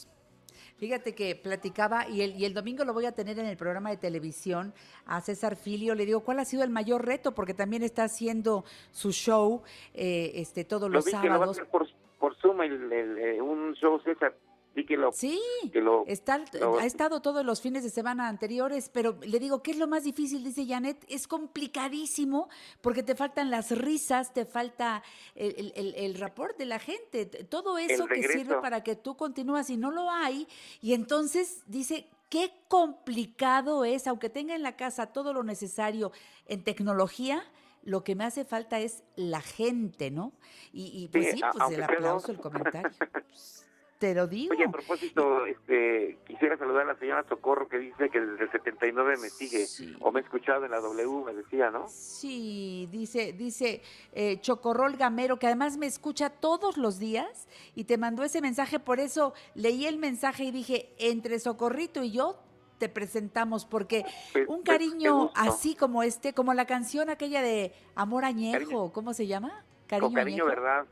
[0.78, 3.90] Fíjate que platicaba y el, y el domingo lo voy a tener en el programa
[3.92, 4.74] de televisión
[5.06, 5.94] a César Filio.
[5.96, 7.34] Le digo, ¿cuál ha sido el mayor reto?
[7.34, 9.62] Porque también está haciendo su show
[9.94, 11.58] eh, este, todos Lo los vi que lo va a sábados.
[11.60, 11.88] hacer por,
[12.18, 14.34] por Zoom, el, el, eh, un show César.
[14.76, 15.40] Vi que lo, Sí,
[15.72, 19.62] que lo, Está, lo- ha estado todos los fines de semana anteriores, pero le digo,
[19.62, 20.44] ¿qué es lo más difícil?
[20.44, 22.50] Dice Janet, es complicadísimo
[22.82, 25.04] porque te faltan las risas, te falta
[25.36, 29.70] el, el, el, rapport de la gente, todo eso que sirve para que tú continúas
[29.70, 30.48] y no lo hay.
[30.82, 36.12] Y entonces dice, qué complicado es, aunque tenga en la casa todo lo necesario
[36.48, 37.44] en tecnología,
[37.84, 40.32] lo que me hace falta es la gente, ¿no?
[40.72, 42.90] Y, y pues Sí, sí, pues el aplauso, el comentario.
[44.04, 44.54] Te lo digo.
[44.54, 48.52] Oye, a propósito, este, quisiera saludar a la señora Socorro que dice que desde el
[48.52, 49.66] 79 me sigue
[50.02, 51.88] o me ha escuchado en la W, me decía, ¿no?
[51.88, 53.82] Sí, dice, dice
[54.12, 58.78] eh, Chocorrol Gamero, que además me escucha todos los días y te mandó ese mensaje,
[58.78, 62.44] por eso leí el mensaje y dije, entre Socorrito y yo
[62.80, 64.04] te presentamos, porque
[64.34, 69.14] Pues, un pues, cariño así como este, como la canción aquella de Amor Añejo, ¿cómo
[69.14, 69.64] se llama?
[69.90, 70.48] Con cariño, Añejo.
[70.48, 70.86] ¿verdad?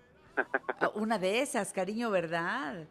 [0.80, 2.88] Ah, Una de esas, cariño, ¿verdad?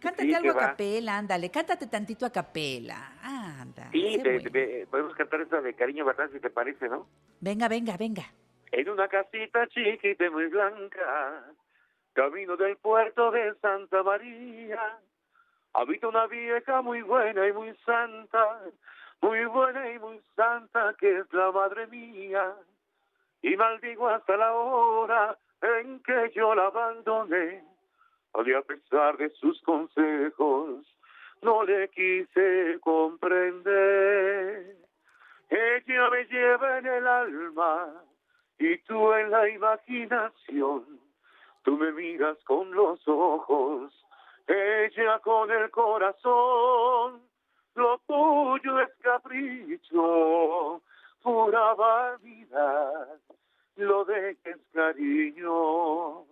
[0.00, 3.12] Cántate Sí, algo a capela, ándale, cántate tantito a capela.
[3.22, 3.90] Anda.
[3.90, 4.50] Sí, te- bueno.
[4.52, 6.30] te- podemos cantar esa de cariño, ¿verdad?
[6.32, 7.08] Si te parece, ¿no?
[7.40, 8.22] Venga, venga, venga.
[8.70, 11.44] En una casita chiquita y muy blanca,
[12.12, 14.98] camino del puerto de Santa María,
[15.72, 18.60] habita una vieja muy buena y muy santa,
[19.20, 22.54] muy buena y muy santa, que es la madre mía.
[23.42, 27.64] Y maldigo hasta la hora en que yo la abandoné,
[28.46, 30.86] y a pesar de sus consejos,
[31.42, 34.76] no le quise comprender.
[35.50, 38.02] Ella me lleva en el alma
[38.58, 41.00] y tú en la imaginación.
[41.62, 43.92] Tú me miras con los ojos,
[44.46, 47.22] ella con el corazón.
[47.74, 50.82] Lo tuyo es capricho,
[51.22, 53.18] pura vanidad.
[53.78, 56.26] Lo de que es cariño,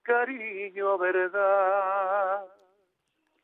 [0.00, 2.42] cariño, verdad.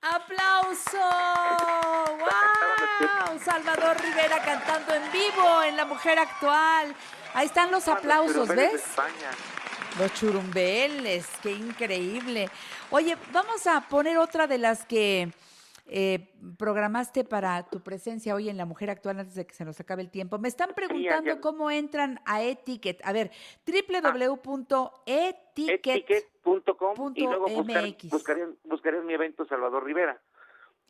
[0.01, 0.97] ¡Aplauso!
[2.19, 3.39] ¡Wow!
[3.39, 6.95] Salvador Rivera cantando en vivo en La Mujer Actual.
[7.35, 8.83] Ahí están los aplausos, ves.
[9.99, 12.49] Los churumbeles, qué increíble.
[12.89, 15.31] Oye, vamos a poner otra de las que
[15.89, 19.79] eh, programaste para tu presencia hoy en La Mujer Actual antes de que se nos
[19.81, 20.39] acabe el tiempo.
[20.39, 23.01] Me están preguntando cómo entran a Etiquet.
[23.05, 23.31] A ver,
[23.67, 25.07] www.etiquet.
[25.87, 30.21] Etiquet.com y luego buscar, buscarían, buscarían mi evento Salvador Rivera.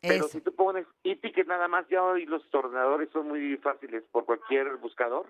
[0.01, 0.27] Pero Eso.
[0.27, 4.77] si tú pones etiquet nada más, ya hoy los ordenadores son muy fáciles por cualquier
[4.77, 5.27] buscador.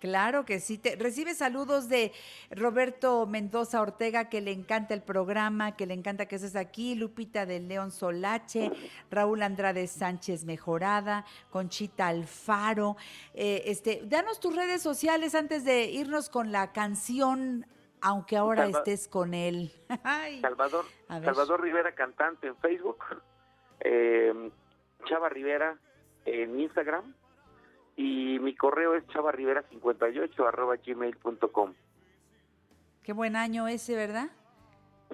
[0.00, 0.76] Claro que sí.
[0.76, 2.12] Te, recibe saludos de
[2.50, 7.46] Roberto Mendoza Ortega, que le encanta el programa, que le encanta que estés aquí, Lupita
[7.46, 8.70] de León Solache,
[9.10, 12.96] Raúl Andrade Sánchez Mejorada, Conchita Alfaro.
[13.32, 17.64] Eh, este, danos tus redes sociales antes de irnos con la canción,
[18.02, 19.72] aunque ahora Salva- estés con él.
[20.04, 20.84] Ay, Salvador.
[21.08, 22.98] Salvador Rivera Cantante en Facebook,
[23.84, 24.50] eh,
[25.04, 25.78] Chava Rivera
[26.24, 27.14] en Instagram
[27.96, 31.74] y mi correo es chavarrivera58 arroba gmail.com.
[33.02, 34.30] qué buen año ese, ¿verdad?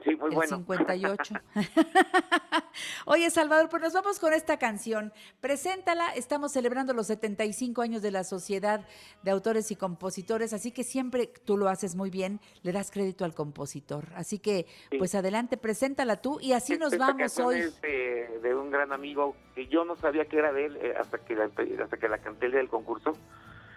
[0.04, 0.56] Sí, muy el bueno.
[0.56, 1.34] 58.
[3.06, 5.12] Oye, Salvador, pues nos vamos con esta canción.
[5.40, 8.86] Preséntala, estamos celebrando los 75 años de la Sociedad
[9.22, 13.24] de Autores y Compositores, así que siempre tú lo haces muy bien, le das crédito
[13.24, 14.06] al compositor.
[14.14, 14.66] Así que,
[14.98, 17.58] pues adelante, preséntala tú y así nos vamos hoy.
[17.58, 20.94] es de, de un gran amigo que yo no sabía que era de él eh,
[20.98, 21.44] hasta que la,
[21.82, 23.12] hasta que la canté el día del concurso,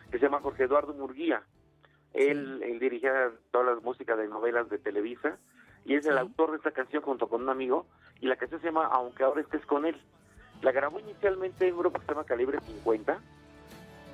[0.09, 1.43] que se llama Jorge Eduardo Murguía.
[2.13, 5.39] Él, él dirigía todas las músicas de novelas de Televisa
[5.85, 7.85] y es el autor de esta canción junto con un amigo
[8.21, 9.99] y la canción se llama Aunque ahora estés con él.
[10.61, 13.19] La grabó inicialmente en un grupo que se llama Calibre 50,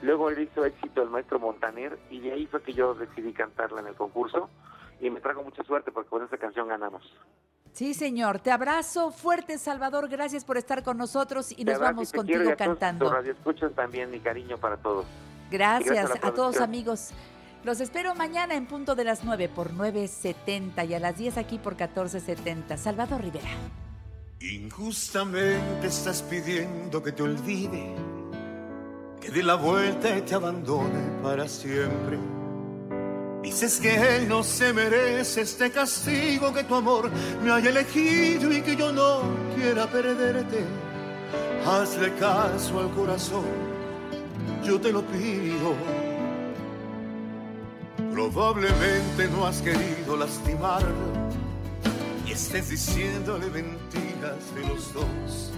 [0.02, 3.82] luego él hizo éxito el maestro Montaner y de ahí fue que yo decidí cantarla
[3.82, 4.50] en el concurso
[5.00, 7.04] y me trajo mucha suerte porque con esa canción ganamos.
[7.72, 11.94] Sí, señor, te abrazo fuerte, Salvador, gracias por estar con nosotros y De nos verdad,
[11.94, 13.06] vamos te contigo y a cantando.
[13.06, 15.06] tus radioescuchas también, mi cariño para todos.
[15.50, 17.12] Y Gracias la a todos amigos.
[17.64, 21.57] Los espero mañana en punto de las 9 por 9.70 y a las 10 aquí
[21.57, 22.77] por 14.70.
[22.77, 23.49] Salvador Rivera.
[24.40, 27.94] Injustamente estás pidiendo que te olvide,
[29.19, 32.18] que dé la vuelta y te abandone para siempre.
[33.44, 37.11] Dices que él no se merece este castigo, que tu amor
[37.44, 39.22] me haya elegido y que yo no
[39.53, 40.64] quiera perderte.
[41.65, 43.44] Hazle caso al corazón,
[44.64, 46.09] yo te lo pido.
[48.11, 51.30] Probablemente no has querido lastimarlo
[52.26, 55.52] y estés diciéndole mentiras de los dos.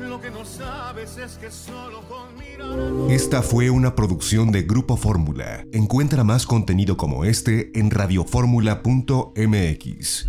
[0.00, 3.10] Lo que no sabes es que solo con mirar.
[3.10, 5.66] Esta fue una producción de Grupo Fórmula.
[5.72, 10.28] Encuentra más contenido como este en radioformula.mx.